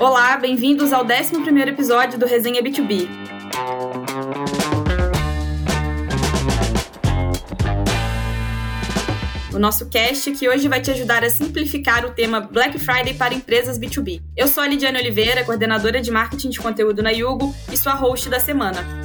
Olá, 0.00 0.36
bem-vindos 0.38 0.92
ao 0.92 1.04
11 1.04 1.68
episódio 1.68 2.18
do 2.18 2.24
Resenha 2.24 2.62
B2B. 2.62 3.06
O 9.52 9.58
nosso 9.58 9.88
cast 9.90 10.32
que 10.32 10.48
hoje 10.48 10.68
vai 10.68 10.80
te 10.80 10.90
ajudar 10.90 11.22
a 11.22 11.28
simplificar 11.28 12.06
o 12.06 12.10
tema 12.10 12.40
Black 12.40 12.78
Friday 12.78 13.14
para 13.14 13.34
empresas 13.34 13.78
B2B. 13.78 14.22
Eu 14.36 14.48
sou 14.48 14.62
a 14.62 14.66
Lidiane 14.66 14.98
Oliveira, 14.98 15.44
coordenadora 15.44 16.00
de 16.00 16.10
marketing 16.10 16.48
de 16.48 16.60
conteúdo 16.60 17.02
na 17.02 17.10
Yugo 17.10 17.54
e 17.70 17.76
sua 17.76 17.94
host 17.94 18.28
da 18.30 18.40
semana. 18.40 19.03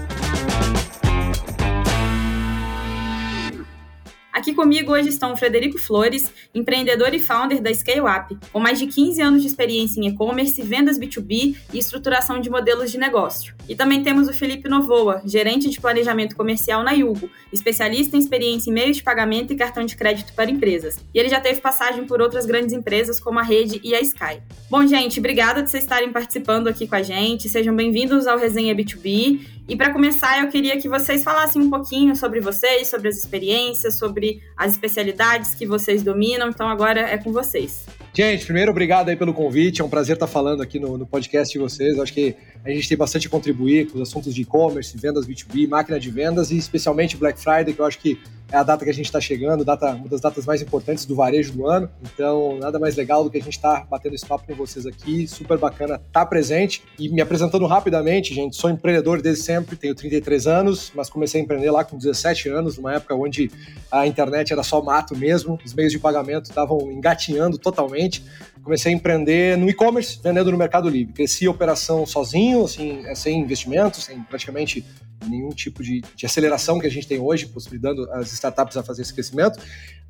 Aqui 4.40 4.54
comigo 4.54 4.94
hoje 4.94 5.10
estão 5.10 5.34
o 5.34 5.36
Frederico 5.36 5.78
Flores, 5.78 6.32
empreendedor 6.56 7.14
e 7.14 7.20
founder 7.20 7.62
da 7.62 7.74
Scale 7.74 8.00
Up, 8.00 8.38
com 8.54 8.60
mais 8.62 8.80
de 8.80 8.88
15 8.88 9.22
anos 9.22 9.42
de 9.42 9.50
experiência 9.50 10.00
em 10.00 10.08
e-commerce, 10.08 10.62
vendas 10.62 10.98
B2B 10.98 11.58
e 11.74 11.78
estruturação 11.78 12.40
de 12.40 12.50
modelos 12.50 12.90
de 12.90 12.98
negócio. 12.98 13.54
E 13.68 13.76
também 13.76 14.02
temos 14.02 14.30
o 14.30 14.34
Felipe 14.34 14.70
Novoa, 14.70 15.22
gerente 15.26 15.70
de 15.70 15.82
planejamento 15.82 16.38
comercial 16.38 16.84
na 16.84 16.92
Yugo, 16.94 17.30
especialista 17.52 18.16
em 18.16 18.20
experiência 18.22 18.72
em 18.72 18.74
meios 18.74 18.96
de 18.96 19.04
pagamento 19.04 19.52
e 19.52 19.58
cartão 19.58 19.84
de 19.84 19.98
crédito 19.98 20.32
para 20.32 20.50
empresas. 20.50 20.96
E 21.14 21.20
ele 21.20 21.28
já 21.28 21.42
teve 21.42 21.60
passagem 21.60 22.06
por 22.06 22.22
outras 22.22 22.46
grandes 22.46 22.72
empresas 22.72 23.20
como 23.20 23.40
a 23.40 23.44
Rede 23.44 23.82
e 23.84 23.94
a 23.94 24.00
Sky. 24.00 24.42
Bom, 24.70 24.88
gente, 24.88 25.20
obrigada 25.20 25.62
de 25.62 25.70
vocês 25.70 25.84
estarem 25.84 26.14
participando 26.14 26.70
aqui 26.70 26.88
com 26.88 26.96
a 26.96 27.04
gente. 27.04 27.50
Sejam 27.50 27.76
bem-vindos 27.76 28.26
ao 28.26 28.38
Resenha 28.38 28.74
B2B. 28.74 29.59
E 29.70 29.76
para 29.76 29.94
começar, 29.94 30.44
eu 30.44 30.50
queria 30.50 30.82
que 30.82 30.90
vocês 30.90 31.24
falassem 31.24 31.62
um 31.62 31.70
pouquinho 31.70 32.16
sobre 32.16 32.40
vocês, 32.40 32.88
sobre 32.88 33.08
as 33.08 33.18
experiências, 33.18 34.00
sobre 34.00 34.42
as 34.58 34.72
especialidades 34.72 35.54
que 35.54 35.64
vocês 35.64 36.02
dominam. 36.02 36.50
Então 36.50 36.68
agora 36.68 37.02
é 37.02 37.20
com 37.20 37.32
vocês. 37.32 37.86
Gente, 38.12 38.46
primeiro, 38.46 38.72
obrigado 38.72 39.10
aí 39.10 39.16
pelo 39.16 39.32
convite. 39.32 39.80
É 39.80 39.86
um 39.86 39.90
prazer 39.90 40.16
estar 40.16 40.26
falando 40.26 40.64
aqui 40.64 40.80
no, 40.80 40.98
no 40.98 41.06
podcast 41.06 41.54
de 41.54 41.60
vocês. 41.60 41.96
Eu 41.96 42.02
acho 42.02 42.12
que 42.12 42.36
a 42.66 42.72
gente 42.72 42.90
tem 42.90 42.98
bastante 42.98 43.28
a 43.28 43.30
contribuir 43.30 43.92
com 43.92 44.02
os 44.02 44.10
assuntos 44.10 44.34
de 44.34 44.42
e-commerce, 44.42 44.98
vendas 44.98 45.28
B2B, 45.28 45.70
máquina 45.70 46.00
de 46.00 46.10
vendas 46.10 46.50
e 46.50 46.58
especialmente 46.58 47.16
Black 47.16 47.40
Friday, 47.40 47.72
que 47.72 47.80
eu 47.80 47.86
acho 47.86 48.00
que 48.00 48.20
é 48.52 48.58
a 48.58 48.64
data 48.64 48.84
que 48.84 48.90
a 48.90 48.94
gente 48.94 49.06
está 49.06 49.22
chegando, 49.22 49.64
data, 49.64 49.94
uma 49.94 50.08
das 50.08 50.22
datas 50.22 50.46
mais 50.46 50.62
importantes 50.62 51.06
do 51.06 51.16
varejo 51.16 51.54
do 51.54 51.68
ano. 51.68 51.90
Então, 52.02 52.58
nada 52.60 52.80
mais 52.80 52.96
legal 52.96 53.24
do 53.24 53.30
que 53.30 53.38
a 53.38 53.42
gente 53.42 53.56
estar 53.56 53.82
tá 53.82 53.88
batendo 53.90 54.16
esse 54.16 54.26
papo 54.26 54.46
com 54.48 54.56
vocês 54.56 54.86
aqui. 54.86 55.28
Super 55.28 55.58
bacana 55.58 55.96
estar 55.96 56.08
tá 56.12 56.26
presente. 56.26 56.84
E 56.98 57.10
me 57.10 57.22
apresentando 57.22 57.66
rapidamente, 57.68 58.34
gente, 58.34 58.56
sou 58.56 58.70
empreendedor 58.70 59.22
desde 59.22 59.44
sempre, 59.44 59.76
tenho 59.76 59.94
33 59.94 60.48
anos, 60.48 60.92
mas 60.96 61.10
comecei 61.10 61.40
a 61.40 61.44
empreender 61.44 61.70
lá 61.72 61.84
com 61.84 61.98
17 61.98 62.50
anos, 62.50 62.78
numa 62.78 62.96
época 62.96 63.14
onde 63.16 63.52
a 63.92 64.08
internet 64.08 64.52
era 64.52 64.64
só 64.64 64.82
mato 64.82 65.16
mesmo, 65.16 65.60
os 65.64 65.74
meios 65.74 65.92
de 65.92 66.00
pagamento 66.00 66.46
estavam 66.46 66.92
engatinhando 66.92 67.58
totalmente. 67.58 68.24
Comecei 68.64 68.92
a 68.92 68.96
empreender 68.96 69.58
no 69.58 69.70
e-commerce, 69.70 70.20
vendendo 70.24 70.52
no 70.52 70.58
Mercado 70.58 70.90
Livre. 70.90 71.14
Cresci 71.14 71.48
a 71.48 71.52
operação 71.52 72.06
sozinho, 72.06 72.66
assim, 72.66 73.04
sem 73.16 73.40
investimentos, 73.40 74.04
sem 74.04 74.22
praticamente 74.22 74.86
nenhum 75.28 75.50
tipo 75.50 75.84
de, 75.84 76.02
de, 76.16 76.26
aceleração 76.26 76.80
que 76.80 76.88
a 76.88 76.90
gente 76.90 77.08
tem 77.08 77.20
hoje, 77.20 77.46
possibilitando 77.48 78.10
as 78.12 78.32
startups 78.32 78.78
a 78.78 78.84
fazer 78.84 79.02
esse 79.02 79.14
crescimento. 79.14 79.60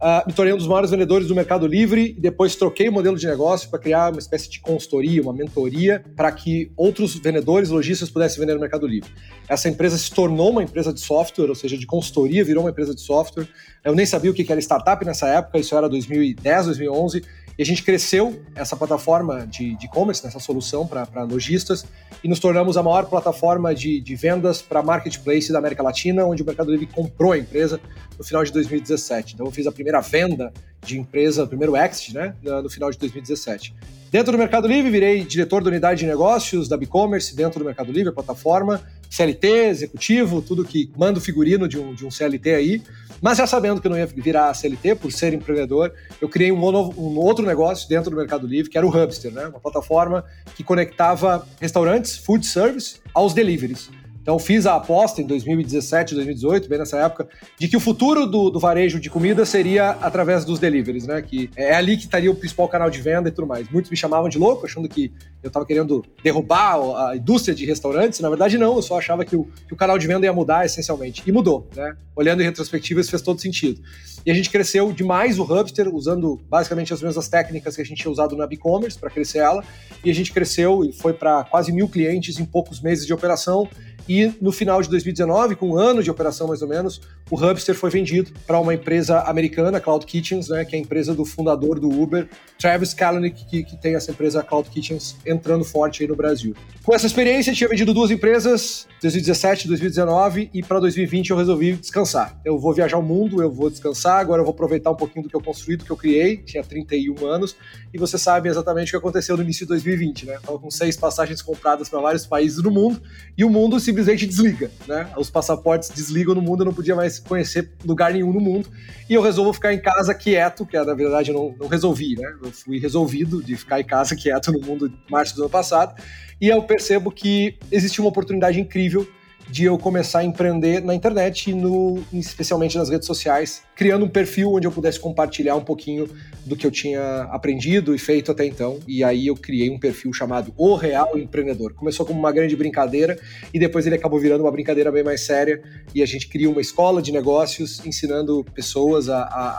Uh, 0.01 0.25
me 0.27 0.33
tornei 0.33 0.53
um 0.53 0.57
dos 0.57 0.67
maiores 0.67 0.91
vendedores 0.91 1.27
do 1.27 1.35
Mercado 1.35 1.67
Livre 1.67 2.15
e 2.17 2.21
depois 2.21 2.55
troquei 2.55 2.87
o 2.87 2.91
modelo 2.91 3.17
de 3.17 3.27
negócio 3.27 3.69
para 3.69 3.79
criar 3.79 4.11
uma 4.11 4.19
espécie 4.19 4.49
de 4.49 4.59
consultoria, 4.59 5.21
uma 5.21 5.33
mentoria 5.33 6.03
para 6.15 6.31
que 6.31 6.71
outros 6.77 7.15
vendedores, 7.15 7.69
lojistas 7.69 8.09
pudessem 8.09 8.39
vender 8.39 8.53
no 8.53 8.61
Mercado 8.61 8.87
Livre. 8.87 9.11
Essa 9.47 9.67
empresa 9.67 9.97
se 9.97 10.09
tornou 10.11 10.51
uma 10.51 10.63
empresa 10.63 10.93
de 10.93 11.01
software, 11.01 11.49
ou 11.49 11.55
seja, 11.55 11.77
de 11.77 11.85
consultoria, 11.85 12.43
virou 12.45 12.63
uma 12.63 12.69
empresa 12.69 12.95
de 12.95 13.01
software. 13.01 13.47
Eu 13.83 13.93
nem 13.93 14.05
sabia 14.05 14.31
o 14.31 14.33
que 14.33 14.49
era 14.49 14.61
startup 14.61 15.03
nessa 15.03 15.27
época, 15.27 15.59
isso 15.59 15.75
era 15.75 15.89
2010, 15.89 16.65
2011. 16.67 17.23
E 17.59 17.61
a 17.61 17.65
gente 17.65 17.83
cresceu 17.83 18.41
essa 18.55 18.73
plataforma 18.73 19.45
de 19.45 19.77
e-commerce, 19.83 20.23
nessa 20.23 20.39
solução 20.39 20.87
para 20.87 21.23
lojistas, 21.23 21.85
e 22.23 22.27
nos 22.29 22.39
tornamos 22.39 22.77
a 22.77 22.81
maior 22.81 23.07
plataforma 23.07 23.75
de, 23.75 23.99
de 23.99 24.15
vendas 24.15 24.61
para 24.61 24.81
marketplace 24.81 25.51
da 25.51 25.59
América 25.59 25.83
Latina, 25.83 26.23
onde 26.23 26.41
o 26.41 26.45
Mercado 26.45 26.71
Livre 26.71 26.85
comprou 26.85 27.33
a 27.33 27.37
empresa 27.37 27.77
no 28.17 28.23
final 28.23 28.45
de 28.45 28.53
2017. 28.53 29.33
Então 29.33 29.45
eu 29.45 29.51
fiz 29.51 29.67
a 29.67 29.73
primeira 29.73 29.99
venda 29.99 30.53
de 30.81 30.97
empresa, 30.97 31.43
o 31.43 31.47
primeiro 31.49 31.75
exit, 31.75 32.13
né, 32.13 32.33
no 32.41 32.69
final 32.69 32.89
de 32.91 32.97
2017. 32.97 33.75
Dentro 34.11 34.31
do 34.31 34.39
Mercado 34.39 34.67
Livre, 34.67 34.89
virei 34.89 35.23
diretor 35.23 35.63
da 35.63 35.69
unidade 35.69 35.99
de 35.99 36.07
negócios 36.07 36.67
da 36.67 36.75
e-commerce 36.77 37.35
dentro 37.35 37.59
do 37.59 37.65
Mercado 37.65 37.91
Livre, 37.91 38.09
a 38.09 38.11
plataforma, 38.11 38.81
CLT, 39.07 39.47
executivo, 39.67 40.41
tudo 40.41 40.65
que 40.65 40.91
manda 40.97 41.19
o 41.19 41.21
figurino 41.21 41.67
de 41.67 41.77
um, 41.77 41.93
de 41.93 42.07
um 42.07 42.09
CLT 42.09 42.55
aí. 42.55 42.81
Mas 43.21 43.37
já 43.37 43.45
sabendo 43.45 43.79
que 43.79 43.85
eu 43.85 43.91
não 43.91 43.97
ia 43.99 44.07
virar 44.07 44.51
CLT 44.55 44.95
por 44.95 45.11
ser 45.11 45.35
empreendedor, 45.35 45.93
eu 46.19 46.27
criei 46.27 46.51
um, 46.51 46.57
um, 46.57 47.19
outro 47.19 47.45
negócio 47.45 47.87
dentro 47.87 48.09
do 48.09 48.17
Mercado 48.17 48.47
Livre, 48.47 48.71
que 48.71 48.77
era 48.79 48.87
o 48.87 48.89
Hubster, 48.89 49.31
né? 49.31 49.45
uma 49.45 49.59
plataforma 49.59 50.25
que 50.55 50.63
conectava 50.63 51.47
restaurantes, 51.61 52.17
food 52.17 52.47
service, 52.47 52.95
aos 53.13 53.31
deliveries. 53.33 53.91
Então 54.29 54.37
fiz 54.37 54.67
a 54.67 54.75
aposta 54.75 55.23
em 55.23 55.25
2017, 55.25 56.13
2018, 56.13 56.69
bem 56.69 56.77
nessa 56.77 56.99
época, 56.99 57.27
de 57.57 57.67
que 57.67 57.75
o 57.75 57.79
futuro 57.79 58.27
do, 58.27 58.51
do, 58.51 58.59
varejo 58.59 58.99
de 58.99 59.09
comida 59.09 59.43
seria 59.43 59.89
através 59.89 60.45
dos 60.45 60.59
deliveries, 60.59 61.07
né? 61.07 61.19
Que 61.19 61.49
é 61.55 61.73
ali 61.73 61.97
que 61.97 62.03
estaria 62.03 62.29
o 62.29 62.35
principal 62.35 62.67
canal 62.67 62.91
de 62.91 63.01
venda 63.01 63.29
e 63.29 63.31
tudo 63.31 63.47
mais. 63.47 63.67
Muitos 63.71 63.89
me 63.89 63.97
chamavam 63.97 64.29
de 64.29 64.37
louco, 64.37 64.67
achando 64.67 64.87
que 64.87 65.11
eu 65.41 65.47
estava 65.47 65.65
querendo 65.65 66.05
derrubar 66.23 66.75
a 67.07 67.17
indústria 67.17 67.55
de 67.55 67.65
restaurantes. 67.65 68.19
Na 68.19 68.29
verdade, 68.29 68.55
não, 68.55 68.75
eu 68.75 68.83
só 68.83 68.99
achava 68.99 69.25
que 69.25 69.35
o, 69.35 69.45
que 69.67 69.73
o 69.73 69.75
canal 69.75 69.97
de 69.97 70.05
venda 70.05 70.27
ia 70.27 70.33
mudar 70.33 70.63
essencialmente. 70.63 71.23
E 71.25 71.31
mudou, 71.31 71.67
né? 71.75 71.97
Olhando 72.15 72.43
em 72.43 72.45
retrospectiva, 72.45 73.01
isso 73.01 73.09
fez 73.09 73.23
todo 73.23 73.41
sentido. 73.41 73.81
E 74.23 74.29
a 74.29 74.33
gente 74.35 74.51
cresceu 74.51 74.91
demais 74.91 75.39
o 75.39 75.43
Hubster, 75.43 75.87
usando 75.91 76.39
basicamente 76.47 76.93
as 76.93 77.01
mesmas 77.01 77.27
técnicas 77.27 77.75
que 77.75 77.81
a 77.81 77.85
gente 77.85 77.99
tinha 77.99 78.11
usado 78.11 78.35
no 78.35 78.43
e-commerce 78.43 78.99
para 78.99 79.09
crescer 79.09 79.39
ela. 79.39 79.63
E 80.05 80.11
a 80.11 80.13
gente 80.13 80.31
cresceu 80.31 80.83
e 80.83 80.93
foi 80.93 81.13
para 81.13 81.45
quase 81.45 81.71
mil 81.71 81.89
clientes 81.89 82.37
em 82.37 82.45
poucos 82.45 82.79
meses 82.79 83.07
de 83.07 83.13
operação 83.13 83.67
e 84.09 84.33
no 84.41 84.51
final 84.51 84.81
de 84.81 84.89
2019, 84.89 85.55
com 85.55 85.69
um 85.69 85.77
ano 85.77 86.01
de 86.01 86.09
operação 86.09 86.47
mais 86.47 86.63
ou 86.63 86.67
menos, 86.67 86.99
o 87.29 87.35
Hubster 87.35 87.75
foi 87.75 87.89
vendido 87.89 88.31
para 88.47 88.59
uma 88.59 88.73
empresa 88.73 89.21
americana, 89.21 89.79
Cloud 89.79 90.05
Kitchens, 90.05 90.49
né, 90.49 90.65
que 90.65 90.75
é 90.75 90.79
a 90.79 90.81
empresa 90.81 91.13
do 91.13 91.23
fundador 91.23 91.79
do 91.79 91.89
Uber, 91.89 92.27
Travis 92.57 92.93
Kalanick, 92.93 93.45
que, 93.45 93.63
que 93.63 93.77
tem 93.77 93.95
essa 93.95 94.11
empresa 94.11 94.43
Cloud 94.43 94.69
Kitchens 94.69 95.15
entrando 95.25 95.63
forte 95.63 96.01
aí 96.01 96.09
no 96.09 96.15
Brasil. 96.15 96.55
Com 96.83 96.95
essa 96.95 97.05
experiência, 97.05 97.53
tinha 97.53 97.69
vendido 97.69 97.93
duas 97.93 98.09
empresas, 98.09 98.87
2017, 99.01 99.67
2019, 99.67 100.49
e 100.53 100.63
para 100.63 100.79
2020 100.79 101.29
eu 101.29 101.37
resolvi 101.37 101.73
descansar. 101.73 102.39
Eu 102.43 102.57
vou 102.57 102.73
viajar 102.73 102.97
o 102.97 103.03
mundo, 103.03 103.43
eu 103.43 103.51
vou 103.51 103.69
descansar, 103.69 104.19
agora 104.19 104.41
eu 104.41 104.45
vou 104.45 104.53
aproveitar 104.53 104.89
um 104.89 104.95
pouquinho 104.95 105.23
do 105.23 105.29
que 105.29 105.35
eu 105.35 105.41
construí, 105.41 105.77
do 105.77 105.85
que 105.85 105.91
eu 105.91 105.97
criei, 105.97 106.37
tinha 106.37 106.63
31 106.63 107.27
anos, 107.27 107.55
e 107.93 107.97
você 107.97 108.17
sabe 108.17 108.49
exatamente 108.49 108.87
o 108.87 108.91
que 108.91 108.97
aconteceu 108.97 109.37
no 109.37 109.43
início 109.43 109.65
de 109.65 109.69
2020, 109.69 110.25
né? 110.25 110.35
Estava 110.35 110.57
com 110.57 110.71
seis 110.71 110.97
passagens 110.97 111.41
compradas 111.43 111.89
para 111.89 111.99
vários 111.99 112.25
países 112.25 112.59
do 112.59 112.71
mundo, 112.71 112.99
e 113.37 113.45
o 113.45 113.49
mundo 113.49 113.79
simplesmente 113.79 114.25
desliga, 114.25 114.71
né? 114.87 115.09
Os 115.15 115.29
passaportes 115.29 115.89
desligam 115.89 116.33
no 116.33 116.41
mundo, 116.41 116.61
eu 116.61 116.65
não 116.65 116.73
podia 116.73 116.95
mais 116.95 117.18
conhecer 117.21 117.71
lugar 117.85 118.13
nenhum 118.13 118.31
no 118.33 118.39
mundo. 118.39 118.69
E 119.09 119.13
eu 119.13 119.21
resolvo 119.21 119.53
ficar 119.53 119.73
em 119.73 119.81
casa 119.81 120.13
quieto, 120.13 120.65
que 120.65 120.77
na 120.77 120.93
verdade 120.93 121.31
eu 121.31 121.35
não, 121.35 121.55
não 121.59 121.67
resolvi, 121.67 122.15
né? 122.15 122.33
Eu 122.41 122.51
fui 122.51 122.79
resolvido 122.79 123.43
de 123.43 123.55
ficar 123.55 123.79
em 123.79 123.83
casa 123.83 124.15
quieto 124.17 124.51
no 124.51 124.59
mundo 124.61 124.87
em 124.87 125.11
março 125.11 125.35
do 125.35 125.41
ano 125.43 125.49
passado. 125.49 126.01
E 126.39 126.47
eu 126.47 126.61
percebo 126.63 127.11
que 127.11 127.57
existe 127.71 127.99
uma 127.99 128.09
oportunidade 128.09 128.59
incrível 128.59 129.07
de 129.49 129.65
eu 129.65 129.77
começar 129.77 130.19
a 130.19 130.23
empreender 130.23 130.83
na 130.83 130.93
internet, 130.93 131.53
no, 131.53 132.03
especialmente 132.13 132.77
nas 132.77 132.89
redes 132.89 133.07
sociais, 133.07 133.63
criando 133.75 134.05
um 134.05 134.09
perfil 134.09 134.53
onde 134.53 134.67
eu 134.67 134.71
pudesse 134.71 134.99
compartilhar 134.99 135.55
um 135.55 135.63
pouquinho 135.63 136.07
do 136.45 136.55
que 136.55 136.65
eu 136.65 136.71
tinha 136.71 137.23
aprendido 137.31 137.95
e 137.95 137.97
feito 137.99 138.31
até 138.31 138.45
então. 138.45 138.79
E 138.87 139.03
aí 139.03 139.27
eu 139.27 139.35
criei 139.35 139.69
um 139.69 139.79
perfil 139.79 140.13
chamado 140.13 140.53
O 140.55 140.75
Real 140.75 141.17
Empreendedor. 141.17 141.73
Começou 141.73 142.05
como 142.05 142.19
uma 142.19 142.31
grande 142.31 142.55
brincadeira 142.55 143.19
e 143.53 143.59
depois 143.59 143.85
ele 143.85 143.95
acabou 143.95 144.19
virando 144.19 144.41
uma 144.41 144.51
brincadeira 144.51 144.91
bem 144.91 145.03
mais 145.03 145.21
séria. 145.21 145.61
E 145.93 146.03
a 146.03 146.05
gente 146.05 146.27
cria 146.27 146.49
uma 146.49 146.61
escola 146.61 147.01
de 147.01 147.11
negócios 147.11 147.83
ensinando 147.85 148.45
pessoas 148.53 149.09
a, 149.09 149.23
a, 149.23 149.49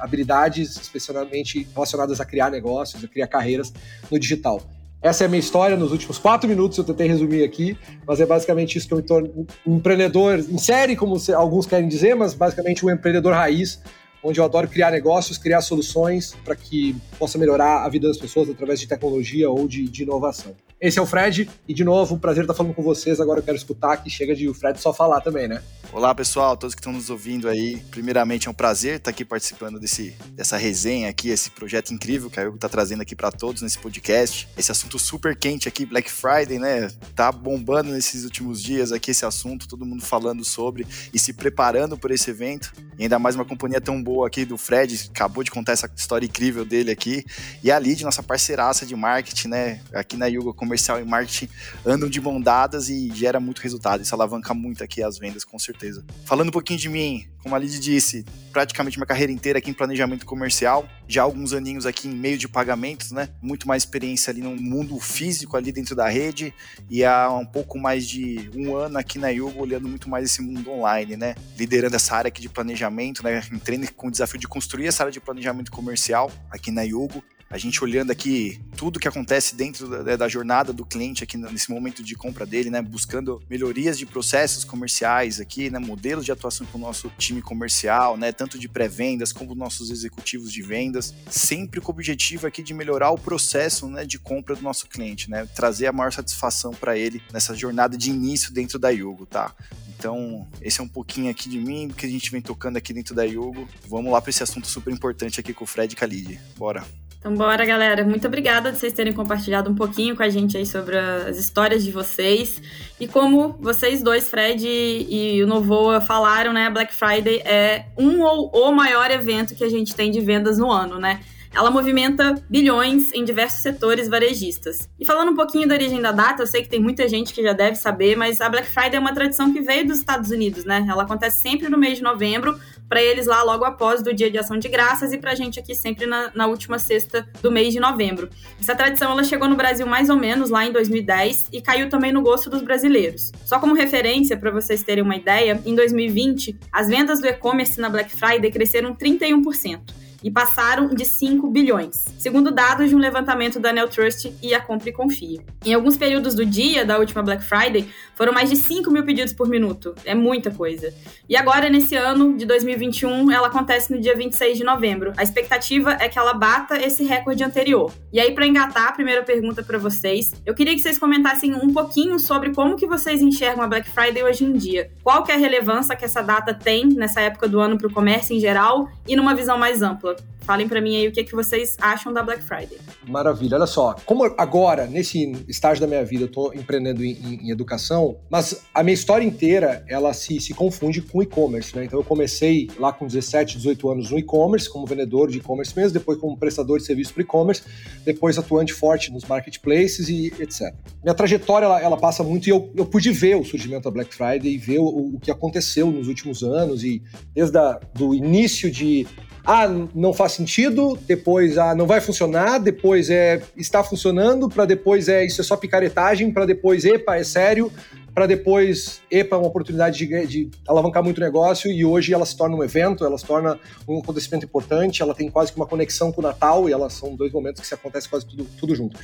a 0.00 0.04
habilidades 0.04 0.76
especialmente 0.76 1.66
relacionadas 1.72 2.20
a 2.20 2.24
criar 2.24 2.50
negócios, 2.50 3.04
a 3.04 3.08
criar 3.08 3.28
carreiras 3.28 3.72
no 4.10 4.18
digital. 4.18 4.60
Essa 5.06 5.22
é 5.22 5.26
a 5.26 5.28
minha 5.28 5.38
história 5.38 5.76
nos 5.76 5.92
últimos 5.92 6.18
quatro 6.18 6.48
minutos, 6.48 6.76
eu 6.76 6.82
tentei 6.82 7.06
resumir 7.06 7.44
aqui, 7.44 7.78
mas 8.04 8.18
é 8.18 8.26
basicamente 8.26 8.76
isso 8.76 8.88
que 8.88 8.92
eu 8.92 8.96
me 8.96 9.04
torno 9.04 9.46
um 9.64 9.76
empreendedor 9.76 10.40
em 10.40 10.58
série, 10.58 10.96
como 10.96 11.16
alguns 11.32 11.64
querem 11.64 11.86
dizer, 11.86 12.16
mas 12.16 12.34
basicamente 12.34 12.84
um 12.84 12.90
empreendedor 12.90 13.32
raiz, 13.32 13.80
onde 14.20 14.40
eu 14.40 14.44
adoro 14.44 14.66
criar 14.66 14.90
negócios, 14.90 15.38
criar 15.38 15.60
soluções 15.60 16.34
para 16.44 16.56
que 16.56 16.96
possa 17.20 17.38
melhorar 17.38 17.84
a 17.84 17.88
vida 17.88 18.08
das 18.08 18.16
pessoas 18.16 18.50
através 18.50 18.80
de 18.80 18.88
tecnologia 18.88 19.48
ou 19.48 19.68
de, 19.68 19.84
de, 19.84 20.02
inovação. 20.02 20.52
Esse 20.80 20.98
é 20.98 21.02
o 21.02 21.06
Fred, 21.06 21.48
e 21.68 21.72
de 21.72 21.84
novo, 21.84 22.16
um 22.16 22.18
prazer 22.18 22.42
estar 22.42 22.54
falando 22.54 22.74
com 22.74 22.82
vocês. 22.82 23.20
Agora 23.20 23.38
eu 23.38 23.44
quero 23.44 23.56
escutar 23.56 23.98
que 23.98 24.10
chega 24.10 24.34
de 24.34 24.48
o 24.48 24.54
Fred 24.54 24.80
só 24.80 24.92
falar 24.92 25.20
também, 25.20 25.46
né? 25.46 25.62
Olá, 25.96 26.14
pessoal, 26.14 26.58
todos 26.58 26.74
que 26.74 26.80
estão 26.80 26.92
nos 26.92 27.08
ouvindo 27.08 27.48
aí. 27.48 27.82
Primeiramente, 27.90 28.48
é 28.48 28.50
um 28.50 28.54
prazer 28.54 28.96
estar 28.96 29.10
aqui 29.10 29.24
participando 29.24 29.80
desse, 29.80 30.14
dessa 30.32 30.58
resenha 30.58 31.08
aqui, 31.08 31.30
esse 31.30 31.50
projeto 31.50 31.94
incrível 31.94 32.28
que 32.28 32.38
a 32.38 32.46
Hugo 32.46 32.56
está 32.56 32.68
trazendo 32.68 33.00
aqui 33.00 33.16
para 33.16 33.32
todos 33.32 33.62
nesse 33.62 33.78
podcast. 33.78 34.46
Esse 34.58 34.70
assunto 34.70 34.98
super 34.98 35.34
quente 35.34 35.66
aqui, 35.66 35.86
Black 35.86 36.12
Friday, 36.12 36.58
né? 36.58 36.90
Tá 37.14 37.32
bombando 37.32 37.92
nesses 37.92 38.24
últimos 38.24 38.62
dias 38.62 38.92
aqui 38.92 39.12
esse 39.12 39.24
assunto, 39.24 39.66
todo 39.66 39.86
mundo 39.86 40.04
falando 40.04 40.44
sobre 40.44 40.86
e 41.14 41.18
se 41.18 41.32
preparando 41.32 41.96
por 41.96 42.10
esse 42.10 42.28
evento. 42.28 42.74
E 42.98 43.04
ainda 43.04 43.18
mais 43.18 43.34
uma 43.34 43.46
companhia 43.46 43.80
tão 43.80 44.02
boa 44.02 44.26
aqui 44.26 44.44
do 44.44 44.58
Fred, 44.58 45.08
acabou 45.14 45.42
de 45.42 45.50
contar 45.50 45.72
essa 45.72 45.90
história 45.96 46.26
incrível 46.26 46.66
dele 46.66 46.90
aqui. 46.90 47.24
E 47.64 47.70
a 47.70 47.78
Lid, 47.78 48.04
nossa 48.04 48.22
parceiraça 48.22 48.84
de 48.84 48.94
marketing, 48.94 49.48
né? 49.48 49.80
Aqui 49.94 50.18
na 50.18 50.26
Yuga 50.26 50.52
Comercial 50.52 51.00
e 51.00 51.04
Marketing 51.06 51.48
andam 51.86 52.06
de 52.06 52.20
mão 52.20 52.38
dadas 52.38 52.90
e 52.90 53.10
gera 53.14 53.40
muito 53.40 53.62
resultado. 53.62 54.02
Isso 54.02 54.14
alavanca 54.14 54.52
muito 54.52 54.84
aqui 54.84 55.02
as 55.02 55.16
vendas, 55.16 55.42
com 55.42 55.58
certeza 55.58 55.85
certeza. 55.86 56.04
Falando 56.24 56.48
um 56.48 56.52
pouquinho 56.52 56.78
de 56.78 56.88
mim, 56.88 57.26
como 57.42 57.54
a 57.54 57.58
Lid 57.58 57.78
disse, 57.78 58.24
praticamente 58.52 58.96
uma 58.96 59.06
carreira 59.06 59.32
inteira 59.32 59.58
aqui 59.58 59.70
em 59.70 59.74
planejamento 59.74 60.26
comercial, 60.26 60.88
já 61.06 61.22
alguns 61.22 61.52
aninhos 61.52 61.86
aqui 61.86 62.08
em 62.08 62.14
meio 62.14 62.36
de 62.36 62.48
pagamentos, 62.48 63.12
né? 63.12 63.28
Muito 63.40 63.68
mais 63.68 63.82
experiência 63.84 64.30
ali 64.30 64.40
no 64.40 64.56
mundo 64.56 64.98
físico 64.98 65.56
ali 65.56 65.70
dentro 65.70 65.94
da 65.94 66.08
rede 66.08 66.52
e 66.90 67.04
há 67.04 67.30
um 67.30 67.46
pouco 67.46 67.78
mais 67.78 68.06
de 68.08 68.50
um 68.54 68.76
ano 68.76 68.98
aqui 68.98 69.18
na 69.18 69.28
Yugo 69.28 69.60
olhando 69.60 69.88
muito 69.88 70.08
mais 70.08 70.24
esse 70.24 70.42
mundo 70.42 70.70
online, 70.70 71.16
né? 71.16 71.34
Liderando 71.56 71.94
essa 71.94 72.16
área 72.16 72.28
aqui 72.28 72.40
de 72.40 72.48
planejamento, 72.48 73.22
né? 73.22 73.42
Entrei 73.52 73.78
com 73.88 74.08
o 74.08 74.10
desafio 74.10 74.40
de 74.40 74.48
construir 74.48 74.86
essa 74.86 75.04
área 75.04 75.12
de 75.12 75.20
planejamento 75.20 75.70
comercial 75.70 76.30
aqui 76.50 76.70
na 76.70 76.82
Yugo 76.82 77.22
a 77.48 77.58
gente 77.58 77.82
olhando 77.82 78.10
aqui 78.10 78.60
tudo 78.76 78.98
que 78.98 79.08
acontece 79.08 79.54
dentro 79.54 79.88
da, 79.88 80.16
da, 80.16 80.28
jornada 80.28 80.72
do 80.72 80.84
cliente 80.84 81.22
aqui 81.22 81.36
nesse 81.36 81.70
momento 81.70 82.02
de 82.02 82.14
compra 82.14 82.44
dele, 82.44 82.70
né, 82.70 82.82
buscando 82.82 83.40
melhorias 83.48 83.96
de 83.96 84.04
processos 84.04 84.64
comerciais 84.64 85.40
aqui, 85.40 85.70
né, 85.70 85.78
modelos 85.78 86.24
de 86.24 86.32
atuação 86.32 86.66
com 86.66 86.78
o 86.78 86.80
nosso 86.80 87.10
time 87.16 87.40
comercial, 87.40 88.16
né, 88.16 88.32
tanto 88.32 88.58
de 88.58 88.68
pré-vendas 88.68 89.32
como 89.32 89.54
nossos 89.54 89.90
executivos 89.90 90.52
de 90.52 90.62
vendas, 90.62 91.14
sempre 91.30 91.80
com 91.80 91.92
o 91.92 91.94
objetivo 91.94 92.46
aqui 92.46 92.62
de 92.62 92.74
melhorar 92.74 93.10
o 93.10 93.18
processo, 93.18 93.88
né, 93.88 94.04
de 94.04 94.18
compra 94.18 94.56
do 94.56 94.62
nosso 94.62 94.88
cliente, 94.88 95.30
né, 95.30 95.46
trazer 95.54 95.86
a 95.86 95.92
maior 95.92 96.12
satisfação 96.12 96.72
para 96.72 96.98
ele 96.98 97.22
nessa 97.32 97.54
jornada 97.54 97.96
de 97.96 98.10
início 98.10 98.52
dentro 98.52 98.78
da 98.78 98.90
Yugo, 98.90 99.24
tá? 99.24 99.54
Então, 99.98 100.46
esse 100.60 100.80
é 100.80 100.84
um 100.84 100.88
pouquinho 100.88 101.30
aqui 101.30 101.48
de 101.48 101.58
mim, 101.58 101.88
que 101.88 102.04
a 102.04 102.08
gente 102.08 102.30
vem 102.30 102.42
tocando 102.42 102.76
aqui 102.76 102.92
dentro 102.92 103.14
da 103.14 103.24
Yugo. 103.24 103.66
Vamos 103.88 104.12
lá 104.12 104.20
para 104.20 104.28
esse 104.28 104.42
assunto 104.42 104.66
super 104.66 104.92
importante 104.92 105.40
aqui 105.40 105.54
com 105.54 105.64
o 105.64 105.66
Fred 105.66 105.94
Khalid. 105.96 106.38
Bora! 106.56 107.05
Então, 107.26 107.34
bora, 107.34 107.64
galera. 107.64 108.04
Muito 108.04 108.28
obrigada 108.28 108.70
de 108.70 108.78
vocês 108.78 108.92
terem 108.92 109.12
compartilhado 109.12 109.68
um 109.68 109.74
pouquinho 109.74 110.14
com 110.14 110.22
a 110.22 110.28
gente 110.28 110.56
aí 110.56 110.64
sobre 110.64 110.96
as 110.96 111.36
histórias 111.36 111.84
de 111.84 111.90
vocês. 111.90 112.62
E 113.00 113.08
como 113.08 113.56
vocês 113.58 114.00
dois, 114.00 114.30
Fred 114.30 114.64
e 114.64 115.42
o 115.42 115.46
Novoa, 115.48 116.00
falaram, 116.00 116.52
né? 116.52 116.70
Black 116.70 116.94
Friday 116.94 117.38
é 117.44 117.86
um 117.98 118.22
ou 118.22 118.48
o 118.54 118.70
maior 118.70 119.10
evento 119.10 119.56
que 119.56 119.64
a 119.64 119.68
gente 119.68 119.92
tem 119.92 120.08
de 120.12 120.20
vendas 120.20 120.56
no 120.56 120.70
ano, 120.70 121.00
né? 121.00 121.18
Ela 121.56 121.70
movimenta 121.70 122.34
bilhões 122.50 123.10
em 123.14 123.24
diversos 123.24 123.62
setores 123.62 124.08
varejistas. 124.08 124.90
E 125.00 125.06
falando 125.06 125.32
um 125.32 125.34
pouquinho 125.34 125.66
da 125.66 125.74
origem 125.74 126.02
da 126.02 126.12
data, 126.12 126.42
eu 126.42 126.46
sei 126.46 126.62
que 126.62 126.68
tem 126.68 126.78
muita 126.78 127.08
gente 127.08 127.32
que 127.32 127.42
já 127.42 127.54
deve 127.54 127.76
saber, 127.76 128.14
mas 128.14 128.42
a 128.42 128.48
Black 128.50 128.68
Friday 128.68 128.96
é 128.96 128.98
uma 128.98 129.14
tradição 129.14 129.50
que 129.50 129.62
veio 129.62 129.86
dos 129.86 129.98
Estados 129.98 130.30
Unidos, 130.30 130.66
né? 130.66 130.84
Ela 130.86 131.04
acontece 131.04 131.40
sempre 131.40 131.70
no 131.70 131.78
mês 131.78 131.96
de 131.96 132.04
novembro, 132.04 132.60
para 132.90 133.02
eles 133.02 133.26
lá 133.26 133.42
logo 133.42 133.64
após 133.64 134.02
do 134.02 134.12
Dia 134.12 134.30
de 134.30 134.36
Ação 134.36 134.58
de 134.58 134.68
Graças 134.68 135.14
e 135.14 135.18
para 135.18 135.32
a 135.32 135.34
gente 135.34 135.58
aqui 135.58 135.74
sempre 135.74 136.04
na, 136.04 136.30
na, 136.34 136.46
última 136.46 136.78
sexta 136.78 137.26
do 137.40 137.50
mês 137.50 137.72
de 137.72 137.80
novembro. 137.80 138.28
Essa 138.60 138.74
tradição 138.74 139.10
ela 139.10 139.24
chegou 139.24 139.48
no 139.48 139.56
Brasil 139.56 139.86
mais 139.86 140.10
ou 140.10 140.16
menos 140.16 140.50
lá 140.50 140.66
em 140.66 140.72
2010 140.72 141.48
e 141.52 141.62
caiu 141.62 141.88
também 141.88 142.12
no 142.12 142.20
gosto 142.20 142.50
dos 142.50 142.60
brasileiros. 142.60 143.32
Só 143.46 143.58
como 143.58 143.74
referência 143.74 144.36
para 144.36 144.50
vocês 144.50 144.82
terem 144.82 145.02
uma 145.02 145.16
ideia, 145.16 145.60
em 145.64 145.74
2020 145.74 146.54
as 146.70 146.86
vendas 146.86 147.18
do 147.18 147.26
e-commerce 147.26 147.80
na 147.80 147.88
Black 147.88 148.14
Friday 148.14 148.50
cresceram 148.50 148.94
31% 148.94 149.80
e 150.22 150.30
passaram 150.30 150.88
de 150.88 151.04
5 151.04 151.48
bilhões, 151.48 152.04
segundo 152.18 152.50
dados 152.50 152.88
de 152.88 152.96
um 152.96 152.98
levantamento 152.98 153.60
da 153.60 153.72
Neltrust 153.72 154.32
e 154.42 154.54
a 154.54 154.60
Compre 154.60 154.92
Confie. 154.92 155.40
Em 155.64 155.74
alguns 155.74 155.96
períodos 155.96 156.34
do 156.34 156.44
dia 156.44 156.84
da 156.84 156.98
última 156.98 157.22
Black 157.22 157.44
Friday, 157.44 157.88
foram 158.14 158.32
mais 158.32 158.48
de 158.48 158.56
5 158.56 158.90
mil 158.90 159.04
pedidos 159.04 159.32
por 159.32 159.48
minuto. 159.48 159.94
É 160.04 160.14
muita 160.14 160.50
coisa. 160.50 160.92
E 161.28 161.36
agora, 161.36 161.68
nesse 161.68 161.94
ano 161.94 162.36
de 162.36 162.46
2021, 162.46 163.30
ela 163.30 163.48
acontece 163.48 163.92
no 163.92 164.00
dia 164.00 164.16
26 164.16 164.58
de 164.58 164.64
novembro. 164.64 165.12
A 165.16 165.22
expectativa 165.22 165.92
é 166.00 166.08
que 166.08 166.18
ela 166.18 166.32
bata 166.32 166.80
esse 166.80 167.04
recorde 167.04 167.44
anterior. 167.44 167.92
E 168.12 168.18
aí, 168.18 168.34
para 168.34 168.46
engatar 168.46 168.88
a 168.88 168.92
primeira 168.92 169.22
pergunta 169.22 169.62
para 169.62 169.78
vocês, 169.78 170.32
eu 170.46 170.54
queria 170.54 170.74
que 170.74 170.80
vocês 170.80 170.98
comentassem 170.98 171.54
um 171.54 171.72
pouquinho 171.72 172.18
sobre 172.18 172.52
como 172.52 172.76
que 172.76 172.86
vocês 172.86 173.20
enxergam 173.20 173.62
a 173.62 173.68
Black 173.68 173.90
Friday 173.90 174.22
hoje 174.22 174.44
em 174.44 174.52
dia. 174.52 174.90
Qual 175.02 175.22
que 175.22 175.32
é 175.32 175.34
a 175.34 175.38
relevância 175.38 175.96
que 175.96 176.04
essa 176.04 176.22
data 176.22 176.54
tem 176.54 176.86
nessa 176.86 177.20
época 177.20 177.46
do 177.48 177.60
ano 177.60 177.76
para 177.76 177.88
o 177.88 177.92
comércio 177.92 178.34
em 178.34 178.40
geral 178.40 178.88
e 179.06 179.16
numa 179.16 179.34
visão 179.34 179.58
mais 179.58 179.82
ampla? 179.82 180.05
Falem 180.40 180.68
para 180.68 180.80
mim 180.80 180.96
aí 180.96 181.08
o 181.08 181.12
que, 181.12 181.20
é 181.20 181.24
que 181.24 181.34
vocês 181.34 181.76
acham 181.80 182.12
da 182.12 182.22
Black 182.22 182.44
Friday. 182.44 182.78
Maravilha. 183.08 183.56
Olha 183.56 183.66
só, 183.66 183.96
como 184.04 184.24
agora, 184.38 184.86
nesse 184.86 185.32
estágio 185.48 185.80
da 185.80 185.86
minha 185.86 186.04
vida, 186.04 186.24
eu 186.24 186.28
tô 186.28 186.52
empreendendo 186.52 187.04
em, 187.04 187.12
em, 187.12 187.46
em 187.46 187.50
educação, 187.50 188.16
mas 188.30 188.64
a 188.72 188.82
minha 188.82 188.94
história 188.94 189.24
inteira, 189.24 189.84
ela 189.88 190.12
se, 190.12 190.40
se 190.40 190.54
confunde 190.54 191.02
com 191.02 191.22
e-commerce, 191.22 191.74
né? 191.74 191.84
Então 191.84 191.98
eu 191.98 192.04
comecei 192.04 192.68
lá 192.78 192.92
com 192.92 193.06
17, 193.06 193.56
18 193.56 193.90
anos 193.90 194.10
no 194.10 194.18
e-commerce, 194.18 194.70
como 194.70 194.86
vendedor 194.86 195.30
de 195.30 195.38
e-commerce 195.38 195.76
mesmo, 195.76 195.92
depois 195.92 196.18
como 196.18 196.36
prestador 196.36 196.78
de 196.78 196.84
serviço 196.84 197.12
para 197.12 197.22
e-commerce, 197.22 197.62
depois 198.04 198.38
atuante 198.38 198.72
forte 198.72 199.12
nos 199.12 199.24
marketplaces 199.24 200.08
e 200.08 200.26
etc. 200.38 200.72
Minha 201.02 201.14
trajetória, 201.14 201.66
ela, 201.66 201.80
ela 201.80 201.96
passa 201.96 202.22
muito 202.22 202.46
e 202.46 202.50
eu, 202.50 202.70
eu 202.76 202.86
pude 202.86 203.10
ver 203.10 203.36
o 203.36 203.44
surgimento 203.44 203.84
da 203.84 203.90
Black 203.90 204.14
Friday 204.14 204.52
e 204.52 204.58
ver 204.58 204.78
o, 204.78 205.16
o 205.16 205.20
que 205.20 205.30
aconteceu 205.30 205.90
nos 205.90 206.06
últimos 206.06 206.42
anos 206.42 206.84
e 206.84 207.02
desde 207.34 207.58
o 207.58 207.80
do 207.94 208.14
início 208.14 208.70
de 208.70 209.06
ah, 209.46 209.68
não 209.94 210.12
faz 210.12 210.32
sentido, 210.32 210.98
depois 211.06 211.56
ah, 211.56 211.72
não 211.72 211.86
vai 211.86 212.00
funcionar, 212.00 212.58
depois 212.58 213.08
é 213.08 213.40
está 213.56 213.84
funcionando, 213.84 214.48
para 214.48 214.64
depois 214.64 215.08
é 215.08 215.24
isso 215.24 215.40
é 215.40 215.44
só 215.44 215.56
picaretagem, 215.56 216.32
para 216.32 216.44
depois 216.44 216.84
epa, 216.84 217.16
é 217.16 217.22
sério, 217.22 217.70
para 218.12 218.26
depois 218.26 219.00
epa, 219.08 219.36
uma 219.36 219.46
oportunidade 219.46 220.04
de, 220.04 220.26
de, 220.26 220.50
alavancar 220.66 221.04
muito 221.04 221.18
o 221.18 221.20
negócio 221.20 221.70
e 221.70 221.84
hoje 221.84 222.12
ela 222.12 222.26
se 222.26 222.36
torna 222.36 222.56
um 222.56 222.64
evento, 222.64 223.04
ela 223.04 223.16
se 223.16 223.24
torna 223.24 223.56
um 223.86 224.00
acontecimento 224.00 224.44
importante, 224.44 225.00
ela 225.00 225.14
tem 225.14 225.30
quase 225.30 225.52
que 225.52 225.58
uma 225.58 225.66
conexão 225.66 226.10
com 226.10 226.20
o 226.20 226.24
Natal 226.24 226.68
e 226.68 226.72
elas 226.72 226.94
são 226.94 227.14
dois 227.14 227.30
momentos 227.30 227.60
que 227.60 227.68
se 227.68 227.74
acontece 227.74 228.08
quase 228.08 228.26
tudo, 228.26 228.44
tudo 228.58 228.74
junto 228.74 228.98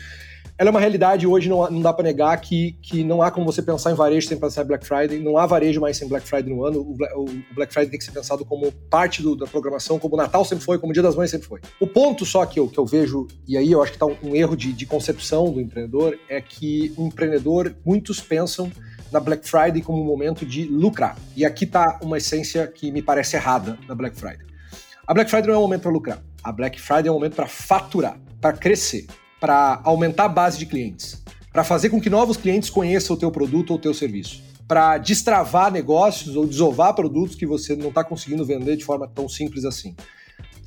ela 0.62 0.69
é 0.69 0.70
uma 0.70 0.79
realidade 0.79 1.26
hoje, 1.26 1.49
não, 1.49 1.69
não 1.69 1.81
dá 1.81 1.93
para 1.93 2.05
negar 2.05 2.41
que, 2.41 2.79
que 2.81 3.03
não 3.03 3.20
há 3.20 3.32
como 3.32 3.44
você 3.44 3.61
pensar 3.61 3.91
em 3.91 3.94
varejo 3.94 4.29
sem 4.29 4.38
pensar 4.38 4.62
em 4.62 4.67
Black 4.69 4.87
Friday, 4.87 5.19
não 5.19 5.37
há 5.37 5.44
varejo 5.44 5.81
mais 5.81 5.97
sem 5.97 6.06
Black 6.06 6.25
Friday 6.25 6.55
no 6.55 6.64
ano, 6.64 6.79
o, 6.79 6.93
o 6.93 7.25
Black 7.53 7.73
Friday 7.73 7.91
tem 7.91 7.99
que 7.99 8.05
ser 8.05 8.12
pensado 8.12 8.44
como 8.44 8.70
parte 8.88 9.20
do, 9.23 9.35
da 9.35 9.44
programação, 9.44 9.99
como 9.99 10.14
o 10.14 10.17
Natal 10.17 10.44
sempre 10.44 10.64
foi, 10.64 10.79
como 10.79 10.93
o 10.93 10.94
Dia 10.94 11.03
das 11.03 11.17
Mães 11.17 11.32
sempre 11.32 11.49
foi. 11.49 11.61
O 11.81 11.87
ponto 11.88 12.25
só 12.25 12.47
que 12.47 12.61
eu, 12.61 12.69
que 12.69 12.79
eu 12.79 12.87
vejo, 12.87 13.26
e 13.44 13.56
aí 13.56 13.73
eu 13.73 13.82
acho 13.82 13.91
que 13.91 13.97
está 13.97 14.06
um, 14.06 14.17
um 14.23 14.37
erro 14.37 14.56
de, 14.56 14.73
de 14.73 14.87
concepção 14.87 15.50
do 15.50 15.61
empreendedor, 15.61 16.17
é 16.29 16.41
que 16.41 16.94
o 16.97 17.09
empreendedor, 17.09 17.75
muitos 17.85 18.20
pensam 18.20 18.70
na 19.11 19.19
Black 19.19 19.49
Friday 19.49 19.82
como 19.82 20.00
um 20.00 20.06
momento 20.06 20.47
de 20.47 20.62
lucrar. 20.67 21.19
E 21.37 21.44
aqui 21.44 21.64
está 21.64 21.99
uma 22.00 22.19
essência 22.19 22.69
que 22.69 22.93
me 22.93 23.03
parece 23.03 23.35
errada 23.35 23.76
na 23.88 23.97
Black 23.97 24.17
Friday. 24.17 24.47
A 25.09 25.12
Black 25.12 25.29
Friday 25.29 25.49
não 25.49 25.55
é 25.55 25.59
um 25.59 25.62
momento 25.62 25.82
para 25.82 25.91
lucrar. 25.91 26.23
A 26.41 26.53
Black 26.53 26.81
Friday 26.81 27.09
é 27.09 27.11
um 27.11 27.14
momento 27.14 27.35
para 27.35 27.49
faturar, 27.49 28.17
para 28.41 28.53
crescer 28.53 29.09
para 29.42 29.80
aumentar 29.82 30.26
a 30.26 30.28
base 30.28 30.56
de 30.56 30.64
clientes, 30.66 31.20
para 31.52 31.64
fazer 31.64 31.90
com 31.90 32.00
que 32.00 32.08
novos 32.08 32.37
clientes 32.37 32.70
conheçam 32.70 33.16
o 33.16 33.18
teu 33.18 33.28
produto 33.28 33.72
ou 33.72 33.76
o 33.76 33.80
teu 33.80 33.92
serviço, 33.92 34.40
para 34.68 34.99
destravar 34.99 35.72
negócios 35.72 36.37
ou 36.37 36.46
desovar 36.46 36.94
produtos 36.94 37.34
que 37.34 37.44
você 37.44 37.75
não 37.75 37.88
está 37.88 38.04
conseguindo 38.04 38.44
vender 38.44 38.76
de 38.76 38.84
forma 38.84 39.08
tão 39.08 39.28
simples 39.28 39.64
assim. 39.64 39.96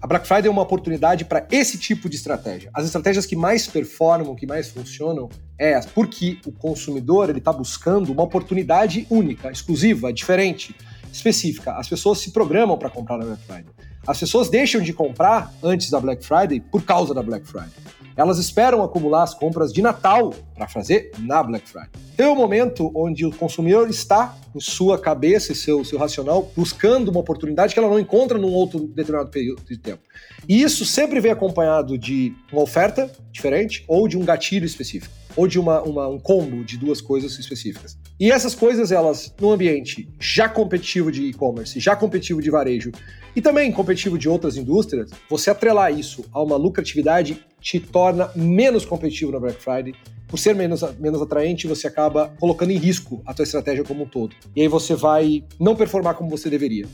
A 0.01 0.05
Black 0.05 0.27
Friday 0.27 0.48
é 0.48 0.51
uma 0.51 0.62
oportunidade 0.62 1.24
para 1.24 1.48
esse 1.51 1.77
tipo 1.77 2.10
de 2.10 2.17
estratégia. 2.17 2.70
As 2.74 2.86
estratégias 2.86 3.25
que 3.25 3.34
mais 3.34 3.65
performam, 3.65 4.36
que 4.36 4.46
mais 4.46 4.70
funcionam, 4.70 5.29
é 5.58 5.79
porque 5.79 6.39
o 6.46 6.51
consumidor 6.51 7.29
ele 7.29 7.39
está 7.39 7.53
buscando 7.53 8.12
uma 8.12 8.24
oportunidade 8.24 9.08
única, 9.10 9.50
exclusiva, 9.50 10.12
diferente, 10.12 10.75
específica. 11.13 11.72
As 11.77 11.88
pessoas 11.88 12.20
se 12.20 12.32
programam 12.32 12.77
para 12.77 12.89
comprar 12.89 13.17
na 13.17 13.24
Black 13.24 13.41
Friday. 13.44 13.74
As 14.05 14.20
pessoas 14.20 14.50
deixam 14.50 14.82
de 14.82 14.91
comprar 14.91 15.53
antes 15.63 15.89
da 15.89 15.98
Black 15.98 16.25
Friday 16.25 16.60
por 16.60 16.84
causa 16.84 17.13
da 17.13 17.24
Black 17.24 17.48
Friday. 17.48 17.72
Elas 18.17 18.39
esperam 18.39 18.81
acumular 18.81 19.24
as 19.24 19.34
compras 19.34 19.74
de 19.74 19.81
Natal 19.81 20.34
para 20.53 20.67
fazer 20.67 21.12
na 21.19 21.43
Black 21.43 21.67
Friday. 21.67 21.89
Tem 22.15 22.27
um 22.27 22.36
momento 22.36 22.89
onde 22.95 23.25
o 23.25 23.31
consumidor 23.31 23.89
está 23.89 24.36
em 24.55 24.60
sua 24.60 24.98
cabeça 24.98 25.51
e 25.51 25.55
seu, 25.55 25.84
seu 25.84 26.00
racional 26.00 26.50
buscando 26.55 27.10
uma 27.12 27.19
oportunidade 27.19 27.74
que 27.74 27.79
ela 27.79 27.89
não 27.89 28.00
encontra 28.00 28.38
num 28.38 28.53
outro 28.53 28.79
determinado 28.88 29.29
período 29.29 29.62
de 29.63 29.77
tempo. 29.77 30.01
E 30.48 30.62
isso 30.62 30.86
sempre 30.86 31.19
vem 31.19 31.31
acompanhado 31.31 31.98
de 31.98 32.34
uma 32.53 32.62
oferta 32.62 33.12
diferente 33.31 33.84
ou 33.88 34.07
de 34.07 34.17
um 34.17 34.24
gatilho 34.24 34.65
específico. 34.65 35.25
Ou 35.36 35.48
de 35.48 35.60
uma, 35.60 35.82
uma, 35.82 36.08
um 36.08 36.20
combo 36.20 36.63
de 36.63 36.77
duas 36.77 37.01
coisas 37.01 37.38
específicas. 37.38 37.98
E 38.20 38.32
essas 38.32 38.56
coisas, 38.56 38.92
elas, 38.92 39.34
no 39.39 39.51
ambiente 39.51 40.08
já 40.20 40.48
competitivo 40.48 41.12
de 41.12 41.24
e-commerce, 41.24 41.80
já 41.80 41.96
competitivo 41.96 42.42
de 42.42 42.50
varejo 42.50 42.92
e 43.36 43.42
também 43.42 43.72
competitivo 43.72 44.18
de 44.18 44.30
outras 44.30 44.56
indústrias, 44.56 45.12
você 45.30 45.50
atrelar 45.50 45.92
isso 45.92 46.24
a 46.32 46.42
uma 46.42 46.56
lucratividade 46.56 47.46
te 47.60 47.80
torna 47.80 48.30
menos 48.36 48.86
competitivo 48.86 49.32
na 49.32 49.39
Black 49.39 49.62
Friday. 49.62 49.94
Por 50.27 50.39
ser 50.39 50.56
menos, 50.56 50.82
menos 51.00 51.22
atraente, 51.22 51.68
você 51.68 51.88
acaba 51.88 52.34
colocando 52.39 52.72
em 52.72 52.77
risco 52.77 53.22
a 53.25 53.34
tua 53.34 53.44
estratégia 53.44 53.84
como 53.84 54.04
um 54.04 54.08
todo. 54.08 54.36
E 54.56 54.62
aí 54.62 54.68
você 54.68 54.96
vai 54.96 55.44
não 55.60 55.75
performar 55.75 56.15
como 56.15 56.30
você 56.30 56.50
deveria. 56.50 56.88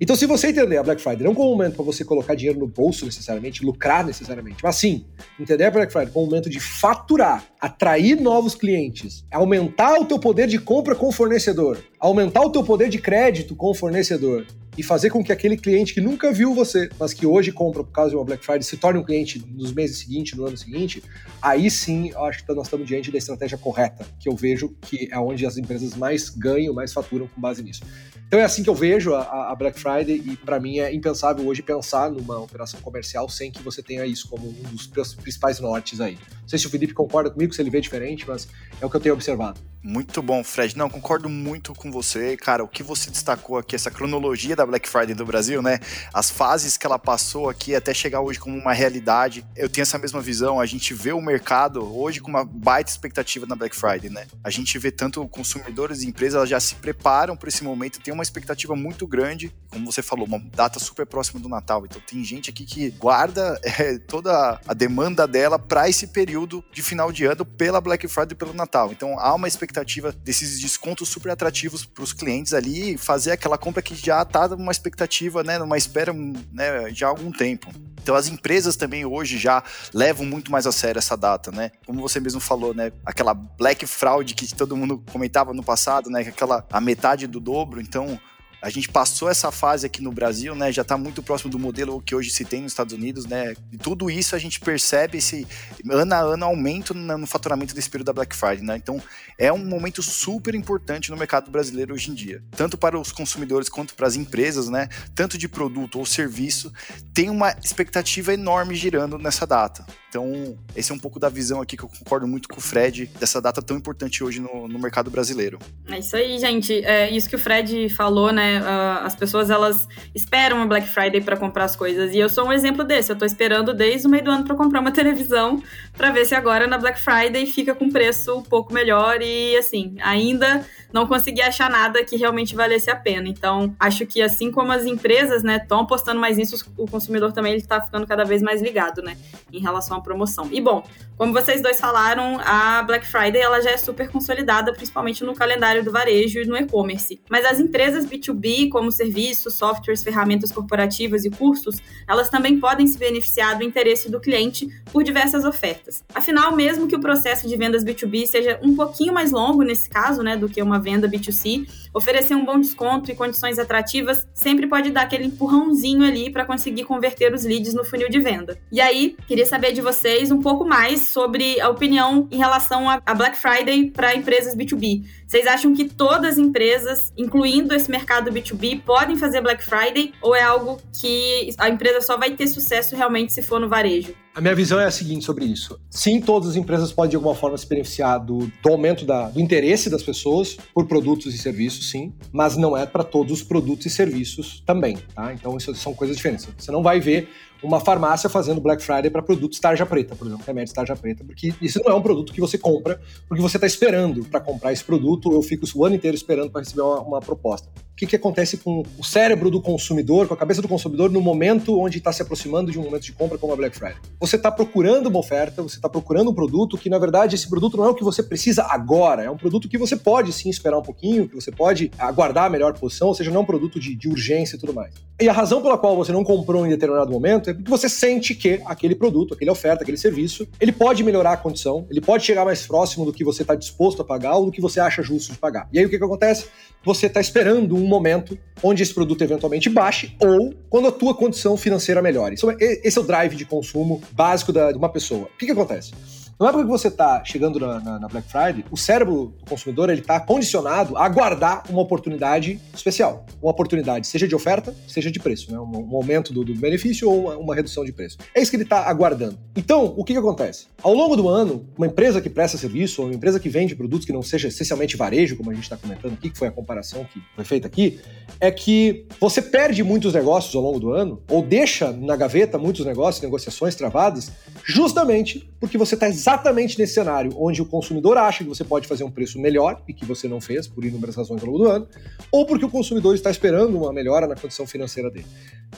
Então, 0.00 0.14
se 0.14 0.26
você 0.26 0.48
entender 0.48 0.76
a 0.76 0.82
Black 0.82 1.02
Friday 1.02 1.24
não 1.24 1.34
como 1.34 1.48
um 1.48 1.56
momento 1.56 1.74
para 1.74 1.84
você 1.84 2.04
colocar 2.04 2.36
dinheiro 2.36 2.58
no 2.58 2.68
bolso 2.68 3.04
necessariamente, 3.04 3.64
lucrar 3.64 4.06
necessariamente, 4.06 4.58
mas 4.62 4.76
sim 4.76 5.04
entender 5.40 5.64
a 5.64 5.70
Black 5.72 5.92
Friday 5.92 6.12
como 6.12 6.24
um 6.24 6.28
momento 6.28 6.48
de 6.48 6.60
faturar, 6.60 7.44
atrair 7.60 8.20
novos 8.20 8.54
clientes, 8.54 9.24
aumentar 9.30 9.98
o 10.00 10.04
teu 10.04 10.18
poder 10.18 10.46
de 10.46 10.58
compra 10.58 10.94
com 10.94 11.08
o 11.08 11.12
fornecedor, 11.12 11.78
aumentar 11.98 12.42
o 12.42 12.50
teu 12.50 12.62
poder 12.62 12.88
de 12.88 12.98
crédito 12.98 13.56
com 13.56 13.70
o 13.70 13.74
fornecedor, 13.74 14.46
e 14.78 14.82
fazer 14.82 15.10
com 15.10 15.24
que 15.24 15.32
aquele 15.32 15.56
cliente 15.56 15.92
que 15.92 16.00
nunca 16.00 16.32
viu 16.32 16.54
você, 16.54 16.88
mas 17.00 17.12
que 17.12 17.26
hoje 17.26 17.50
compra 17.50 17.82
por 17.82 17.90
causa 17.90 18.10
de 18.10 18.16
uma 18.16 18.24
Black 18.24 18.44
Friday, 18.44 18.62
se 18.62 18.76
torne 18.76 19.00
um 19.00 19.02
cliente 19.02 19.44
nos 19.50 19.72
meses 19.72 19.98
seguintes, 19.98 20.38
no 20.38 20.46
ano 20.46 20.56
seguinte, 20.56 21.02
aí 21.42 21.68
sim 21.68 22.10
eu 22.10 22.24
acho 22.24 22.46
que 22.46 22.54
nós 22.54 22.68
estamos 22.68 22.86
diante 22.86 23.10
da 23.10 23.18
estratégia 23.18 23.58
correta, 23.58 24.06
que 24.20 24.28
eu 24.28 24.36
vejo 24.36 24.68
que 24.82 25.08
é 25.10 25.18
onde 25.18 25.44
as 25.44 25.56
empresas 25.56 25.96
mais 25.96 26.30
ganham, 26.30 26.72
mais 26.72 26.92
faturam 26.92 27.26
com 27.26 27.40
base 27.40 27.60
nisso. 27.60 27.82
Então 28.28 28.38
é 28.38 28.44
assim 28.44 28.62
que 28.62 28.70
eu 28.70 28.74
vejo 28.74 29.14
a, 29.14 29.50
a 29.50 29.54
Black 29.56 29.80
Friday 29.80 30.22
e 30.24 30.36
para 30.36 30.60
mim 30.60 30.78
é 30.78 30.94
impensável 30.94 31.44
hoje 31.44 31.60
pensar 31.60 32.08
numa 32.12 32.38
operação 32.38 32.78
comercial 32.80 33.28
sem 33.28 33.50
que 33.50 33.62
você 33.62 33.82
tenha 33.82 34.06
isso 34.06 34.28
como 34.28 34.48
um 34.48 34.62
dos 34.74 34.86
principais 35.16 35.58
nortes 35.58 36.00
aí. 36.00 36.18
Não 36.42 36.48
sei 36.48 36.58
se 36.58 36.68
o 36.68 36.70
Felipe 36.70 36.94
concorda 36.94 37.30
comigo, 37.30 37.52
se 37.52 37.60
ele 37.60 37.70
vê 37.70 37.80
diferente, 37.80 38.24
mas 38.28 38.46
é 38.80 38.86
o 38.86 38.90
que 38.90 38.94
eu 38.94 39.00
tenho 39.00 39.14
observado. 39.14 39.58
Muito 39.82 40.20
bom, 40.20 40.42
Fred. 40.42 40.76
Não, 40.76 40.90
concordo 40.90 41.28
muito 41.28 41.72
com 41.72 41.90
você. 41.90 42.36
Cara, 42.36 42.64
o 42.64 42.68
que 42.68 42.82
você 42.82 43.10
destacou 43.10 43.56
aqui, 43.56 43.76
essa 43.76 43.90
cronologia 43.90 44.56
da 44.56 44.66
Black 44.66 44.88
Friday 44.88 45.14
do 45.14 45.24
Brasil, 45.24 45.62
né? 45.62 45.78
As 46.12 46.30
fases 46.30 46.76
que 46.76 46.84
ela 46.84 46.98
passou 46.98 47.48
aqui 47.48 47.74
até 47.74 47.94
chegar 47.94 48.20
hoje 48.20 48.40
como 48.40 48.58
uma 48.58 48.72
realidade. 48.72 49.46
Eu 49.54 49.68
tenho 49.68 49.82
essa 49.82 49.96
mesma 49.96 50.20
visão. 50.20 50.60
A 50.60 50.66
gente 50.66 50.92
vê 50.92 51.12
o 51.12 51.20
mercado 51.20 51.80
hoje 51.96 52.20
com 52.20 52.28
uma 52.28 52.44
baita 52.44 52.90
expectativa 52.90 53.46
na 53.46 53.54
Black 53.54 53.76
Friday, 53.76 54.10
né? 54.10 54.26
A 54.42 54.50
gente 54.50 54.76
vê 54.78 54.90
tanto 54.90 55.26
consumidores 55.28 56.02
e 56.02 56.08
empresas, 56.08 56.48
já 56.48 56.58
se 56.58 56.74
preparam 56.74 57.36
para 57.36 57.48
esse 57.48 57.62
momento, 57.62 58.00
tem 58.00 58.12
uma 58.12 58.22
expectativa 58.22 58.74
muito 58.74 59.06
grande. 59.06 59.54
Como 59.70 59.90
você 59.90 60.02
falou, 60.02 60.26
uma 60.26 60.40
data 60.40 60.80
super 60.80 61.06
próxima 61.06 61.40
do 61.40 61.48
Natal. 61.48 61.84
Então 61.86 62.02
tem 62.04 62.24
gente 62.24 62.50
aqui 62.50 62.64
que 62.64 62.90
guarda 62.90 63.58
é, 63.62 63.96
toda 63.98 64.60
a 64.66 64.74
demanda 64.74 65.26
dela 65.26 65.56
para 65.56 65.88
esse 65.88 66.08
período 66.08 66.64
de 66.72 66.82
final 66.82 67.12
de 67.12 67.24
ano 67.26 67.44
pela 67.44 67.80
Black 67.80 68.08
Friday 68.08 68.32
e 68.32 68.36
pelo 68.36 68.52
Natal. 68.52 68.90
Então 68.90 69.18
há 69.20 69.32
uma 69.34 69.46
expectativa 69.46 69.67
expectativa 69.68 70.12
desses 70.12 70.60
descontos 70.60 71.08
super 71.08 71.30
atrativos 71.30 71.84
para 71.84 72.02
os 72.02 72.12
clientes 72.12 72.54
ali 72.54 72.96
fazer 72.96 73.32
aquela 73.32 73.58
compra 73.58 73.82
que 73.82 73.94
já 73.94 74.22
está 74.22 74.48
numa 74.48 74.72
expectativa, 74.72 75.42
né, 75.44 75.58
numa 75.58 75.76
espera 75.76 76.12
né, 76.12 76.90
já 76.92 77.06
há 77.06 77.10
algum 77.10 77.30
tempo. 77.30 77.68
Então 78.02 78.14
as 78.16 78.26
empresas 78.26 78.74
também 78.74 79.04
hoje 79.04 79.36
já 79.36 79.62
levam 79.92 80.24
muito 80.24 80.50
mais 80.50 80.66
a 80.66 80.72
sério 80.72 80.98
essa 80.98 81.14
data, 81.14 81.50
né? 81.50 81.72
Como 81.84 82.00
você 82.00 82.18
mesmo 82.18 82.40
falou, 82.40 82.72
né? 82.72 82.90
Aquela 83.04 83.34
Black 83.34 83.86
Fraud 83.86 84.34
que 84.34 84.54
todo 84.54 84.74
mundo 84.74 85.04
comentava 85.12 85.52
no 85.52 85.62
passado, 85.62 86.08
né? 86.08 86.20
Aquela 86.20 86.66
a 86.72 86.80
metade 86.80 87.26
do 87.26 87.38
dobro. 87.38 87.82
Então 87.82 88.18
a 88.60 88.70
gente 88.70 88.88
passou 88.88 89.28
essa 89.28 89.52
fase 89.52 89.86
aqui 89.86 90.02
no 90.02 90.10
Brasil, 90.10 90.54
né? 90.54 90.72
Já 90.72 90.82
está 90.82 90.96
muito 90.96 91.22
próximo 91.22 91.50
do 91.50 91.58
modelo 91.58 92.02
que 92.02 92.14
hoje 92.14 92.30
se 92.30 92.44
tem 92.44 92.62
nos 92.62 92.72
Estados 92.72 92.92
Unidos, 92.92 93.24
né? 93.24 93.54
E 93.72 93.78
tudo 93.78 94.10
isso 94.10 94.34
a 94.34 94.38
gente 94.38 94.58
percebe 94.60 95.18
esse 95.18 95.46
ano 95.88 96.14
a 96.14 96.18
ano 96.18 96.44
aumento 96.44 96.92
no 96.92 97.26
faturamento 97.26 97.74
desse 97.74 97.88
período 97.88 98.06
da 98.06 98.12
Black 98.12 98.34
Friday, 98.34 98.62
né? 98.62 98.76
Então 98.76 99.00
é 99.38 99.52
um 99.52 99.64
momento 99.64 100.02
super 100.02 100.54
importante 100.54 101.10
no 101.10 101.16
mercado 101.16 101.50
brasileiro 101.50 101.94
hoje 101.94 102.10
em 102.10 102.14
dia, 102.14 102.42
tanto 102.56 102.76
para 102.76 102.98
os 102.98 103.12
consumidores 103.12 103.68
quanto 103.68 103.94
para 103.94 104.06
as 104.06 104.16
empresas, 104.16 104.68
né? 104.68 104.88
Tanto 105.14 105.38
de 105.38 105.48
produto 105.48 105.98
ou 105.98 106.04
serviço, 106.04 106.72
tem 107.14 107.30
uma 107.30 107.54
expectativa 107.64 108.34
enorme 108.34 108.74
girando 108.74 109.18
nessa 109.18 109.46
data. 109.46 109.86
Então, 110.08 110.56
esse 110.74 110.90
é 110.90 110.94
um 110.94 110.98
pouco 110.98 111.18
da 111.18 111.28
visão 111.28 111.60
aqui 111.60 111.76
que 111.76 111.84
eu 111.84 111.88
concordo 111.88 112.26
muito 112.26 112.48
com 112.48 112.56
o 112.56 112.60
Fred, 112.62 113.10
dessa 113.20 113.42
data 113.42 113.60
tão 113.60 113.76
importante 113.76 114.24
hoje 114.24 114.40
no, 114.40 114.66
no 114.66 114.78
mercado 114.78 115.10
brasileiro. 115.10 115.58
É 115.90 115.98
isso 115.98 116.16
aí, 116.16 116.38
gente. 116.38 116.82
É 116.84 117.10
isso 117.10 117.28
que 117.28 117.36
o 117.36 117.38
Fred 117.38 117.90
falou, 117.90 118.32
né? 118.32 118.60
Uh, 118.60 119.04
as 119.04 119.14
pessoas, 119.14 119.50
elas 119.50 119.86
esperam 120.14 120.62
a 120.62 120.66
Black 120.66 120.88
Friday 120.88 121.20
para 121.20 121.36
comprar 121.36 121.64
as 121.64 121.76
coisas. 121.76 122.14
E 122.14 122.18
eu 122.18 122.30
sou 122.30 122.46
um 122.46 122.52
exemplo 122.52 122.84
desse. 122.84 123.12
Eu 123.12 123.16
tô 123.16 123.26
esperando 123.26 123.74
desde 123.74 124.06
o 124.06 124.10
meio 124.10 124.24
do 124.24 124.30
ano 124.30 124.44
para 124.44 124.54
comprar 124.54 124.80
uma 124.80 124.92
televisão, 124.92 125.62
para 125.94 126.10
ver 126.10 126.24
se 126.24 126.34
agora 126.34 126.66
na 126.66 126.78
Black 126.78 126.98
Friday 126.98 127.44
fica 127.44 127.74
com 127.74 127.90
preço 127.90 128.38
um 128.38 128.42
pouco 128.42 128.72
melhor. 128.72 129.20
E, 129.20 129.56
assim, 129.58 129.96
ainda 130.00 130.64
não 130.92 131.06
consegui 131.06 131.42
achar 131.42 131.70
nada 131.70 132.02
que 132.04 132.16
realmente 132.16 132.54
valesse 132.54 132.90
a 132.90 132.96
pena. 132.96 133.28
Então, 133.28 133.74
acho 133.78 134.06
que 134.06 134.22
assim 134.22 134.50
como 134.50 134.72
as 134.72 134.84
empresas, 134.86 135.42
né, 135.42 135.56
estão 135.56 135.80
apostando 135.80 136.20
mais 136.20 136.36
nisso, 136.36 136.64
o 136.76 136.86
consumidor 136.86 137.32
também 137.32 137.56
está 137.56 137.80
ficando 137.80 138.06
cada 138.06 138.24
vez 138.24 138.42
mais 138.42 138.62
ligado, 138.62 139.02
né, 139.02 139.16
em 139.52 139.60
relação 139.60 139.97
promoção. 140.02 140.48
E 140.50 140.60
bom, 140.60 140.82
como 141.16 141.32
vocês 141.32 141.60
dois 141.60 141.80
falaram, 141.80 142.38
a 142.44 142.82
Black 142.82 143.06
Friday 143.06 143.40
ela 143.40 143.60
já 143.60 143.70
é 143.70 143.76
super 143.76 144.08
consolidada, 144.08 144.72
principalmente 144.72 145.24
no 145.24 145.34
calendário 145.34 145.82
do 145.82 145.90
varejo 145.90 146.40
e 146.40 146.46
no 146.46 146.56
e-commerce. 146.56 147.20
Mas 147.28 147.44
as 147.44 147.58
empresas 147.58 148.06
B2B, 148.06 148.68
como 148.68 148.92
serviços, 148.92 149.54
softwares, 149.54 150.02
ferramentas 150.02 150.52
corporativas 150.52 151.24
e 151.24 151.30
cursos, 151.30 151.76
elas 152.06 152.28
também 152.28 152.60
podem 152.60 152.86
se 152.86 152.98
beneficiar 152.98 153.58
do 153.58 153.64
interesse 153.64 154.10
do 154.10 154.20
cliente 154.20 154.68
por 154.92 155.02
diversas 155.02 155.44
ofertas. 155.44 156.04
Afinal, 156.14 156.54
mesmo 156.54 156.86
que 156.86 156.94
o 156.94 157.00
processo 157.00 157.48
de 157.48 157.56
vendas 157.56 157.84
B2B 157.84 158.26
seja 158.26 158.60
um 158.62 158.76
pouquinho 158.76 159.12
mais 159.12 159.32
longo 159.32 159.62
nesse 159.62 159.90
caso, 159.90 160.22
né, 160.22 160.36
do 160.36 160.48
que 160.48 160.62
uma 160.62 160.78
venda 160.78 161.08
B2C, 161.08 161.66
oferecer 161.98 162.34
um 162.34 162.44
bom 162.44 162.58
desconto 162.58 163.10
e 163.10 163.14
condições 163.14 163.58
atrativas 163.58 164.26
sempre 164.32 164.66
pode 164.66 164.90
dar 164.90 165.02
aquele 165.02 165.24
empurrãozinho 165.26 166.02
ali 166.02 166.30
para 166.30 166.44
conseguir 166.44 166.84
converter 166.84 167.34
os 167.34 167.44
leads 167.44 167.74
no 167.74 167.84
funil 167.84 168.08
de 168.08 168.18
venda. 168.18 168.58
E 168.72 168.80
aí, 168.80 169.16
queria 169.26 169.46
saber 169.46 169.72
de 169.72 169.80
vocês 169.80 170.30
um 170.30 170.40
pouco 170.40 170.64
mais 170.64 171.02
sobre 171.02 171.60
a 171.60 171.68
opinião 171.68 172.26
em 172.30 172.38
relação 172.38 172.88
a 172.88 173.14
Black 173.14 173.36
Friday 173.36 173.90
para 173.90 174.14
empresas 174.14 174.56
B2B. 174.56 175.04
Vocês 175.28 175.46
acham 175.46 175.74
que 175.74 175.84
todas 175.84 176.32
as 176.32 176.38
empresas, 176.38 177.12
incluindo 177.14 177.74
esse 177.74 177.90
mercado 177.90 178.32
B2B, 178.32 178.80
podem 178.80 179.14
fazer 179.14 179.42
Black 179.42 179.62
Friday 179.62 180.14
ou 180.22 180.34
é 180.34 180.42
algo 180.42 180.80
que 180.98 181.50
a 181.58 181.68
empresa 181.68 182.00
só 182.00 182.16
vai 182.16 182.30
ter 182.30 182.46
sucesso 182.46 182.96
realmente 182.96 183.34
se 183.34 183.42
for 183.42 183.60
no 183.60 183.68
varejo? 183.68 184.14
A 184.34 184.40
minha 184.40 184.54
visão 184.54 184.80
é 184.80 184.86
a 184.86 184.90
seguinte 184.90 185.26
sobre 185.26 185.44
isso. 185.44 185.78
Sim, 185.90 186.20
todas 186.20 186.50
as 186.50 186.56
empresas 186.56 186.92
podem 186.92 187.10
de 187.10 187.16
alguma 187.16 187.34
forma 187.34 187.58
se 187.58 187.68
beneficiar 187.68 188.24
do, 188.24 188.50
do 188.62 188.70
aumento 188.70 189.04
da, 189.04 189.28
do 189.28 189.40
interesse 189.40 189.90
das 189.90 190.02
pessoas 190.02 190.56
por 190.72 190.86
produtos 190.86 191.34
e 191.34 191.38
serviços, 191.38 191.90
sim, 191.90 192.14
mas 192.32 192.56
não 192.56 192.76
é 192.76 192.86
para 192.86 193.04
todos 193.04 193.32
os 193.32 193.42
produtos 193.42 193.84
e 193.84 193.90
serviços 193.90 194.62
também, 194.64 194.96
tá? 195.14 195.34
Então 195.34 195.56
isso 195.56 195.74
são 195.74 195.92
coisas 195.92 196.16
diferentes. 196.16 196.48
Você 196.56 196.70
não 196.70 196.82
vai 196.82 197.00
ver 197.00 197.28
uma 197.62 197.80
farmácia 197.80 198.28
fazendo 198.28 198.60
Black 198.60 198.82
Friday 198.82 199.10
para 199.10 199.22
produtos 199.22 199.58
tarja 199.58 199.84
preta, 199.84 200.14
por 200.14 200.26
exemplo, 200.26 200.44
remédio 200.46 200.74
tarja 200.74 200.96
preta, 200.96 201.24
porque 201.24 201.54
isso 201.60 201.80
não 201.84 201.92
é 201.92 201.94
um 201.94 202.02
produto 202.02 202.32
que 202.32 202.40
você 202.40 202.58
compra 202.58 203.00
porque 203.28 203.42
você 203.42 203.56
está 203.56 203.66
esperando 203.66 204.24
para 204.24 204.40
comprar 204.40 204.72
esse 204.72 204.84
produto, 204.84 205.32
eu 205.32 205.42
fico 205.42 205.66
o 205.74 205.84
ano 205.84 205.96
inteiro 205.96 206.16
esperando 206.16 206.50
para 206.50 206.60
receber 206.60 206.82
uma, 206.82 207.00
uma 207.00 207.20
proposta 207.20 207.68
que, 207.98 208.06
que 208.06 208.14
acontece 208.14 208.56
com 208.58 208.84
o 208.96 209.04
cérebro 209.04 209.50
do 209.50 209.60
consumidor, 209.60 210.28
com 210.28 210.34
a 210.34 210.36
cabeça 210.36 210.62
do 210.62 210.68
consumidor 210.68 211.10
no 211.10 211.20
momento 211.20 211.80
onde 211.80 211.98
está 211.98 212.12
se 212.12 212.22
aproximando 212.22 212.70
de 212.70 212.78
um 212.78 212.84
momento 212.84 213.02
de 213.02 213.12
compra 213.12 213.36
como 213.36 213.52
a 213.52 213.56
Black 213.56 213.76
Friday. 213.76 213.96
Você 214.20 214.36
está 214.36 214.52
procurando 214.52 215.08
uma 215.08 215.18
oferta, 215.18 215.62
você 215.62 215.76
está 215.76 215.88
procurando 215.88 216.30
um 216.30 216.34
produto 216.34 216.78
que, 216.78 216.88
na 216.88 216.96
verdade, 216.96 217.34
esse 217.34 217.48
produto 217.50 217.76
não 217.76 217.86
é 217.86 217.88
o 217.88 217.94
que 217.94 218.04
você 218.04 218.22
precisa 218.22 218.64
agora, 218.70 219.24
é 219.24 219.30
um 219.30 219.36
produto 219.36 219.68
que 219.68 219.76
você 219.76 219.96
pode 219.96 220.32
sim 220.32 220.48
esperar 220.48 220.78
um 220.78 220.82
pouquinho, 220.82 221.28
que 221.28 221.34
você 221.34 221.50
pode 221.50 221.90
aguardar 221.98 222.44
a 222.44 222.50
melhor 222.50 222.72
posição, 222.78 223.08
ou 223.08 223.14
seja, 223.14 223.30
não 223.30 223.38
é 223.38 223.42
um 223.42 223.46
produto 223.46 223.80
de, 223.80 223.96
de 223.96 224.08
urgência 224.08 224.54
e 224.54 224.60
tudo 224.60 224.72
mais. 224.72 224.94
E 225.20 225.28
a 225.28 225.32
razão 225.32 225.60
pela 225.60 225.76
qual 225.76 225.96
você 225.96 226.12
não 226.12 226.22
comprou 226.22 226.64
em 226.64 226.68
determinado 226.68 227.10
momento 227.10 227.47
porque 227.54 227.70
você 227.70 227.88
sente 227.88 228.34
que 228.34 228.60
aquele 228.64 228.94
produto, 228.94 229.34
aquela 229.34 229.52
oferta, 229.52 229.82
aquele 229.82 229.96
serviço, 229.96 230.46
ele 230.60 230.72
pode 230.72 231.02
melhorar 231.02 231.32
a 231.32 231.36
condição, 231.36 231.86
ele 231.90 232.00
pode 232.00 232.24
chegar 232.24 232.44
mais 232.44 232.66
próximo 232.66 233.04
do 233.04 233.12
que 233.12 233.24
você 233.24 233.42
está 233.42 233.54
disposto 233.54 234.02
a 234.02 234.04
pagar 234.04 234.36
ou 234.36 234.46
do 234.46 234.52
que 234.52 234.60
você 234.60 234.80
acha 234.80 235.02
justo 235.02 235.32
de 235.32 235.38
pagar. 235.38 235.68
E 235.72 235.78
aí 235.78 235.84
o 235.84 235.88
que, 235.88 235.98
que 235.98 236.04
acontece? 236.04 236.46
Você 236.84 237.06
está 237.06 237.20
esperando 237.20 237.76
um 237.76 237.86
momento 237.86 238.38
onde 238.62 238.82
esse 238.82 238.94
produto 238.94 239.22
eventualmente 239.22 239.68
baixe 239.68 240.14
ou 240.20 240.54
quando 240.68 240.88
a 240.88 240.92
tua 240.92 241.14
condição 241.14 241.56
financeira 241.56 242.00
melhore. 242.00 242.36
É, 242.60 242.86
esse 242.86 242.98
é 242.98 243.00
o 243.00 243.04
drive 243.04 243.36
de 243.36 243.44
consumo 243.44 244.00
básico 244.12 244.52
de 244.52 244.60
uma 244.74 244.88
pessoa. 244.88 245.24
O 245.34 245.38
que, 245.38 245.46
que 245.46 245.52
acontece? 245.52 245.92
Na 246.40 246.50
época 246.50 246.62
que 246.62 246.70
você 246.70 246.86
está 246.86 247.24
chegando 247.24 247.58
na, 247.58 247.80
na, 247.80 247.98
na, 247.98 248.06
Black 248.06 248.30
Friday, 248.30 248.64
o 248.70 248.76
cérebro 248.76 249.34
do 249.40 249.50
consumidor 249.50 249.90
ele 249.90 250.02
está 250.02 250.20
condicionado 250.20 250.96
a 250.96 251.04
aguardar 251.04 251.64
uma 251.68 251.82
oportunidade 251.82 252.60
especial. 252.72 253.26
Uma 253.42 253.50
oportunidade, 253.50 254.06
seja 254.06 254.28
de 254.28 254.36
oferta, 254.36 254.72
seja 254.86 255.10
de 255.10 255.18
preço, 255.18 255.50
né? 255.50 255.58
um, 255.58 255.92
um 255.92 255.96
aumento 255.96 256.32
do, 256.32 256.44
do, 256.44 256.54
benefício 256.54 257.10
ou 257.10 257.22
uma, 257.22 257.36
uma, 257.36 257.54
redução 257.56 257.84
de 257.84 257.90
preço. 257.90 258.18
É 258.32 258.40
isso 258.40 258.52
que 258.52 258.56
ele 258.56 258.62
está 258.62 258.88
aguardando. 258.88 259.36
Então, 259.56 259.92
o 259.96 260.04
que, 260.04 260.12
que 260.12 260.18
acontece? 260.18 260.66
Ao 260.80 260.94
longo 260.94 261.16
do 261.16 261.28
ano, 261.28 261.66
uma 261.76 261.88
empresa 261.88 262.20
que 262.20 262.30
presta 262.30 262.56
serviço 262.56 263.02
ou 263.02 263.08
uma 263.08 263.16
empresa 263.16 263.40
que 263.40 263.48
vende 263.48 263.74
produtos 263.74 264.06
que 264.06 264.12
não 264.12 264.22
seja 264.22 264.46
essencialmente 264.46 264.96
varejo, 264.96 265.36
como 265.36 265.50
a 265.50 265.54
gente 265.54 265.64
está 265.64 265.76
comentando 265.76 266.12
aqui, 266.12 266.30
que 266.30 266.38
foi 266.38 266.46
a 266.46 266.52
comparação 266.52 267.04
que 267.12 267.20
foi 267.34 267.44
feita 267.44 267.66
aqui, 267.66 267.98
é 268.38 268.48
que 268.52 269.06
você 269.18 269.42
perde 269.42 269.82
muitos 269.82 270.14
negócios 270.14 270.54
ao 270.54 270.62
longo 270.62 270.78
do 270.78 270.92
ano 270.92 271.20
ou 271.28 271.42
deixa 271.42 271.90
na 271.90 272.14
gaveta 272.14 272.58
muitos 272.58 272.86
negócios, 272.86 273.20
negociações 273.20 273.74
travadas, 273.74 274.30
justamente 274.64 275.48
porque 275.60 275.76
você 275.76 275.94
está 275.94 276.08
exatamente 276.08 276.78
nesse 276.78 276.94
cenário 276.94 277.32
onde 277.36 277.60
o 277.60 277.66
consumidor 277.66 278.16
acha 278.16 278.44
que 278.44 278.48
você 278.48 278.64
pode 278.64 278.86
fazer 278.86 279.04
um 279.04 279.10
preço 279.10 279.38
melhor 279.38 279.82
e 279.88 279.92
que 279.92 280.04
você 280.04 280.28
não 280.28 280.40
fez 280.40 280.66
por 280.66 280.84
inúmeras 280.84 281.16
razões 281.16 281.42
ao 281.42 281.46
longo 281.48 281.64
do 281.64 281.70
ano, 281.70 281.88
ou 282.30 282.46
porque 282.46 282.64
o 282.64 282.70
consumidor 282.70 283.14
está 283.14 283.30
esperando 283.30 283.76
uma 283.76 283.92
melhora 283.92 284.26
na 284.26 284.34
condição 284.34 284.66
financeira 284.66 285.10
dele. 285.10 285.26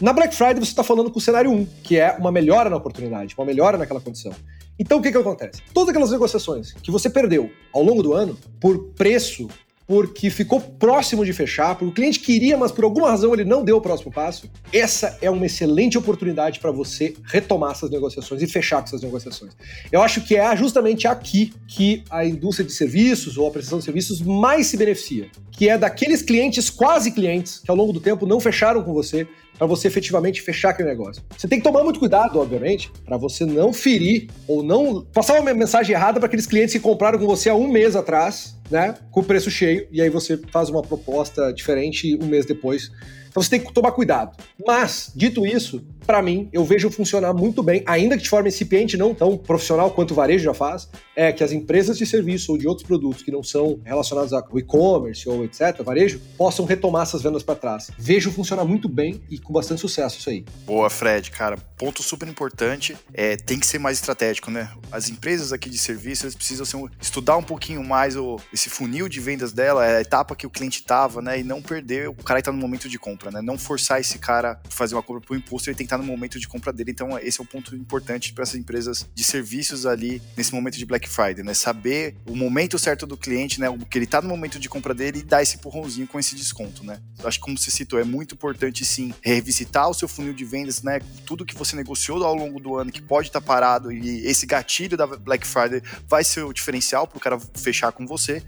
Na 0.00 0.12
Black 0.12 0.34
Friday 0.34 0.56
você 0.56 0.70
está 0.70 0.84
falando 0.84 1.10
com 1.10 1.18
o 1.18 1.22
cenário 1.22 1.50
1, 1.50 1.66
que 1.82 1.98
é 1.98 2.16
uma 2.18 2.32
melhora 2.32 2.70
na 2.70 2.76
oportunidade, 2.76 3.34
uma 3.36 3.46
melhora 3.46 3.78
naquela 3.78 4.00
condição. 4.00 4.32
Então 4.78 4.98
o 4.98 5.02
que, 5.02 5.12
que 5.12 5.18
acontece? 5.18 5.62
Todas 5.74 5.90
aquelas 5.90 6.10
negociações 6.10 6.72
que 6.72 6.90
você 6.90 7.10
perdeu 7.10 7.50
ao 7.72 7.82
longo 7.82 8.02
do 8.02 8.12
ano 8.12 8.36
por 8.60 8.78
preço 8.94 9.48
porque 9.90 10.30
ficou 10.30 10.60
próximo 10.60 11.24
de 11.24 11.32
fechar, 11.32 11.74
porque 11.74 11.84
o 11.84 11.92
cliente 11.92 12.20
queria, 12.20 12.56
mas 12.56 12.70
por 12.70 12.84
alguma 12.84 13.10
razão 13.10 13.34
ele 13.34 13.44
não 13.44 13.64
deu 13.64 13.78
o 13.78 13.80
próximo 13.80 14.12
passo, 14.12 14.48
essa 14.72 15.18
é 15.20 15.28
uma 15.28 15.44
excelente 15.44 15.98
oportunidade 15.98 16.60
para 16.60 16.70
você 16.70 17.12
retomar 17.24 17.72
essas 17.72 17.90
negociações 17.90 18.40
e 18.40 18.46
fechar 18.46 18.82
com 18.82 18.84
essas 18.84 19.02
negociações. 19.02 19.50
Eu 19.90 20.00
acho 20.00 20.20
que 20.20 20.36
é 20.36 20.56
justamente 20.56 21.08
aqui 21.08 21.52
que 21.66 22.04
a 22.08 22.24
indústria 22.24 22.64
de 22.64 22.72
serviços 22.72 23.36
ou 23.36 23.48
a 23.48 23.50
prestação 23.50 23.80
de 23.80 23.84
serviços 23.84 24.20
mais 24.20 24.68
se 24.68 24.76
beneficia, 24.76 25.28
que 25.50 25.68
é 25.68 25.76
daqueles 25.76 26.22
clientes, 26.22 26.70
quase 26.70 27.10
clientes, 27.10 27.58
que 27.58 27.68
ao 27.68 27.76
longo 27.76 27.92
do 27.92 27.98
tempo 27.98 28.24
não 28.24 28.38
fecharam 28.38 28.84
com 28.84 28.94
você, 28.94 29.26
para 29.60 29.66
você 29.66 29.88
efetivamente 29.88 30.40
fechar 30.40 30.70
aquele 30.70 30.88
negócio. 30.88 31.22
Você 31.36 31.46
tem 31.46 31.58
que 31.58 31.64
tomar 31.64 31.84
muito 31.84 32.00
cuidado, 32.00 32.40
obviamente, 32.40 32.90
para 33.04 33.18
você 33.18 33.44
não 33.44 33.74
ferir 33.74 34.28
ou 34.48 34.62
não 34.62 35.04
passar 35.12 35.38
uma 35.38 35.52
mensagem 35.52 35.94
errada 35.94 36.18
para 36.18 36.28
aqueles 36.28 36.46
clientes 36.46 36.72
que 36.72 36.80
compraram 36.80 37.18
com 37.18 37.26
você 37.26 37.50
há 37.50 37.54
um 37.54 37.68
mês 37.68 37.94
atrás, 37.94 38.56
né, 38.70 38.94
com 39.10 39.20
o 39.20 39.22
preço 39.22 39.50
cheio, 39.50 39.86
e 39.92 40.00
aí 40.00 40.08
você 40.08 40.38
faz 40.50 40.70
uma 40.70 40.80
proposta 40.80 41.52
diferente 41.52 42.18
um 42.22 42.26
mês 42.26 42.46
depois 42.46 42.90
então 43.30 43.42
você 43.42 43.50
tem 43.50 43.60
que 43.60 43.72
tomar 43.72 43.92
cuidado. 43.92 44.36
Mas, 44.66 45.12
dito 45.14 45.46
isso, 45.46 45.82
para 46.04 46.20
mim, 46.20 46.48
eu 46.52 46.64
vejo 46.64 46.90
funcionar 46.90 47.32
muito 47.32 47.62
bem, 47.62 47.84
ainda 47.86 48.16
que 48.16 48.24
de 48.24 48.28
forma 48.28 48.48
incipiente, 48.48 48.96
não 48.96 49.14
tão 49.14 49.38
profissional 49.38 49.92
quanto 49.92 50.10
o 50.10 50.14
varejo 50.14 50.44
já 50.44 50.52
faz, 50.52 50.88
é 51.14 51.32
que 51.32 51.44
as 51.44 51.52
empresas 51.52 51.96
de 51.96 52.04
serviço 52.04 52.50
ou 52.50 52.58
de 52.58 52.66
outros 52.66 52.86
produtos 52.86 53.22
que 53.22 53.30
não 53.30 53.42
são 53.42 53.78
relacionados 53.84 54.32
ao 54.32 54.58
e-commerce 54.58 55.28
ou 55.28 55.44
etc., 55.44 55.80
varejo, 55.84 56.20
possam 56.36 56.64
retomar 56.64 57.02
essas 57.02 57.22
vendas 57.22 57.44
para 57.44 57.54
trás. 57.54 57.90
Vejo 57.96 58.32
funcionar 58.32 58.64
muito 58.64 58.88
bem 58.88 59.22
e 59.30 59.38
com 59.38 59.52
bastante 59.52 59.80
sucesso 59.80 60.18
isso 60.18 60.30
aí. 60.30 60.44
Boa, 60.66 60.90
Fred, 60.90 61.30
cara. 61.30 61.56
Ponto 61.76 62.02
super 62.02 62.28
importante, 62.28 62.96
é, 63.14 63.36
tem 63.36 63.60
que 63.60 63.66
ser 63.66 63.78
mais 63.78 63.98
estratégico, 63.98 64.50
né? 64.50 64.68
As 64.90 65.08
empresas 65.08 65.52
aqui 65.52 65.70
de 65.70 65.78
serviço, 65.78 66.24
eles 66.24 66.34
precisam 66.34 66.66
ser, 66.66 66.78
estudar 67.00 67.36
um 67.36 67.42
pouquinho 67.42 67.84
mais 67.84 68.16
o, 68.16 68.36
esse 68.52 68.68
funil 68.68 69.08
de 69.08 69.20
vendas 69.20 69.52
dela, 69.52 69.86
é 69.86 69.98
a 69.98 70.00
etapa 70.00 70.34
que 70.34 70.46
o 70.46 70.50
cliente 70.50 70.80
estava, 70.80 71.22
né? 71.22 71.38
E 71.38 71.44
não 71.44 71.62
perder 71.62 72.08
o 72.08 72.14
cara 72.14 72.40
que 72.40 72.46
tá 72.46 72.52
no 72.52 72.58
momento 72.58 72.88
de 72.88 72.98
compra 72.98 73.19
compra, 73.20 73.30
né? 73.30 73.42
Não 73.42 73.58
forçar 73.58 74.00
esse 74.00 74.18
cara 74.18 74.60
a 74.64 74.70
fazer 74.70 74.94
uma 74.94 75.02
compra 75.02 75.20
por 75.20 75.36
impulso, 75.36 75.68
ele 75.68 75.76
tem 75.76 75.86
que 75.86 75.92
estar 75.92 75.98
no 75.98 76.04
momento 76.04 76.40
de 76.40 76.48
compra 76.48 76.72
dele. 76.72 76.90
Então, 76.90 77.18
esse 77.18 77.40
é 77.40 77.42
um 77.42 77.46
ponto 77.46 77.76
importante 77.76 78.32
para 78.32 78.42
essas 78.42 78.56
empresas 78.56 79.06
de 79.14 79.22
serviços 79.22 79.84
ali 79.84 80.22
nesse 80.36 80.54
momento 80.54 80.78
de 80.78 80.86
Black 80.86 81.08
Friday, 81.08 81.44
né? 81.44 81.52
Saber 81.52 82.16
o 82.26 82.34
momento 82.34 82.78
certo 82.78 83.06
do 83.06 83.16
cliente, 83.16 83.60
né? 83.60 83.66
Que 83.90 83.98
ele 83.98 84.06
está 84.06 84.22
no 84.22 84.28
momento 84.28 84.58
de 84.58 84.68
compra 84.68 84.94
dele 84.94 85.18
e 85.18 85.22
dar 85.22 85.42
esse 85.42 85.56
empurrãozinho 85.56 86.06
com 86.06 86.18
esse 86.18 86.34
desconto, 86.34 86.84
né? 86.84 87.00
Acho 87.22 87.38
que, 87.38 87.44
como 87.44 87.58
você 87.58 87.70
citou, 87.70 87.98
é 87.98 88.04
muito 88.04 88.34
importante 88.34 88.84
sim 88.84 89.12
revisitar 89.20 89.88
o 89.88 89.94
seu 89.94 90.08
funil 90.08 90.32
de 90.32 90.44
vendas, 90.44 90.82
né? 90.82 91.00
Tudo 91.26 91.44
que 91.44 91.54
você 91.54 91.76
negociou 91.76 92.24
ao 92.24 92.34
longo 92.34 92.58
do 92.58 92.76
ano 92.76 92.90
que 92.90 93.02
pode 93.02 93.28
estar 93.28 93.40
tá 93.40 93.46
parado 93.46 93.92
e 93.92 94.26
esse 94.26 94.46
gatilho 94.46 94.96
da 94.96 95.06
Black 95.06 95.46
Friday 95.46 95.82
vai 96.08 96.24
ser 96.24 96.42
o 96.42 96.52
diferencial 96.52 97.06
para 97.06 97.18
o 97.18 97.20
cara 97.20 97.38
fechar 97.54 97.92
com 97.92 98.06
você 98.06 98.42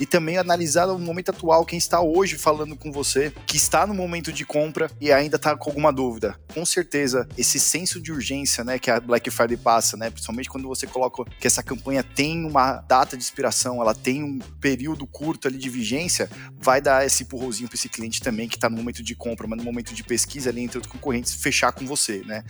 e 0.00 0.06
também 0.06 0.38
analisar 0.38 0.86
no 0.86 0.98
momento 0.98 1.30
atual 1.30 1.64
quem 1.64 1.78
está 1.78 2.00
hoje 2.00 2.36
falando 2.36 2.76
com 2.76 2.90
você, 2.90 3.32
que 3.46 3.56
está 3.56 3.86
no 3.86 3.94
momento 3.94 4.13
de 4.22 4.44
compra 4.44 4.90
e 5.00 5.12
ainda 5.12 5.36
está 5.36 5.56
com 5.56 5.70
alguma 5.70 5.92
dúvida. 5.92 6.38
Com 6.52 6.64
certeza, 6.64 7.28
esse 7.36 7.58
senso 7.58 8.00
de 8.00 8.12
urgência, 8.12 8.64
né, 8.64 8.78
que 8.78 8.90
a 8.90 9.00
Black 9.00 9.30
Friday 9.30 9.56
passa, 9.56 9.96
né, 9.96 10.10
principalmente 10.10 10.48
quando 10.48 10.68
você 10.68 10.86
coloca 10.86 11.24
que 11.38 11.46
essa 11.46 11.62
campanha 11.62 12.02
tem 12.02 12.44
uma 12.44 12.76
data 12.82 13.16
de 13.16 13.22
expiração, 13.22 13.80
ela 13.80 13.94
tem 13.94 14.22
um 14.22 14.38
período 14.60 15.06
curto 15.06 15.48
ali 15.48 15.58
de 15.58 15.68
vigência, 15.68 16.30
vai 16.58 16.80
dar 16.80 17.06
esse 17.06 17.22
empurrãozinho 17.22 17.68
para 17.68 17.76
esse 17.76 17.88
cliente 17.88 18.20
também 18.20 18.48
que 18.48 18.56
está 18.56 18.68
no 18.68 18.76
momento 18.76 19.02
de 19.02 19.14
compra, 19.14 19.46
mas 19.46 19.58
no 19.58 19.64
momento 19.64 19.94
de 19.94 20.02
pesquisa 20.02 20.50
ali 20.50 20.62
entre 20.62 20.78
outros 20.78 20.92
concorrentes, 20.92 21.34
fechar 21.34 21.72
com 21.72 21.86
você, 21.86 22.22
né? 22.24 22.44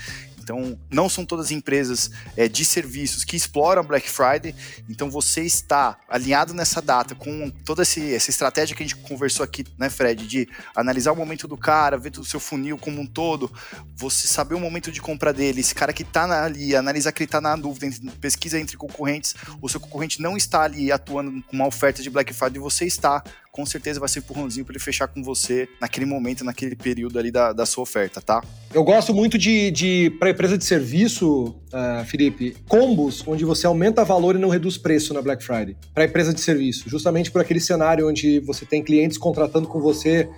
Então, 0.44 0.78
não 0.90 1.08
são 1.08 1.24
todas 1.24 1.46
as 1.46 1.50
empresas 1.50 2.10
é, 2.36 2.46
de 2.46 2.64
serviços 2.64 3.24
que 3.24 3.34
exploram 3.34 3.82
Black 3.82 4.08
Friday. 4.08 4.54
Então, 4.88 5.10
você 5.10 5.42
está 5.42 5.96
alinhado 6.08 6.52
nessa 6.52 6.80
data 6.80 7.14
com 7.14 7.50
toda 7.64 7.82
esse, 7.82 8.14
essa 8.14 8.30
estratégia 8.30 8.76
que 8.76 8.82
a 8.82 8.86
gente 8.86 8.96
conversou 8.96 9.42
aqui, 9.42 9.64
né, 9.78 9.88
Fred, 9.88 10.26
de 10.26 10.48
analisar 10.76 11.12
o 11.12 11.16
momento 11.16 11.48
do 11.48 11.56
cara, 11.56 11.96
ver 11.96 12.12
o 12.18 12.24
seu 12.24 12.38
funil 12.38 12.76
como 12.76 13.00
um 13.00 13.06
todo, 13.06 13.50
você 13.96 14.28
saber 14.28 14.54
o 14.54 14.60
momento 14.60 14.92
de 14.92 15.00
compra 15.00 15.32
dele, 15.32 15.60
esse 15.60 15.74
cara 15.74 15.92
que 15.92 16.02
está 16.02 16.44
ali, 16.44 16.76
analisar 16.76 17.10
que 17.10 17.22
ele 17.22 17.28
está 17.28 17.40
na 17.40 17.56
dúvida, 17.56 17.86
pesquisa 18.20 18.60
entre 18.60 18.76
concorrentes, 18.76 19.34
o 19.60 19.68
seu 19.68 19.80
concorrente 19.80 20.20
não 20.20 20.36
está 20.36 20.62
ali 20.62 20.92
atuando 20.92 21.42
com 21.42 21.56
uma 21.56 21.66
oferta 21.66 22.02
de 22.02 22.10
Black 22.10 22.32
Friday 22.32 22.58
você 22.58 22.84
está 22.84 23.22
com 23.54 23.64
certeza 23.64 24.00
vai 24.00 24.08
ser 24.08 24.18
empurrãozinho 24.18 24.66
para 24.66 24.72
ele 24.72 24.82
fechar 24.82 25.06
com 25.06 25.22
você 25.22 25.68
naquele 25.80 26.04
momento, 26.04 26.44
naquele 26.44 26.74
período 26.74 27.20
ali 27.20 27.30
da, 27.30 27.52
da 27.52 27.64
sua 27.64 27.84
oferta, 27.84 28.20
tá? 28.20 28.42
Eu 28.74 28.82
gosto 28.82 29.14
muito 29.14 29.38
de, 29.38 29.70
de 29.70 30.10
para 30.18 30.30
empresa 30.30 30.58
de 30.58 30.64
serviço, 30.64 31.54
uh, 31.72 32.04
Felipe, 32.04 32.56
combos 32.66 33.22
onde 33.24 33.44
você 33.44 33.64
aumenta 33.64 34.04
valor 34.04 34.34
e 34.34 34.38
não 34.40 34.48
reduz 34.48 34.76
preço 34.76 35.14
na 35.14 35.22
Black 35.22 35.44
Friday. 35.44 35.76
Para 35.94 36.04
empresa 36.04 36.34
de 36.34 36.40
serviço, 36.40 36.90
justamente 36.90 37.30
por 37.30 37.40
aquele 37.40 37.60
cenário 37.60 38.08
onde 38.08 38.40
você 38.40 38.66
tem 38.66 38.82
clientes 38.82 39.16
contratando 39.16 39.68
com 39.68 39.80
você 39.80 40.28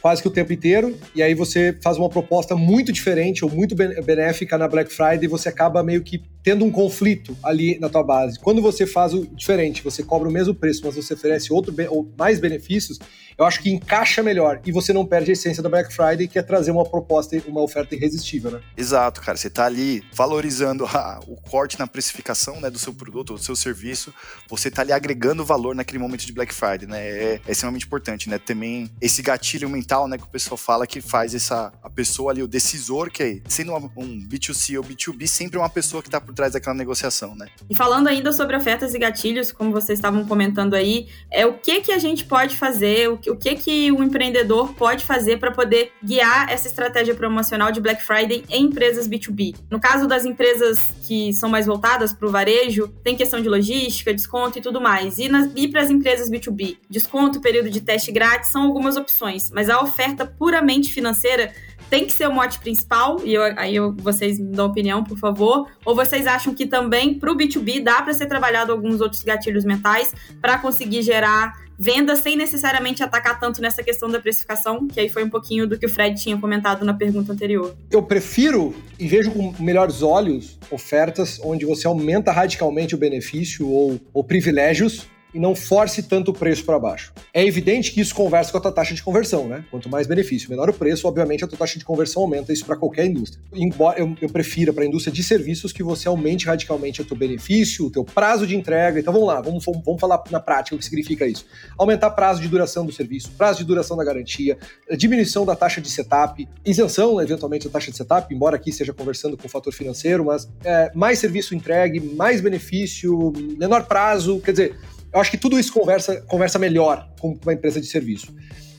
quase 0.00 0.22
que 0.22 0.28
o 0.28 0.30
tempo 0.30 0.52
inteiro, 0.52 0.96
e 1.14 1.22
aí 1.22 1.34
você 1.34 1.76
faz 1.82 1.96
uma 1.96 2.08
proposta 2.08 2.54
muito 2.54 2.92
diferente 2.92 3.44
ou 3.44 3.50
muito 3.50 3.74
benéfica 3.74 4.56
na 4.56 4.68
Black 4.68 4.92
Friday 4.92 5.24
e 5.24 5.28
você 5.28 5.48
acaba 5.48 5.82
meio 5.82 6.02
que 6.02 6.22
tendo 6.42 6.64
um 6.64 6.70
conflito 6.70 7.36
ali 7.42 7.78
na 7.80 7.88
tua 7.88 8.04
base. 8.04 8.38
Quando 8.38 8.62
você 8.62 8.86
faz 8.86 9.12
o 9.12 9.26
diferente, 9.26 9.82
você 9.82 10.02
cobra 10.02 10.28
o 10.28 10.32
mesmo 10.32 10.54
preço, 10.54 10.82
mas 10.84 10.94
você 10.94 11.14
oferece 11.14 11.52
outro 11.52 11.74
ou 11.90 12.08
mais 12.16 12.38
benefícios, 12.38 12.98
eu 13.38 13.44
acho 13.44 13.62
que 13.62 13.70
encaixa 13.70 14.22
melhor 14.22 14.60
e 14.64 14.72
você 14.72 14.92
não 14.92 15.04
perde 15.04 15.30
a 15.30 15.32
essência 15.32 15.62
da 15.62 15.68
Black 15.68 15.92
Friday, 15.92 16.26
que 16.26 16.38
é 16.38 16.42
trazer 16.42 16.70
uma 16.70 16.84
proposta, 16.84 17.36
uma 17.46 17.60
oferta 17.60 17.94
irresistível, 17.94 18.50
né? 18.50 18.60
Exato, 18.76 19.20
cara. 19.20 19.36
Você 19.36 19.50
tá 19.50 19.66
ali 19.66 20.02
valorizando 20.12 20.84
a, 20.88 21.20
o 21.26 21.36
corte 21.36 21.78
na 21.78 21.86
precificação 21.86 22.60
né, 22.60 22.70
do 22.70 22.78
seu 22.78 22.94
produto 22.94 23.30
ou 23.30 23.36
do 23.36 23.42
seu 23.42 23.54
serviço, 23.54 24.12
você 24.48 24.70
tá 24.70 24.82
ali 24.82 24.92
agregando 24.92 25.44
valor 25.44 25.74
naquele 25.74 25.98
momento 25.98 26.24
de 26.24 26.32
Black 26.32 26.54
Friday, 26.54 26.86
né? 26.86 27.06
É, 27.06 27.40
é 27.46 27.52
extremamente 27.52 27.86
importante, 27.86 28.28
né? 28.28 28.38
Também 28.38 28.90
esse 29.00 29.22
gatilho 29.22 29.68
mental, 29.68 30.08
né, 30.08 30.16
que 30.16 30.24
o 30.24 30.28
pessoal 30.28 30.56
fala 30.56 30.86
que 30.86 31.00
faz 31.00 31.34
essa 31.34 31.72
a 31.82 31.90
pessoa 31.90 32.32
ali, 32.32 32.42
o 32.42 32.48
decisor, 32.48 33.10
que 33.10 33.22
é, 33.22 33.40
sendo 33.48 33.74
um 33.96 34.26
B2C 34.26 34.78
ou 34.78 34.84
B2B, 34.84 35.26
sempre 35.26 35.56
é 35.56 35.60
uma 35.60 35.68
pessoa 35.68 36.02
que 36.02 36.08
tá 36.08 36.20
por 36.20 36.34
trás 36.34 36.52
daquela 36.52 36.74
negociação, 36.74 37.34
né? 37.34 37.48
E 37.68 37.74
falando 37.74 38.08
ainda 38.08 38.32
sobre 38.32 38.56
ofertas 38.56 38.94
e 38.94 38.98
gatilhos, 38.98 39.52
como 39.52 39.72
vocês 39.72 39.98
estavam 39.98 40.24
comentando 40.24 40.74
aí, 40.74 41.08
é 41.30 41.44
o 41.44 41.54
que 41.54 41.80
que 41.80 41.92
a 41.92 41.98
gente 41.98 42.24
pode 42.24 42.56
fazer, 42.56 43.08
o 43.08 43.18
o 43.30 43.36
que, 43.36 43.54
que 43.54 43.92
o 43.92 44.02
empreendedor 44.02 44.72
pode 44.74 45.04
fazer 45.04 45.38
para 45.38 45.50
poder 45.50 45.92
guiar 46.02 46.50
essa 46.50 46.68
estratégia 46.68 47.14
promocional 47.14 47.70
de 47.72 47.80
Black 47.80 48.02
Friday 48.02 48.44
em 48.50 48.64
empresas 48.64 49.08
B2B. 49.08 49.56
No 49.70 49.80
caso 49.80 50.06
das 50.06 50.24
empresas 50.24 50.80
que 51.06 51.32
são 51.32 51.48
mais 51.48 51.66
voltadas 51.66 52.12
para 52.12 52.28
o 52.28 52.30
varejo, 52.30 52.88
tem 53.02 53.16
questão 53.16 53.40
de 53.40 53.48
logística, 53.48 54.12
desconto 54.12 54.58
e 54.58 54.62
tudo 54.62 54.80
mais. 54.80 55.18
E, 55.18 55.28
e 55.54 55.68
para 55.68 55.82
as 55.82 55.90
empresas 55.90 56.30
B2B, 56.30 56.78
desconto, 56.88 57.40
período 57.40 57.70
de 57.70 57.80
teste 57.80 58.10
grátis 58.12 58.50
são 58.50 58.62
algumas 58.62 58.96
opções, 58.96 59.50
mas 59.50 59.68
a 59.68 59.80
oferta 59.80 60.26
puramente 60.26 60.92
financeira 60.92 61.52
tem 61.88 62.04
que 62.04 62.12
ser 62.12 62.28
o 62.28 62.32
mote 62.32 62.58
principal, 62.58 63.20
e 63.24 63.34
eu, 63.34 63.42
aí 63.56 63.76
eu, 63.76 63.92
vocês 63.92 64.38
me 64.38 64.52
dão 64.52 64.66
opinião, 64.66 65.04
por 65.04 65.18
favor, 65.18 65.68
ou 65.84 65.94
vocês 65.94 66.26
acham 66.26 66.54
que 66.54 66.66
também 66.66 67.14
para 67.14 67.30
o 67.30 67.36
B2B 67.36 67.82
dá 67.82 68.02
para 68.02 68.12
ser 68.12 68.26
trabalhado 68.26 68.72
alguns 68.72 69.00
outros 69.00 69.22
gatilhos 69.22 69.64
mentais 69.64 70.12
para 70.40 70.58
conseguir 70.58 71.02
gerar 71.02 71.66
venda 71.78 72.16
sem 72.16 72.36
necessariamente 72.36 73.02
atacar 73.02 73.38
tanto 73.38 73.60
nessa 73.60 73.82
questão 73.82 74.08
da 74.08 74.18
precificação, 74.18 74.88
que 74.88 74.98
aí 74.98 75.08
foi 75.08 75.24
um 75.24 75.30
pouquinho 75.30 75.66
do 75.66 75.78
que 75.78 75.86
o 75.86 75.88
Fred 75.88 76.20
tinha 76.20 76.36
comentado 76.38 76.84
na 76.84 76.94
pergunta 76.94 77.32
anterior. 77.32 77.76
Eu 77.90 78.02
prefiro 78.02 78.74
e 78.98 79.06
vejo 79.06 79.30
com 79.30 79.54
melhores 79.62 80.02
olhos 80.02 80.58
ofertas 80.70 81.38
onde 81.44 81.66
você 81.66 81.86
aumenta 81.86 82.32
radicalmente 82.32 82.94
o 82.94 82.98
benefício 82.98 83.68
ou, 83.68 84.00
ou 84.12 84.24
privilégios 84.24 85.06
e 85.34 85.38
não 85.38 85.54
force 85.54 86.02
tanto 86.02 86.30
o 86.30 86.34
preço 86.34 86.64
para 86.64 86.78
baixo. 86.78 87.12
É 87.32 87.44
evidente 87.44 87.92
que 87.92 88.00
isso 88.00 88.14
conversa 88.14 88.50
com 88.50 88.58
a 88.58 88.60
tua 88.60 88.72
taxa 88.72 88.94
de 88.94 89.02
conversão, 89.02 89.48
né? 89.48 89.64
Quanto 89.70 89.88
mais 89.88 90.06
benefício, 90.06 90.48
menor 90.48 90.70
o 90.70 90.72
preço, 90.72 91.06
obviamente 91.06 91.44
a 91.44 91.46
tua 91.46 91.58
taxa 91.58 91.78
de 91.78 91.84
conversão 91.84 92.22
aumenta, 92.22 92.52
isso 92.52 92.64
para 92.64 92.76
qualquer 92.76 93.06
indústria. 93.06 93.42
Embora 93.52 93.98
eu, 93.98 94.16
eu 94.20 94.28
prefira 94.28 94.72
para 94.72 94.84
a 94.84 94.86
indústria 94.86 95.12
de 95.12 95.22
serviços 95.22 95.72
que 95.72 95.82
você 95.82 96.08
aumente 96.08 96.46
radicalmente 96.46 97.02
o 97.02 97.04
teu 97.04 97.16
benefício, 97.16 97.86
o 97.86 97.90
teu 97.90 98.04
prazo 98.04 98.46
de 98.46 98.56
entrega. 98.56 98.98
Então 98.98 99.12
vamos 99.12 99.28
lá, 99.28 99.40
vamos, 99.40 99.64
vamos 99.64 100.00
falar 100.00 100.22
na 100.30 100.40
prática 100.40 100.74
o 100.74 100.78
que 100.78 100.84
significa 100.84 101.26
isso. 101.26 101.44
Aumentar 101.76 102.10
prazo 102.10 102.40
de 102.40 102.48
duração 102.48 102.86
do 102.86 102.92
serviço, 102.92 103.30
prazo 103.36 103.58
de 103.58 103.64
duração 103.64 103.96
da 103.96 104.04
garantia, 104.04 104.56
diminuição 104.96 105.44
da 105.44 105.54
taxa 105.54 105.80
de 105.80 105.90
setup, 105.90 106.48
isenção 106.64 107.20
eventualmente 107.20 107.66
da 107.66 107.72
taxa 107.72 107.90
de 107.90 107.96
setup, 107.96 108.34
embora 108.34 108.56
aqui 108.56 108.70
esteja 108.70 108.92
conversando 108.92 109.36
com 109.36 109.46
o 109.46 109.50
fator 109.50 109.72
financeiro, 109.72 110.24
mas 110.24 110.48
é, 110.64 110.90
mais 110.94 111.18
serviço 111.18 111.54
entregue, 111.54 112.00
mais 112.00 112.40
benefício, 112.40 113.32
menor 113.58 113.84
prazo, 113.84 114.40
quer 114.40 114.52
dizer, 114.52 114.78
eu 115.16 115.20
acho 115.20 115.30
que 115.30 115.38
tudo 115.38 115.58
isso 115.58 115.72
conversa, 115.72 116.20
conversa 116.22 116.58
melhor 116.58 117.08
com 117.18 117.38
uma 117.42 117.52
empresa 117.54 117.80
de 117.80 117.86
serviço. 117.86 118.34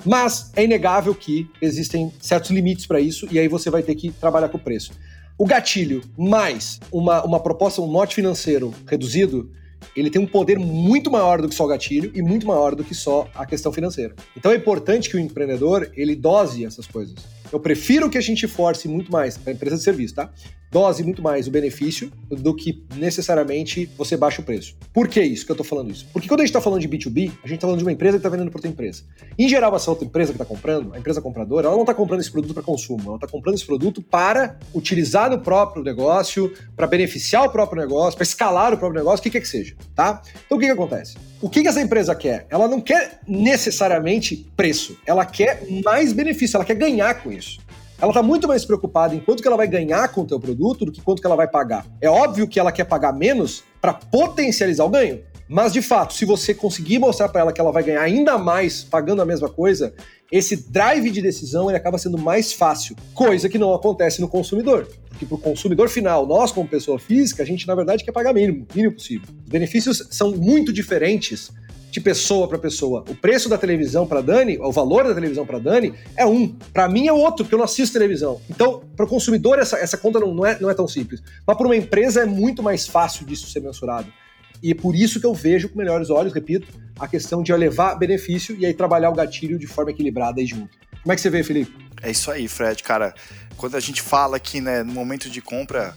Mas 0.06 0.52
é 0.56 0.64
inegável 0.64 1.16
que 1.16 1.50
existem 1.60 2.14
certos 2.20 2.52
limites 2.52 2.86
para 2.86 3.00
isso 3.00 3.28
e 3.32 3.40
aí 3.40 3.48
você 3.48 3.72
vai 3.72 3.82
ter 3.82 3.96
que 3.96 4.12
trabalhar 4.12 4.48
com 4.50 4.58
o 4.58 4.62
preço. 4.62 4.92
O 5.36 5.48
gatilho 5.48 6.04
mais 6.16 6.80
uma, 6.92 7.26
uma 7.26 7.40
proposta, 7.40 7.82
um 7.82 7.86
lote 7.86 8.14
financeiro 8.14 8.72
reduzido, 8.88 9.52
ele 9.96 10.12
tem 10.12 10.22
um 10.22 10.28
poder 10.28 10.60
muito 10.60 11.10
maior 11.10 11.42
do 11.42 11.50
que 11.50 11.56
só 11.56 11.66
o 11.66 11.68
gatilho 11.68 12.12
e 12.14 12.22
muito 12.22 12.46
maior 12.46 12.76
do 12.76 12.84
que 12.84 12.94
só 12.94 13.28
a 13.34 13.44
questão 13.44 13.74
financeira. 13.74 14.16
Então 14.36 14.52
é 14.52 14.56
importante 14.56 15.10
que 15.10 15.18
o 15.18 15.20
empreendedor 15.20 15.92
ele 15.96 16.16
dose 16.16 16.64
essas 16.64 16.86
coisas. 16.86 17.16
Eu 17.52 17.60
prefiro 17.60 18.12
que 18.12 18.18
a 18.18 18.22
gente 18.22 18.48
force 18.48 18.88
muito 18.88 19.12
mais 19.12 19.38
para 19.38 19.52
a 19.52 19.56
empresa 19.56 19.78
de 19.78 19.82
serviço, 19.82 20.14
tá? 20.14 20.32
Dose 20.72 21.04
muito 21.04 21.22
mais 21.22 21.48
o 21.48 21.52
benefício 21.52 22.12
do 22.30 22.54
que 22.54 22.84
necessariamente 22.96 23.90
você 23.98 24.18
baixa 24.18 24.42
o 24.42 24.44
preço. 24.44 24.76
Por 24.94 25.08
que 25.08 25.22
isso 25.22 25.46
que 25.46 25.52
eu 25.52 25.54
estou 25.54 25.66
falando 25.66 25.92
isso? 25.92 26.06
Porque 26.12 26.28
quando 26.28 26.42
a 26.42 26.44
gente 26.44 26.50
está 26.50 26.60
falando 26.60 26.82
de 26.82 26.90
B2B, 26.90 27.32
a 27.44 27.48
gente 27.48 27.56
está 27.56 27.68
falando 27.68 27.78
de 27.78 27.86
uma 27.86 27.92
empresa 27.92 28.18
que 28.18 28.20
está 28.20 28.30
vendendo 28.30 28.52
para 28.52 28.58
outra 28.58 28.70
empresa. 28.70 29.04
Em 29.38 29.48
geral, 29.48 29.76
essa 29.76 29.90
outra 29.90 30.06
empresa 30.06 30.34
que 30.34 30.42
está 30.42 30.46
comprando, 30.46 30.94
a 30.94 31.00
empresa 31.00 31.22
compradora, 31.22 31.68
ela 31.68 31.76
não 31.76 31.84
está 31.84 31.94
comprando 31.94 32.20
esse 32.20 32.32
produto 32.32 32.54
para 32.54 32.64
consumo, 32.64 33.02
ela 33.06 33.16
está 33.16 33.28
comprando 33.28 33.56
esse 33.56 33.66
produto 33.66 34.02
para 34.02 34.58
utilizar 34.74 35.30
no 35.30 35.40
próprio 35.40 35.84
negócio, 35.84 36.54
para 36.76 36.86
beneficiar 36.86 37.46
o 37.46 37.50
próprio 37.50 37.82
negócio, 37.82 38.18
para 38.18 38.24
escalar 38.24 38.74
o 38.74 38.78
próprio 38.78 39.00
negócio, 39.00 39.20
o 39.20 39.24
que 39.24 39.30
quer 39.30 39.42
que 39.42 39.48
seja, 39.48 39.76
tá? 39.96 40.22
Então 40.46 40.58
o 40.58 40.60
que, 40.60 40.66
que 40.66 40.72
acontece? 40.72 41.16
O 41.42 41.50
que, 41.50 41.62
que 41.62 41.68
essa 41.68 41.82
empresa 41.82 42.14
quer? 42.14 42.46
Ela 42.50 42.68
não 42.68 42.82
quer 42.82 43.22
necessariamente 43.28 44.48
preço, 44.56 44.98
ela 45.06 45.26
quer 45.26 45.66
mais 45.84 46.12
benefício, 46.12 46.58
ela 46.58 46.66
quer 46.66 46.76
ganhar 46.76 47.22
com 47.22 47.32
isso 47.32 47.60
ela 48.00 48.12
está 48.12 48.22
muito 48.22 48.48
mais 48.48 48.64
preocupada 48.64 49.16
em 49.16 49.20
quanto 49.20 49.42
que 49.42 49.48
ela 49.48 49.58
vai 49.58 49.68
ganhar 49.68 50.08
com 50.10 50.22
o 50.22 50.26
teu 50.26 50.40
produto 50.40 50.86
do 50.86 50.92
que 50.92 51.02
quanto 51.02 51.20
que 51.20 51.26
ela 51.26 51.36
vai 51.36 51.48
pagar. 51.48 51.86
É 52.00 52.10
óbvio 52.10 52.48
que 52.48 52.60
ela 52.60 52.72
quer 52.72 52.86
pagar 52.86 53.12
menos 53.12 53.64
para 53.82 53.94
potencializar 53.94 54.86
o 54.86 54.90
ganho. 54.90 55.22
Mas, 55.50 55.72
de 55.72 55.82
fato, 55.82 56.14
se 56.14 56.26
você 56.26 56.54
conseguir 56.54 57.00
mostrar 57.00 57.30
para 57.30 57.42
ela 57.42 57.54
que 57.54 57.62
ela 57.62 57.72
vai 57.72 57.82
ganhar 57.82 58.02
ainda 58.02 58.38
mais 58.38 58.84
pagando 58.84 59.22
a 59.22 59.26
mesma 59.26 59.48
coisa, 59.48 59.94
esse 60.32 60.70
drive 60.70 61.10
de 61.10 61.22
decisão 61.22 61.70
ele 61.70 61.78
acaba 61.78 61.98
sendo 61.98 62.18
mais 62.18 62.52
fácil, 62.52 62.96
coisa 63.14 63.48
que 63.48 63.58
não 63.58 63.74
acontece 63.74 64.20
no 64.20 64.28
consumidor. 64.28 64.88
Porque 65.10 65.26
para 65.26 65.36
o 65.36 65.40
consumidor 65.40 65.90
final, 65.90 66.28
nós 66.28 66.52
como 66.52 66.68
pessoa 66.68 67.00
física, 67.00 67.44
a 67.44 67.46
gente 67.46 67.66
na 67.66 67.74
verdade 67.74 68.04
quer 68.04 68.12
pagar 68.12 68.34
mínimo, 68.34 68.68
mínimo 68.76 68.94
possível. 68.94 69.28
Os 69.46 69.50
benefícios 69.50 70.08
são 70.12 70.32
muito 70.32 70.74
diferentes 70.74 71.50
de 71.98 72.02
pessoa 72.02 72.48
para 72.48 72.60
pessoa. 72.60 73.04
O 73.10 73.16
preço 73.16 73.50
da 73.50 73.58
televisão 73.58 74.06
para 74.06 74.22
Dani, 74.22 74.60
o 74.60 74.72
valor 74.72 75.04
da 75.04 75.16
televisão 75.16 75.48
para 75.48 75.58
Dani 75.58 75.96
é 76.16 76.28
um. 76.28 76.48
Para 76.72 76.88
mim 76.88 77.08
é 77.08 77.14
outro, 77.14 77.44
porque 77.44 77.56
eu 77.56 77.58
não 77.58 77.66
assisto 77.66 77.94
televisão. 77.94 78.40
Então, 78.48 78.84
para 78.96 79.04
o 79.04 79.10
consumidor, 79.10 79.58
essa, 79.58 79.78
essa 79.78 79.98
conta 79.98 80.20
não, 80.20 80.32
não, 80.32 80.46
é, 80.46 80.60
não 80.60 80.70
é 80.70 80.76
tão 80.76 80.88
simples. 80.88 81.24
Mas 81.46 81.58
para 81.58 81.66
uma 81.66 81.76
empresa 81.76 82.22
é 82.22 82.26
muito 82.26 82.62
mais 82.62 82.88
fácil 82.88 83.26
disso 83.26 83.50
ser 83.50 83.62
mensurado. 83.62 84.14
E 84.62 84.72
é 84.72 84.76
por 84.76 84.96
isso 84.96 85.20
que 85.20 85.26
eu 85.26 85.34
vejo 85.34 85.70
com 85.70 85.78
melhores 85.78 86.12
olhos, 86.12 86.34
repito, 86.34 86.68
a 87.00 87.08
questão 87.08 87.42
de 87.42 87.52
levar 87.54 87.96
benefício 87.96 88.56
e 88.60 88.66
aí 88.66 88.76
trabalhar 88.76 89.10
o 89.10 89.14
gatilho 89.14 89.58
de 89.58 89.66
forma 89.66 89.90
equilibrada 89.90 90.40
aí 90.40 90.46
junto. 90.46 90.78
Como 91.02 91.12
é 91.12 91.16
que 91.16 91.22
você 91.22 91.32
vê, 91.32 91.44
Felipe? 91.44 91.76
É 92.04 92.12
isso 92.12 92.30
aí, 92.30 92.48
Fred. 92.48 92.84
Cara, 92.84 93.16
quando 93.56 93.76
a 93.76 93.80
gente 93.80 94.04
fala 94.04 94.38
aqui, 94.38 94.62
né, 94.62 94.84
no 94.84 94.94
momento 94.94 95.32
de 95.32 95.42
compra, 95.42 95.96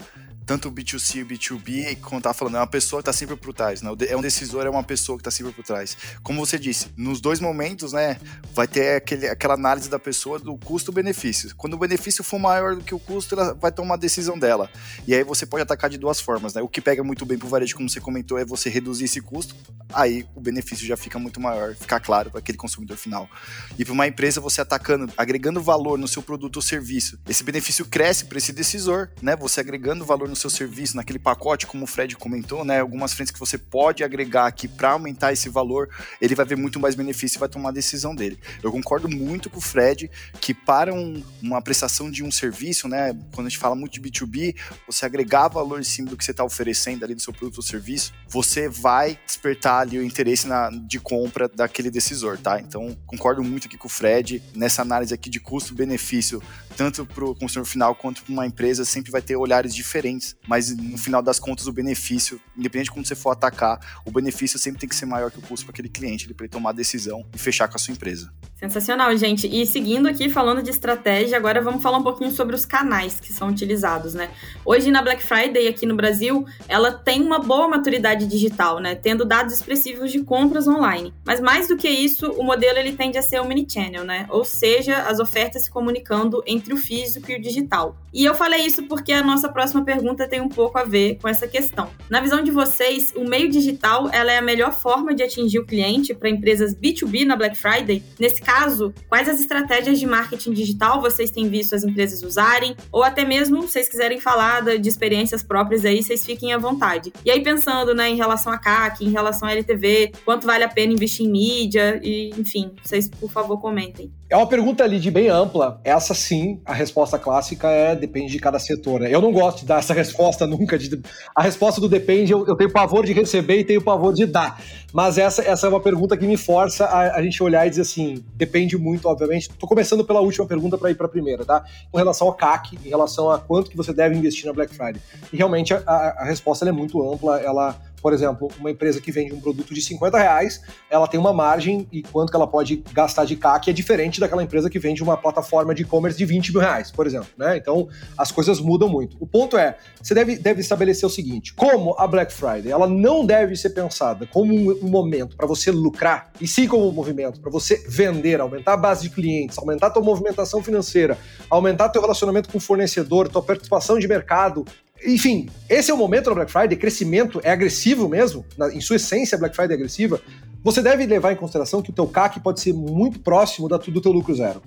tanto 0.51 0.69
o 0.69 0.73
B2C 0.73 1.19
e 1.19 1.23
o 1.23 1.27
B2B, 1.27 2.01
como 2.01 2.21
tá 2.21 2.35
falando, 2.35 2.57
é 2.57 2.59
uma 2.59 2.67
pessoa 2.67 3.01
que 3.01 3.07
tá 3.07 3.13
sempre 3.13 3.37
por 3.37 3.55
trás, 3.55 3.83
né? 3.83 3.93
É 4.09 4.17
um 4.17 4.21
decisor, 4.21 4.67
é 4.67 4.69
uma 4.69 4.83
pessoa 4.83 5.17
que 5.17 5.23
tá 5.23 5.31
sempre 5.31 5.53
por 5.53 5.63
trás. 5.63 5.97
Como 6.25 6.45
você 6.45 6.59
disse, 6.59 6.89
nos 6.97 7.21
dois 7.21 7.39
momentos, 7.39 7.93
né, 7.93 8.19
vai 8.53 8.67
ter 8.67 8.97
aquele, 8.97 9.29
aquela 9.29 9.55
análise 9.55 9.89
da 9.89 9.97
pessoa 9.97 10.41
do 10.41 10.59
custo-benefício. 10.59 11.55
Quando 11.55 11.75
o 11.75 11.79
benefício 11.79 12.25
for 12.25 12.41
maior 12.41 12.75
do 12.75 12.83
que 12.83 12.93
o 12.93 12.99
custo, 12.99 13.37
ela 13.37 13.55
vai 13.55 13.71
tomar 13.71 13.95
a 13.95 13.97
decisão 13.97 14.37
dela. 14.37 14.69
E 15.07 15.15
aí 15.15 15.23
você 15.23 15.47
pode 15.47 15.63
atacar 15.63 15.89
de 15.89 15.97
duas 15.97 16.21
formas, 16.21 16.53
né? 16.53 16.61
O 16.61 16.69
que 16.69 16.81
pega 16.81 17.05
muito 17.05 17.25
bem 17.25 17.39
pro 17.39 17.47
varejo, 17.47 17.77
como 17.77 17.89
você 17.89 18.01
comentou, 18.01 18.37
é 18.37 18.45
você 18.45 18.69
reduzir 18.69 19.05
esse 19.05 19.21
custo, 19.21 19.55
aí 19.93 20.27
o 20.35 20.41
benefício 20.41 20.85
já 20.85 20.97
fica 20.97 21.17
muito 21.17 21.41
maior, 21.41 21.77
fica 21.77 22.01
claro 22.01 22.29
para 22.29 22.41
aquele 22.41 22.59
consumidor 22.59 22.97
final. 22.97 23.31
E 23.79 23.85
para 23.85 23.95
uma 23.95 24.09
empresa, 24.09 24.41
você 24.41 24.61
atacando, 24.61 25.13
agregando 25.17 25.63
valor 25.63 25.97
no 25.97 26.09
seu 26.09 26.25
produto 26.25 26.57
ou 26.57 26.63
serviço, 26.63 27.21
esse 27.29 27.45
benefício 27.45 27.85
cresce 27.85 28.25
para 28.25 28.39
esse 28.39 28.53
decisor, 28.53 29.11
né? 29.23 29.37
Você 29.37 29.61
agregando 29.61 30.05
valor 30.05 30.29
no 30.29 30.40
seu 30.41 30.51
serviço, 30.51 30.97
naquele 30.97 31.19
pacote, 31.19 31.67
como 31.67 31.85
o 31.85 31.87
Fred 31.87 32.17
comentou, 32.17 32.65
né? 32.65 32.81
Algumas 32.81 33.13
frentes 33.13 33.33
que 33.33 33.39
você 33.39 33.59
pode 33.59 34.03
agregar 34.03 34.47
aqui 34.47 34.67
para 34.67 34.93
aumentar 34.93 35.33
esse 35.33 35.49
valor, 35.49 35.89
ele 36.21 36.35
vai 36.35 36.47
ver 36.47 36.57
muito 36.57 36.81
mais 36.81 36.95
benefício 36.95 37.37
e 37.37 37.41
vai 37.41 37.49
tomar 37.49 37.71
a 37.71 37.73
decisão 37.73 38.15
dele. 38.15 38.39
Eu 38.63 38.73
concordo 38.73 39.09
muito 39.09 39.51
com 39.51 39.59
o 39.59 39.61
Fred 39.61 40.11
que 40.41 40.55
para 40.55 40.93
um, 40.93 41.23
uma 41.43 41.61
prestação 41.61 42.11
de 42.11 42.25
um 42.25 42.31
serviço, 42.31 42.89
né? 42.89 43.17
Quando 43.33 43.47
a 43.47 43.51
gente 43.51 43.59
fala 43.59 43.75
muito 43.75 43.93
de 43.93 44.01
B2B, 44.01 44.57
você 44.87 45.05
agregar 45.05 45.49
valor 45.49 45.81
em 45.81 45.85
cima 45.85 46.11
do 46.11 46.17
que 46.17 46.25
você 46.25 46.31
está 46.31 46.45
oferecendo 46.45 47.05
ali 47.05 47.15
do 47.15 47.21
seu 47.21 47.33
produto 47.33 47.59
ou 47.59 47.63
serviço, 47.63 48.13
você 48.29 48.69
vai 48.69 49.19
despertar 49.27 49.81
ali 49.81 49.99
o 49.99 50.03
interesse 50.03 50.47
na, 50.47 50.71
de 50.71 50.99
compra 50.99 51.49
daquele 51.49 51.91
decisor, 51.91 52.39
tá? 52.39 52.61
Então, 52.61 52.97
concordo 53.07 53.43
muito 53.43 53.67
aqui 53.67 53.77
com 53.77 53.87
o 53.87 53.91
Fred 53.91 54.43
nessa 54.55 54.83
análise 54.83 55.13
aqui 55.13 55.29
de 55.29 55.41
custo-benefício, 55.41 56.43
tanto 56.77 57.05
para 57.05 57.25
o 57.25 57.35
consumidor 57.35 57.67
final 57.67 57.95
quanto 57.95 58.23
para 58.23 58.33
uma 58.33 58.47
empresa, 58.47 58.85
sempre 58.85 59.11
vai 59.11 59.21
ter 59.21 59.37
olhares 59.37 59.75
diferentes 59.75 60.30
mas 60.47 60.77
no 60.77 60.99
final 60.99 61.23
das 61.23 61.39
contas 61.39 61.67
o 61.67 61.73
benefício, 61.73 62.41
independente 62.57 62.87
de 62.87 62.91
como 62.93 63.05
você 63.05 63.15
for 63.15 63.31
atacar, 63.31 63.79
o 64.05 64.11
benefício 64.11 64.59
sempre 64.59 64.81
tem 64.81 64.89
que 64.89 64.95
ser 64.95 65.07
maior 65.07 65.31
que 65.31 65.39
o 65.39 65.43
custo 65.43 65.67
para 65.67 65.73
aquele 65.73 65.89
cliente, 65.89 66.33
para 66.33 66.45
ele 66.45 66.53
tomar 66.53 66.71
a 66.71 66.73
decisão 66.73 67.25
e 67.35 67.39
fechar 67.39 67.69
com 67.69 67.77
a 67.77 67.79
sua 67.79 67.93
empresa. 67.93 68.33
Sensacional, 68.61 69.17
gente. 69.17 69.47
E 69.47 69.65
seguindo 69.65 70.07
aqui, 70.07 70.29
falando 70.29 70.63
de 70.63 70.69
estratégia, 70.69 71.39
agora 71.39 71.63
vamos 71.63 71.83
falar 71.83 71.97
um 71.97 72.03
pouquinho 72.03 72.31
sobre 72.31 72.55
os 72.55 72.67
canais 72.67 73.19
que 73.19 73.33
são 73.33 73.49
utilizados, 73.49 74.13
né? 74.13 74.31
Hoje 74.67 74.91
na 74.91 75.01
Black 75.01 75.23
Friday 75.23 75.67
aqui 75.67 75.87
no 75.87 75.97
Brasil, 75.97 76.45
ela 76.69 76.93
tem 76.93 77.23
uma 77.23 77.39
boa 77.39 77.69
maturidade 77.69 78.27
digital, 78.27 78.79
né? 78.79 78.95
Tendo 78.95 79.25
dados 79.25 79.55
expressivos 79.55 80.13
de 80.13 80.23
compras 80.23 80.69
online. 80.69 81.15
Mas 81.25 81.41
mais 81.41 81.69
do 81.69 81.77
que 81.77 81.89
isso, 81.89 82.31
o 82.33 82.45
modelo 82.45 82.79
ele 82.79 82.93
tende 82.93 83.17
a 83.17 83.23
ser 83.23 83.41
omnichannel, 83.41 84.05
né? 84.05 84.27
Ou 84.29 84.45
seja, 84.45 85.05
as 85.05 85.21
ofertas 85.21 85.65
se 85.65 85.71
comunicando 85.71 86.43
entre 86.47 86.75
o 86.75 86.77
físico 86.77 87.31
e 87.31 87.37
o 87.37 87.41
digital. 87.41 87.97
E 88.13 88.25
eu 88.25 88.35
falei 88.35 88.67
isso 88.67 88.83
porque 88.89 89.13
a 89.13 89.23
nossa 89.23 89.49
próxima 89.49 89.85
pergunta 89.85 90.10
tem 90.15 90.41
um 90.41 90.49
pouco 90.49 90.79
a 90.79 90.85
ver 90.85 91.19
com 91.21 91.29
essa 91.29 91.47
questão. 91.47 91.91
Na 92.09 92.21
visão 92.21 92.43
de 92.43 92.51
vocês, 92.51 93.13
o 93.17 93.25
meio 93.25 93.49
digital 93.51 94.09
ela 94.13 94.33
é 94.33 94.39
a 94.39 94.43
melhor 94.43 94.73
forma 94.73 95.15
de 95.15 95.23
atingir 95.23 95.59
o 95.59 95.67
cliente 95.67 96.15
para 96.15 96.29
empresas 96.29 96.75
B2B 96.75 97.25
na 97.25 97.37
Black 97.37 97.57
Friday? 97.57 98.03
Nesse 98.19 98.41
caso, 98.41 98.93
quais 99.09 99.29
as 99.29 99.41
estratégias 99.41 99.99
de 99.99 100.07
marketing 100.07 100.53
digital 100.53 101.01
vocês 101.01 101.31
têm 101.31 101.49
visto 101.49 101.75
as 101.75 101.85
empresas 101.85 102.23
usarem? 102.23 102.77
Ou 102.93 103.03
até 103.03 103.25
mesmo, 103.25 103.63
se 103.63 103.73
vocês 103.73 103.89
quiserem 103.89 104.21
falar 104.21 104.79
de 104.79 104.89
experiências 104.89 105.43
próprias 105.43 105.85
aí, 105.85 106.03
vocês 106.03 106.25
fiquem 106.25 106.53
à 106.53 106.59
vontade. 106.59 107.13
E 107.25 107.31
aí, 107.31 107.43
pensando 107.43 107.95
né, 107.95 108.09
em 108.09 108.17
relação 108.17 108.53
a 108.53 108.59
CAC, 108.59 109.05
em 109.05 109.11
relação 109.11 109.49
a 109.49 109.53
LTV, 109.53 110.13
quanto 110.25 110.47
vale 110.47 110.65
a 110.65 110.69
pena 110.69 110.93
investir 110.93 111.27
em 111.27 111.31
mídia, 111.31 112.01
e 112.03 112.31
enfim, 112.39 112.73
vocês, 112.83 113.09
por 113.09 113.31
favor, 113.31 113.59
comentem. 113.61 114.13
É 114.31 114.37
uma 114.37 114.47
pergunta 114.47 114.85
ali 114.85 115.01
de 115.01 115.11
bem 115.11 115.29
ampla. 115.29 115.81
Essa 115.83 116.15
sim, 116.15 116.61
a 116.65 116.73
resposta 116.73 117.19
clássica 117.19 117.69
é 117.69 117.97
depende 117.97 118.31
de 118.31 118.39
cada 118.39 118.61
setor. 118.61 119.01
Né? 119.01 119.13
Eu 119.13 119.21
não 119.21 119.33
gosto 119.33 119.61
de 119.61 119.67
dar 119.67 119.81
essa 119.81 119.93
resposta 119.95 120.47
nunca. 120.47 120.79
De, 120.79 121.03
a 121.35 121.43
resposta 121.43 121.81
do 121.81 121.89
depende, 121.89 122.31
eu, 122.31 122.47
eu, 122.47 122.55
tenho 122.55 122.73
pavor 122.73 123.05
de 123.05 123.13
receber 123.13 123.59
e 123.59 123.65
tenho 123.65 123.83
pavor 123.83 124.15
de 124.15 124.27
dar. 124.27 124.63
Mas 124.93 125.19
essa, 125.19 125.43
essa 125.43 125.67
é 125.67 125.69
uma 125.71 125.81
pergunta 125.81 126.17
que 126.17 126.25
me 126.25 126.37
força 126.37 126.85
a, 126.85 127.17
a 127.17 127.23
gente 127.23 127.43
olhar 127.43 127.67
e 127.67 127.71
dizer 127.71 127.83
assim: 127.83 128.25
depende 128.35 128.79
muito, 128.79 129.09
obviamente. 129.09 129.51
Estou 129.51 129.69
começando 129.69 130.05
pela 130.05 130.21
última 130.21 130.47
pergunta 130.47 130.79
para 130.79 130.93
ir 130.93 130.95
para 130.95 131.07
a 131.07 131.09
primeira, 131.09 131.45
tá? 131.45 131.65
Com 131.91 131.99
relação 131.99 132.29
ao 132.29 132.35
CAC, 132.35 132.79
em 132.85 132.89
relação 132.89 133.33
a 133.33 133.39
quanto 133.41 133.69
que 133.69 133.77
você 133.77 133.93
deve 133.93 134.17
investir 134.17 134.47
na 134.47 134.53
Black 134.53 134.73
Friday. 134.73 135.03
E 135.33 135.37
realmente 135.37 135.75
a, 135.75 135.81
a, 135.87 136.25
resposta 136.25 136.69
é 136.69 136.73
muito 136.73 137.03
ampla, 137.13 137.41
ela 137.41 137.77
por 138.01 138.13
exemplo, 138.13 138.49
uma 138.59 138.71
empresa 138.71 139.01
que 139.01 139.13
vende 139.13 139.33
um 139.33 139.41
produto 139.41 139.75
de 139.75 139.81
50 139.81 140.19
reais, 140.19 140.61
ela 140.89 141.07
tem 141.07 141.19
uma 141.19 141.33
margem 141.33 141.87
e 141.93 142.03
quanto 142.03 142.31
que 142.31 142.37
ela 142.37 142.47
pode 142.47 142.83
gastar 142.93 143.25
de 143.25 143.37
CAC 143.37 143.71
é 143.71 143.73
diferente 143.73 144.21
daquela 144.21 144.43
empresa 144.43 144.71
que 144.71 144.79
vende 144.79 145.03
uma 145.03 145.17
plataforma 145.17 145.75
de 145.75 145.83
e-commerce 145.83 146.19
de 146.19 146.25
20 146.25 146.53
mil 146.53 146.61
reais, 146.61 146.91
por 146.91 147.07
exemplo. 147.07 147.29
Né? 147.37 147.57
Então, 147.57 147.89
as 148.17 148.33
coisas 148.33 148.61
mudam 148.61 148.89
muito. 148.89 149.17
O 149.21 149.27
ponto 149.27 149.57
é, 149.57 149.77
você 150.01 150.15
deve, 150.15 150.37
deve 150.37 150.61
estabelecer 150.61 151.07
o 151.07 151.11
seguinte, 151.11 151.55
como 151.55 151.95
a 151.99 152.07
Black 152.07 152.33
Friday, 152.33 152.73
ela 152.73 152.87
não 152.87 153.25
deve 153.25 153.57
ser 153.57 153.71
pensada 153.71 154.27
como 154.27 154.53
um, 154.55 154.89
momento 154.89 155.37
para 155.37 155.47
você 155.47 155.71
lucrar, 155.71 156.31
e 156.41 156.47
sim 156.47 156.67
como 156.67 156.89
um 156.89 156.93
movimento 156.93 157.41
para 157.41 157.51
você 157.51 157.83
vender, 157.89 158.41
aumentar 158.41 158.75
a 158.75 158.77
base 158.77 159.03
de 159.03 159.11
clientes, 159.11 159.59
aumentar 159.59 159.89
a 159.89 159.91
tua 159.91 160.03
movimentação 160.03 160.63
financeira, 160.63 161.19
aumentar 161.49 161.89
teu 161.89 162.03
relacionamento 162.03 162.49
com 162.49 162.59
o 162.59 162.61
fornecedor, 162.61 163.29
tua 163.29 163.43
participação 163.43 163.99
de 163.99 164.09
mercado, 164.09 164.65
enfim, 165.05 165.49
esse 165.69 165.91
é 165.91 165.95
o 165.95 165.97
momento 165.97 166.27
da 166.27 166.35
Black 166.35 166.51
Friday, 166.51 166.77
crescimento 166.77 167.41
é 167.43 167.51
agressivo 167.51 168.09
mesmo, 168.09 168.45
na, 168.57 168.73
em 168.73 168.81
sua 168.81 168.97
essência 168.97 169.37
a 169.37 169.39
Black 169.39 169.55
Friday 169.57 169.75
é 169.75 169.77
agressiva, 169.77 170.21
você 170.63 170.83
deve 170.83 171.07
levar 171.07 171.33
em 171.33 171.37
consideração 171.37 171.81
que 171.81 171.91
o 171.91 171.93
teu 171.93 172.07
CAC 172.07 172.41
pode 172.41 172.61
ser 172.61 172.73
muito 172.75 173.19
próximo 173.21 173.69
da, 173.69 173.79
do 173.79 174.01
teu 174.01 174.13
lucro 174.13 174.35
zero. 174.35 174.61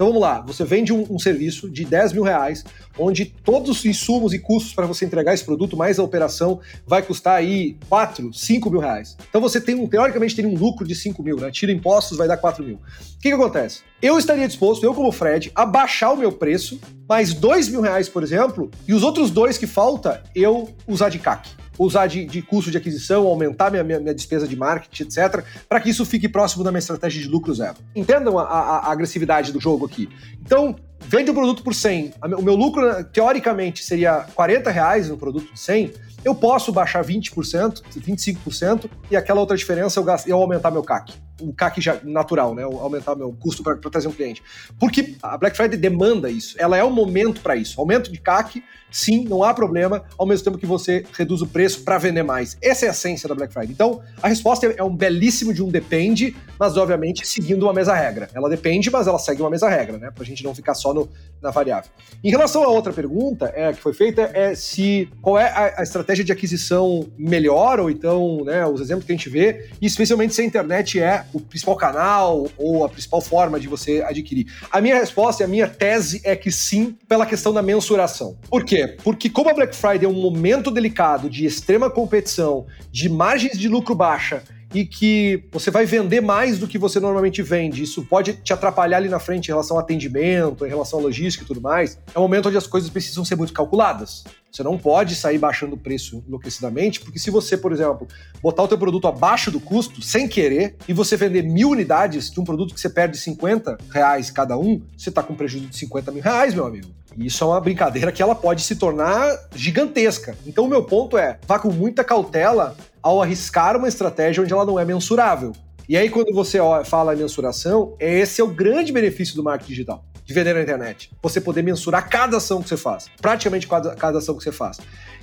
Então 0.00 0.08
vamos 0.08 0.22
lá, 0.22 0.40
você 0.40 0.64
vende 0.64 0.94
um, 0.94 1.06
um, 1.10 1.18
serviço 1.18 1.68
de 1.68 1.84
10 1.84 2.14
mil 2.14 2.22
reais, 2.22 2.64
onde 2.98 3.26
todos 3.26 3.68
os 3.68 3.84
insumos 3.84 4.32
e 4.32 4.38
custos 4.38 4.72
para 4.72 4.86
você 4.86 5.04
entregar 5.04 5.34
esse 5.34 5.44
produto, 5.44 5.76
mais 5.76 5.98
a 5.98 6.02
operação, 6.02 6.58
vai 6.86 7.02
custar 7.02 7.36
aí 7.36 7.76
4, 7.86 8.32
5 8.32 8.70
mil 8.70 8.80
reais. 8.80 9.14
Então 9.28 9.42
você 9.42 9.60
tem 9.60 9.74
um, 9.74 9.86
teoricamente, 9.86 10.34
tem 10.34 10.46
um 10.46 10.54
lucro 10.54 10.86
de 10.86 10.94
5 10.94 11.22
mil, 11.22 11.36
né? 11.36 11.50
Tira 11.50 11.70
impostos, 11.70 12.16
vai 12.16 12.26
dar 12.26 12.38
4 12.38 12.64
mil. 12.64 12.76
O 12.76 12.80
que, 13.20 13.28
que 13.28 13.34
acontece? 13.34 13.82
Eu 14.00 14.18
estaria 14.18 14.48
disposto, 14.48 14.82
eu 14.84 14.94
como 14.94 15.12
Fred, 15.12 15.52
a 15.54 15.66
baixar 15.66 16.12
o 16.12 16.16
meu 16.16 16.32
preço, 16.32 16.80
mais 17.06 17.34
2 17.34 17.68
mil 17.68 17.82
reais, 17.82 18.08
por 18.08 18.22
exemplo, 18.22 18.70
e 18.88 18.94
os 18.94 19.02
outros 19.02 19.30
dois 19.30 19.58
que 19.58 19.66
falta, 19.66 20.22
eu 20.34 20.70
usar 20.88 21.10
de 21.10 21.18
CAC 21.18 21.59
usar 21.84 22.06
de, 22.06 22.26
de 22.26 22.42
custo 22.42 22.70
de 22.70 22.76
aquisição, 22.76 23.26
aumentar 23.26 23.70
minha, 23.70 23.82
minha, 23.82 23.98
minha 23.98 24.14
despesa 24.14 24.46
de 24.46 24.54
marketing, 24.54 25.04
etc., 25.04 25.42
para 25.68 25.80
que 25.80 25.88
isso 25.88 26.04
fique 26.04 26.28
próximo 26.28 26.62
da 26.62 26.70
minha 26.70 26.78
estratégia 26.78 27.22
de 27.22 27.28
lucro 27.28 27.54
zero. 27.54 27.76
Entendam 27.96 28.38
a, 28.38 28.42
a, 28.42 28.78
a 28.88 28.92
agressividade 28.92 29.50
do 29.50 29.58
jogo 29.58 29.86
aqui. 29.86 30.08
Então, 30.42 30.76
vende 31.00 31.30
o 31.30 31.34
produto 31.34 31.62
por 31.62 31.74
100, 31.74 32.12
o 32.38 32.42
meu 32.42 32.54
lucro, 32.54 33.02
teoricamente, 33.04 33.82
seria 33.82 34.26
40 34.34 34.70
reais 34.70 35.08
no 35.08 35.16
produto 35.16 35.52
de 35.52 35.58
100, 35.58 35.92
eu 36.22 36.34
posso 36.34 36.70
baixar 36.70 37.02
20%, 37.02 37.82
25% 37.96 38.90
e 39.10 39.16
aquela 39.16 39.40
outra 39.40 39.56
diferença 39.56 39.98
eu, 39.98 40.04
gasto, 40.04 40.28
eu 40.28 40.36
aumentar 40.36 40.70
meu 40.70 40.82
CAC 40.82 41.14
o 41.40 41.52
CAC 41.52 41.80
já, 41.80 41.98
natural, 42.04 42.54
né? 42.54 42.62
Aumentar 42.62 43.14
meu 43.16 43.32
custo 43.32 43.62
para 43.62 43.76
trazer 43.76 44.08
um 44.08 44.12
cliente. 44.12 44.42
Porque 44.78 45.16
a 45.22 45.36
Black 45.36 45.56
Friday 45.56 45.78
demanda 45.78 46.30
isso. 46.30 46.54
Ela 46.58 46.76
é 46.76 46.84
o 46.84 46.90
momento 46.90 47.40
para 47.40 47.56
isso. 47.56 47.80
Aumento 47.80 48.12
de 48.12 48.18
CAC, 48.18 48.62
sim, 48.90 49.24
não 49.24 49.42
há 49.42 49.54
problema, 49.54 50.02
ao 50.18 50.26
mesmo 50.26 50.44
tempo 50.44 50.58
que 50.58 50.66
você 50.66 51.04
reduz 51.16 51.42
o 51.42 51.46
preço 51.46 51.82
para 51.82 51.98
vender 51.98 52.22
mais. 52.22 52.56
Essa 52.62 52.86
é 52.86 52.88
a 52.88 52.92
essência 52.92 53.28
da 53.28 53.34
Black 53.34 53.52
Friday. 53.52 53.72
Então, 53.72 54.00
a 54.22 54.28
resposta 54.28 54.66
é 54.66 54.82
um 54.82 54.94
belíssimo 54.94 55.52
de 55.52 55.62
um 55.62 55.68
depende, 55.68 56.36
mas 56.58 56.76
obviamente 56.76 57.26
seguindo 57.26 57.62
uma 57.62 57.72
mesa 57.72 57.94
regra. 57.94 58.28
Ela 58.34 58.48
depende, 58.48 58.90
mas 58.90 59.06
ela 59.06 59.18
segue 59.18 59.40
uma 59.40 59.50
mesa 59.50 59.68
regra, 59.68 59.98
né? 59.98 60.10
Para 60.10 60.22
a 60.22 60.26
gente 60.26 60.44
não 60.44 60.54
ficar 60.54 60.74
só 60.74 60.92
no, 60.92 61.08
na 61.40 61.50
variável. 61.50 61.90
Em 62.22 62.30
relação 62.30 62.62
à 62.64 62.68
outra 62.68 62.92
pergunta 62.92 63.52
é, 63.54 63.72
que 63.72 63.80
foi 63.80 63.94
feita, 63.94 64.30
é 64.34 64.54
se 64.54 65.08
qual 65.22 65.38
é 65.38 65.48
a, 65.48 65.80
a 65.80 65.82
estratégia 65.82 66.24
de 66.24 66.32
aquisição 66.32 67.08
melhor, 67.16 67.80
ou 67.80 67.90
então, 67.90 68.44
né, 68.44 68.66
os 68.66 68.80
exemplos 68.80 69.06
que 69.06 69.12
a 69.12 69.16
gente 69.16 69.28
vê, 69.28 69.68
e 69.80 69.86
especialmente 69.86 70.34
se 70.34 70.42
a 70.42 70.44
internet 70.44 71.00
é 71.00 71.24
o 71.32 71.40
principal 71.40 71.76
canal 71.76 72.46
ou 72.56 72.84
a 72.84 72.88
principal 72.88 73.20
forma 73.20 73.58
de 73.58 73.68
você 73.68 74.02
adquirir? 74.02 74.46
A 74.70 74.80
minha 74.80 74.94
resposta 74.94 75.42
e 75.42 75.44
a 75.44 75.48
minha 75.48 75.68
tese 75.68 76.20
é 76.24 76.36
que 76.36 76.50
sim, 76.50 76.96
pela 77.08 77.24
questão 77.24 77.52
da 77.52 77.62
mensuração. 77.62 78.36
Por 78.48 78.64
quê? 78.88 78.96
Porque 79.02 79.28
como 79.28 79.50
a 79.50 79.54
Black 79.54 79.74
Friday 79.74 80.04
é 80.04 80.08
um 80.08 80.20
momento 80.20 80.70
delicado 80.70 81.28
de 81.28 81.44
extrema 81.44 81.90
competição, 81.90 82.66
de 82.90 83.08
margens 83.08 83.58
de 83.58 83.68
lucro 83.68 83.94
baixa 83.94 84.42
e 84.72 84.84
que 84.84 85.44
você 85.50 85.70
vai 85.70 85.84
vender 85.84 86.20
mais 86.20 86.58
do 86.58 86.68
que 86.68 86.78
você 86.78 87.00
normalmente 87.00 87.42
vende. 87.42 87.82
Isso 87.82 88.04
pode 88.04 88.34
te 88.34 88.52
atrapalhar 88.52 88.98
ali 88.98 89.08
na 89.08 89.18
frente 89.18 89.48
em 89.48 89.50
relação 89.50 89.76
ao 89.76 89.82
atendimento, 89.82 90.64
em 90.64 90.68
relação 90.68 91.00
à 91.00 91.02
logística 91.02 91.44
e 91.44 91.46
tudo 91.46 91.60
mais. 91.60 91.98
É 92.14 92.18
um 92.18 92.22
momento 92.22 92.48
onde 92.48 92.56
as 92.56 92.66
coisas 92.66 92.88
precisam 92.88 93.24
ser 93.24 93.36
muito 93.36 93.52
calculadas. 93.52 94.24
Você 94.50 94.62
não 94.62 94.76
pode 94.76 95.14
sair 95.14 95.38
baixando 95.38 95.74
o 95.74 95.78
preço 95.78 96.24
enlouquecidamente, 96.26 97.00
porque 97.00 97.18
se 97.18 97.30
você, 97.30 97.56
por 97.56 97.72
exemplo, 97.72 98.08
botar 98.42 98.64
o 98.64 98.68
teu 98.68 98.78
produto 98.78 99.06
abaixo 99.06 99.50
do 99.50 99.60
custo, 99.60 100.02
sem 100.02 100.26
querer, 100.26 100.76
e 100.88 100.92
você 100.92 101.16
vender 101.16 101.42
mil 101.42 101.70
unidades 101.70 102.30
de 102.30 102.40
um 102.40 102.44
produto 102.44 102.74
que 102.74 102.80
você 102.80 102.90
perde 102.90 103.16
50 103.16 103.78
reais 103.92 104.30
cada 104.30 104.58
um, 104.58 104.82
você 104.96 105.08
está 105.08 105.22
com 105.22 105.34
prejuízo 105.34 105.68
de 105.68 105.76
50 105.76 106.10
mil 106.10 106.22
reais, 106.22 106.54
meu 106.54 106.66
amigo. 106.66 106.88
E 107.16 107.26
isso 107.26 107.44
é 107.44 107.46
uma 107.46 107.60
brincadeira 107.60 108.12
que 108.12 108.22
ela 108.22 108.34
pode 108.34 108.62
se 108.62 108.76
tornar 108.76 109.36
gigantesca. 109.54 110.36
Então 110.46 110.64
o 110.64 110.68
meu 110.68 110.82
ponto 110.82 111.16
é, 111.16 111.38
vá 111.46 111.58
com 111.58 111.70
muita 111.70 112.02
cautela 112.02 112.76
ao 113.02 113.22
arriscar 113.22 113.76
uma 113.76 113.88
estratégia 113.88 114.42
onde 114.42 114.52
ela 114.52 114.64
não 114.64 114.78
é 114.78 114.84
mensurável. 114.84 115.52
E 115.88 115.96
aí, 115.96 116.08
quando 116.08 116.32
você 116.32 116.58
fala 116.84 117.14
em 117.14 117.18
mensuração, 117.18 117.96
esse 117.98 118.40
é 118.40 118.44
o 118.44 118.46
grande 118.46 118.92
benefício 118.92 119.34
do 119.34 119.42
marketing 119.42 119.70
digital, 119.70 120.04
de 120.30 120.34
vender 120.34 120.54
na 120.54 120.62
internet. 120.62 121.10
Você 121.20 121.40
poder 121.40 121.60
mensurar 121.60 122.08
cada 122.08 122.36
ação 122.36 122.62
que 122.62 122.68
você 122.68 122.76
faz, 122.76 123.06
praticamente 123.20 123.66
cada, 123.66 123.96
cada 123.96 124.18
ação 124.18 124.36
que 124.36 124.44
você 124.44 124.52
faz. 124.52 124.78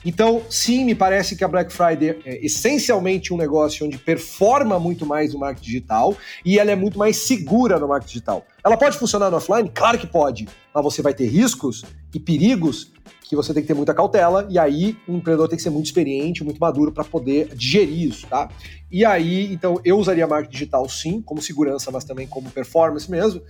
Então, 0.06 0.43
sim, 0.50 0.84
me 0.84 0.93
parece 0.93 1.34
que 1.34 1.46
a 1.46 1.48
Black 1.48 1.72
Friday 1.72 2.20
é 2.26 2.46
essencialmente 2.46 3.34
um 3.34 3.38
negócio 3.38 3.86
onde 3.86 3.98
performa 3.98 4.78
muito 4.78 5.06
mais 5.06 5.34
no 5.34 5.39
marketing 5.39 5.65
digital 5.65 6.17
e 6.43 6.60
ela 6.60 6.72
é 6.72 6.76
muito 6.76 7.00
mais 7.00 7.15
segura 7.15 7.80
no 7.80 7.88
marketing 7.88 8.13
digital. 8.15 8.46
Ela 8.62 8.76
pode 8.76 8.98
funcionar 8.98 9.32
no 9.32 9.38
offline? 9.38 9.72
Claro 9.74 9.98
que 9.98 10.08
pode, 10.08 10.46
mas 10.76 10.84
você 10.84 11.02
vai 11.02 11.13
ter 11.13 11.28
riscos 11.28 11.86
e 12.13 12.20
perigos 12.20 12.91
que 13.24 13.36
você 13.36 13.54
tem 13.54 13.62
que 13.62 13.67
ter 13.67 13.74
muita 13.74 13.93
cautela, 13.93 14.48
e 14.50 14.58
aí 14.58 14.96
o 15.06 15.13
empreendedor 15.13 15.50
tem 15.50 15.58
que 15.58 15.63
ser 15.63 15.70
muito 15.70 15.86
experiente, 15.86 16.46
muito 16.46 16.60
maduro 16.60 16.93
para 16.93 17.04
poder 17.04 17.54
digerir 17.54 18.08
isso, 18.08 18.26
tá? 18.26 18.50
E 18.89 19.04
aí, 19.04 19.52
então, 19.52 19.82
eu 19.84 19.98
usaria 19.98 20.26
marketing 20.26 20.54
digital 20.54 20.88
sim, 20.88 21.22
como 21.22 21.41
segurança, 21.41 21.91
mas 21.91 22.06
também 22.06 22.26
como 22.26 22.50
performance 22.50 23.12
mesmo. 23.12 23.41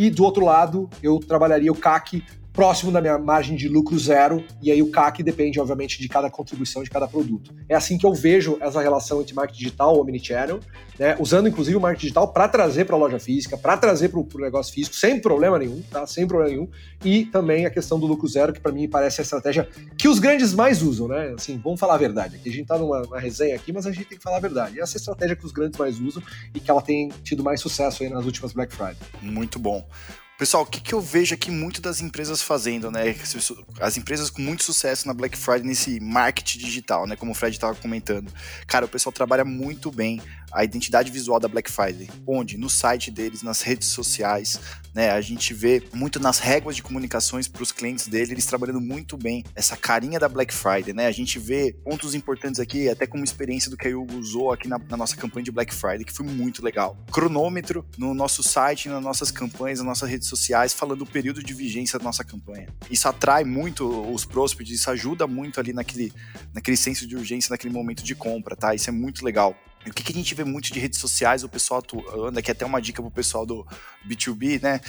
E 0.00 0.10
do 0.10 0.22
outro 0.22 0.44
lado, 0.44 0.88
eu 1.02 1.18
trabalharia 1.18 1.72
o 1.72 1.74
CAC 1.74 2.22
próximo 2.58 2.90
da 2.90 3.00
minha 3.00 3.16
margem 3.16 3.54
de 3.54 3.68
lucro 3.68 3.96
zero, 3.96 4.44
e 4.60 4.72
aí 4.72 4.82
o 4.82 4.90
CAC 4.90 5.22
depende, 5.22 5.60
obviamente, 5.60 6.00
de 6.00 6.08
cada 6.08 6.28
contribuição 6.28 6.82
de 6.82 6.90
cada 6.90 7.06
produto. 7.06 7.54
É 7.68 7.76
assim 7.76 7.96
que 7.96 8.04
eu 8.04 8.12
vejo 8.12 8.58
essa 8.60 8.82
relação 8.82 9.20
entre 9.20 9.32
marketing 9.32 9.60
digital 9.60 9.94
ou 9.94 10.00
omnichannel, 10.00 10.58
né, 10.98 11.16
usando 11.20 11.48
inclusive 11.48 11.76
o 11.76 11.80
marketing 11.80 12.06
digital 12.06 12.26
para 12.32 12.48
trazer 12.48 12.84
para 12.84 12.96
a 12.96 12.98
loja 12.98 13.20
física, 13.20 13.56
para 13.56 13.76
trazer 13.76 14.08
para 14.08 14.18
o 14.18 14.26
negócio 14.40 14.74
físico, 14.74 14.96
sem 14.96 15.20
problema 15.20 15.56
nenhum, 15.56 15.80
tá? 15.88 16.04
Sem 16.04 16.26
problema 16.26 16.50
nenhum. 16.50 16.68
E 17.04 17.26
também 17.26 17.64
a 17.64 17.70
questão 17.70 17.96
do 17.96 18.08
lucro 18.08 18.26
zero, 18.26 18.52
que 18.52 18.58
para 18.58 18.72
mim 18.72 18.88
parece 18.88 19.20
a 19.20 19.22
estratégia 19.22 19.68
que 19.96 20.08
os 20.08 20.18
grandes 20.18 20.52
mais 20.52 20.82
usam, 20.82 21.06
né? 21.06 21.34
Assim, 21.38 21.60
vamos 21.62 21.78
falar 21.78 21.94
a 21.94 21.98
verdade. 21.98 22.34
Aqui 22.34 22.48
a 22.48 22.52
gente 22.52 22.62
está 22.62 22.76
numa, 22.76 23.02
numa, 23.02 23.20
resenha 23.20 23.54
aqui, 23.54 23.72
mas 23.72 23.86
a 23.86 23.92
gente 23.92 24.06
tem 24.06 24.18
que 24.18 24.24
falar 24.24 24.38
a 24.38 24.40
verdade. 24.40 24.80
Essa 24.80 24.96
é 24.96 24.98
a 24.98 24.98
estratégia 24.98 25.36
que 25.36 25.46
os 25.46 25.52
grandes 25.52 25.78
mais 25.78 26.00
usam 26.00 26.20
e 26.52 26.58
que 26.58 26.68
ela 26.68 26.82
tem 26.82 27.08
tido 27.22 27.44
mais 27.44 27.60
sucesso 27.60 28.02
aí 28.02 28.08
nas 28.08 28.24
últimas 28.24 28.52
Black 28.52 28.74
Friday. 28.74 28.96
Muito 29.22 29.60
bom. 29.60 29.86
Pessoal, 30.38 30.62
o 30.62 30.66
que, 30.66 30.80
que 30.80 30.94
eu 30.94 31.00
vejo 31.00 31.34
aqui 31.34 31.50
muito 31.50 31.82
das 31.82 32.00
empresas 32.00 32.40
fazendo, 32.40 32.92
né? 32.92 33.12
As 33.80 33.96
empresas 33.96 34.30
com 34.30 34.40
muito 34.40 34.62
sucesso 34.62 35.08
na 35.08 35.12
Black 35.12 35.36
Friday 35.36 35.66
nesse 35.66 35.98
marketing 35.98 36.58
digital, 36.60 37.08
né? 37.08 37.16
Como 37.16 37.32
o 37.32 37.34
Fred 37.34 37.56
estava 37.56 37.74
comentando. 37.74 38.32
Cara, 38.64 38.84
o 38.84 38.88
pessoal 38.88 39.12
trabalha 39.12 39.44
muito 39.44 39.90
bem 39.90 40.22
a 40.52 40.62
identidade 40.62 41.10
visual 41.10 41.40
da 41.40 41.48
Black 41.48 41.68
Friday. 41.68 42.08
Onde? 42.24 42.56
No 42.56 42.70
site 42.70 43.10
deles, 43.10 43.42
nas 43.42 43.62
redes 43.62 43.88
sociais, 43.88 44.60
né? 44.94 45.10
A 45.10 45.20
gente 45.20 45.52
vê 45.52 45.82
muito 45.92 46.20
nas 46.20 46.38
réguas 46.38 46.76
de 46.76 46.82
comunicações 46.82 47.48
para 47.48 47.62
os 47.62 47.72
clientes 47.72 48.06
dele, 48.06 48.32
eles 48.32 48.46
trabalhando 48.46 48.80
muito 48.80 49.16
bem 49.16 49.44
essa 49.54 49.76
carinha 49.76 50.18
da 50.18 50.28
Black 50.28 50.54
Friday, 50.54 50.94
né? 50.94 51.06
A 51.06 51.12
gente 51.12 51.38
vê 51.38 51.74
pontos 51.84 52.14
importantes 52.14 52.60
aqui, 52.60 52.88
até 52.88 53.06
como 53.06 53.24
experiência 53.24 53.70
do 53.70 53.76
que 53.76 53.88
a 53.88 53.96
Hugo 53.96 54.16
usou 54.16 54.52
aqui 54.52 54.68
na, 54.68 54.78
na 54.78 54.96
nossa 54.96 55.16
campanha 55.16 55.44
de 55.44 55.50
Black 55.50 55.74
Friday, 55.74 56.04
que 56.04 56.12
foi 56.12 56.26
muito 56.26 56.64
legal. 56.64 56.96
Cronômetro 57.10 57.84
no 57.96 58.14
nosso 58.14 58.42
site, 58.42 58.88
nas 58.88 59.02
nossas 59.02 59.30
campanhas, 59.30 59.80
nas 59.80 59.88
nossas 59.88 60.08
redes 60.08 60.27
sociais, 60.28 60.72
falando 60.72 61.02
o 61.02 61.06
período 61.06 61.42
de 61.42 61.52
vigência 61.54 61.98
da 61.98 62.04
nossa 62.04 62.22
campanha. 62.22 62.68
Isso 62.90 63.08
atrai 63.08 63.44
muito 63.44 63.86
os 64.12 64.24
prospects, 64.24 64.80
isso 64.80 64.90
ajuda 64.90 65.26
muito 65.26 65.58
ali 65.58 65.72
naquele, 65.72 66.12
naquele 66.52 66.76
senso 66.76 67.06
de 67.06 67.16
urgência, 67.16 67.50
naquele 67.50 67.72
momento 67.72 68.02
de 68.02 68.14
compra, 68.14 68.54
tá? 68.54 68.74
Isso 68.74 68.88
é 68.90 68.92
muito 68.92 69.24
legal. 69.24 69.56
E 69.88 69.90
o 69.90 69.94
que, 69.94 70.02
que, 70.02 70.12
a 70.12 70.14
gente 70.14 70.34
vê 70.34 70.44
muito 70.44 70.70
de 70.70 70.78
redes 70.78 70.98
sociais, 70.98 71.42
o 71.42 71.48
pessoal 71.48 71.80
atuando, 71.80 72.38
aqui 72.38 72.50
até 72.50 72.66
uma 72.66 72.80
dica 72.80 73.00
pro 73.00 73.10
pessoal 73.10 73.46
do 73.46 73.66
B2B, 74.06 74.62
né? 74.62 74.80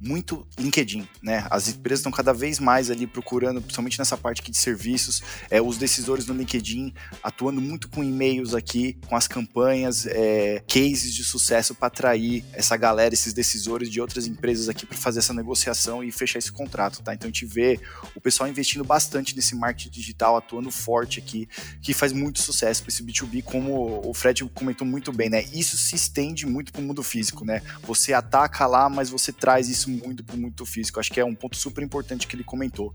Muito 0.00 0.46
LinkedIn, 0.58 1.06
né? 1.22 1.46
As 1.50 1.68
empresas 1.68 2.00
estão 2.00 2.10
cada 2.10 2.32
vez 2.32 2.58
mais 2.58 2.90
ali 2.90 3.06
procurando, 3.06 3.60
principalmente 3.60 3.98
nessa 3.98 4.16
parte 4.16 4.40
aqui 4.40 4.50
de 4.50 4.56
serviços, 4.56 5.22
é, 5.50 5.60
os 5.60 5.76
decisores 5.76 6.26
no 6.26 6.34
LinkedIn 6.34 6.94
atuando 7.22 7.60
muito 7.60 7.86
com 7.90 8.02
e-mails 8.02 8.54
aqui, 8.54 8.98
com 9.06 9.14
as 9.14 9.28
campanhas, 9.28 10.06
é, 10.06 10.64
cases 10.66 11.14
de 11.14 11.22
sucesso 11.22 11.74
para 11.74 11.88
atrair 11.88 12.42
essa 12.54 12.78
galera, 12.78 13.12
esses 13.12 13.34
decisores 13.34 13.90
de 13.90 14.00
outras 14.00 14.26
empresas 14.26 14.70
aqui 14.70 14.86
para 14.86 14.96
fazer 14.96 15.18
essa 15.18 15.34
negociação 15.34 16.02
e 16.02 16.10
fechar 16.10 16.38
esse 16.38 16.50
contrato, 16.50 17.02
tá? 17.02 17.12
Então 17.12 17.28
a 17.28 17.30
gente 17.30 17.44
vê 17.44 17.78
o 18.14 18.20
pessoal 18.22 18.48
investindo 18.48 18.84
bastante 18.84 19.36
nesse 19.36 19.54
marketing 19.54 19.90
digital, 19.90 20.34
atuando 20.34 20.70
forte 20.70 21.18
aqui, 21.18 21.46
que 21.82 21.92
faz 21.92 22.10
muito 22.12 22.40
sucesso 22.40 22.82
para 22.82 22.88
esse 22.88 23.02
B2B, 23.02 23.42
como 23.42 24.00
o 24.02 24.14
Fred 24.14 24.45
comentou 24.48 24.86
muito 24.86 25.12
bem, 25.12 25.28
né? 25.28 25.44
Isso 25.52 25.76
se 25.76 25.96
estende 25.96 26.46
muito 26.46 26.72
para 26.72 26.80
o 26.80 26.84
mundo 26.84 27.02
físico, 27.02 27.44
né? 27.44 27.62
Você 27.82 28.12
ataca 28.12 28.66
lá, 28.66 28.88
mas 28.88 29.10
você 29.10 29.32
traz 29.32 29.68
isso 29.68 29.90
muito 29.90 30.24
para 30.24 30.36
o 30.36 30.38
mundo 30.38 30.66
físico. 30.66 31.00
Acho 31.00 31.12
que 31.12 31.20
é 31.20 31.24
um 31.24 31.34
ponto 31.34 31.56
super 31.56 31.82
importante 31.82 32.26
que 32.26 32.36
ele 32.36 32.44
comentou. 32.44 32.94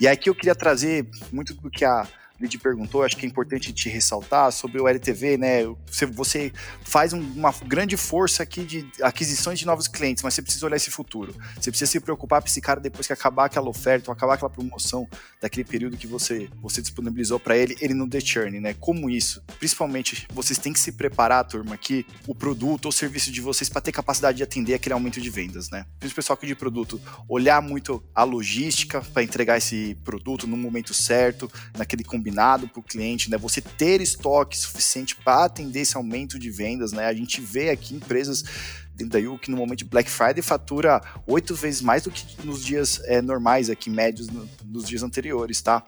E 0.00 0.06
aqui 0.06 0.28
eu 0.28 0.34
queria 0.34 0.54
trazer 0.54 1.08
muito 1.32 1.54
do 1.54 1.70
que 1.70 1.84
a 1.84 2.06
Lid 2.42 2.58
perguntou, 2.58 3.04
acho 3.04 3.16
que 3.16 3.24
é 3.24 3.28
importante 3.28 3.72
te 3.72 3.88
ressaltar 3.88 4.50
sobre 4.50 4.80
o 4.80 4.88
LTV, 4.88 5.36
né? 5.38 5.64
Você, 5.86 6.06
você 6.06 6.52
faz 6.82 7.12
uma 7.12 7.54
grande 7.64 7.96
força 7.96 8.42
aqui 8.42 8.64
de 8.64 8.90
aquisições 9.00 9.60
de 9.60 9.64
novos 9.64 9.86
clientes, 9.86 10.24
mas 10.24 10.34
você 10.34 10.42
precisa 10.42 10.66
olhar 10.66 10.76
esse 10.76 10.90
futuro. 10.90 11.32
Você 11.58 11.70
precisa 11.70 11.90
se 11.90 12.00
preocupar 12.00 12.42
para 12.42 12.50
esse 12.50 12.60
cara 12.60 12.80
depois 12.80 13.06
que 13.06 13.12
acabar 13.12 13.44
aquela 13.44 13.68
oferta, 13.68 14.10
ou 14.10 14.12
acabar 14.12 14.34
aquela 14.34 14.50
promoção 14.50 15.08
daquele 15.40 15.64
período 15.64 15.96
que 15.96 16.06
você, 16.06 16.48
você 16.60 16.82
disponibilizou 16.82 17.38
para 17.38 17.56
ele, 17.56 17.76
ele 17.80 17.94
não 17.94 18.08
dê 18.08 18.20
churn, 18.20 18.58
né? 18.58 18.74
Como 18.74 19.08
isso? 19.08 19.42
Principalmente, 19.58 20.26
vocês 20.32 20.58
têm 20.58 20.72
que 20.72 20.80
se 20.80 20.90
preparar, 20.92 21.44
turma, 21.44 21.74
aqui 21.74 22.04
o 22.26 22.34
produto 22.34 22.86
ou 22.86 22.92
serviço 22.92 23.30
de 23.30 23.40
vocês 23.40 23.68
para 23.68 23.80
ter 23.80 23.92
capacidade 23.92 24.38
de 24.38 24.42
atender 24.42 24.74
aquele 24.74 24.94
aumento 24.94 25.20
de 25.20 25.30
vendas, 25.30 25.70
né? 25.70 25.84
Principalmente 26.00 26.12
o 26.12 26.16
pessoal 26.16 26.36
aqui 26.36 26.46
de 26.46 26.54
produto, 26.56 27.00
olhar 27.28 27.62
muito 27.62 28.02
a 28.12 28.24
logística 28.24 29.00
para 29.00 29.22
entregar 29.22 29.58
esse 29.58 29.96
produto 30.04 30.46
no 30.46 30.56
momento 30.56 30.92
certo, 30.92 31.50
naquele 31.76 32.02
combinado 32.02 32.31
combinado 32.32 32.66
para 32.66 32.80
o 32.80 32.82
cliente, 32.82 33.30
né? 33.30 33.36
Você 33.36 33.60
ter 33.60 34.00
estoque 34.00 34.56
suficiente 34.56 35.14
para 35.14 35.44
atender 35.44 35.80
esse 35.80 35.96
aumento 35.96 36.38
de 36.38 36.50
vendas, 36.50 36.92
né? 36.92 37.06
A 37.06 37.14
gente 37.14 37.40
vê 37.40 37.70
aqui 37.70 37.94
empresas 37.94 38.42
dentro 38.94 39.12
da 39.12 39.18
Yu 39.18 39.38
que 39.38 39.50
no 39.50 39.56
momento 39.56 39.86
Black 39.86 40.10
Friday 40.10 40.42
fatura 40.42 41.00
oito 41.26 41.54
vezes 41.54 41.80
mais 41.80 42.02
do 42.02 42.10
que 42.10 42.46
nos 42.46 42.64
dias 42.64 43.00
é, 43.04 43.20
normais 43.20 43.70
aqui, 43.70 43.90
médios 43.90 44.28
no, 44.28 44.48
nos 44.64 44.86
dias 44.86 45.02
anteriores, 45.02 45.60
tá? 45.60 45.82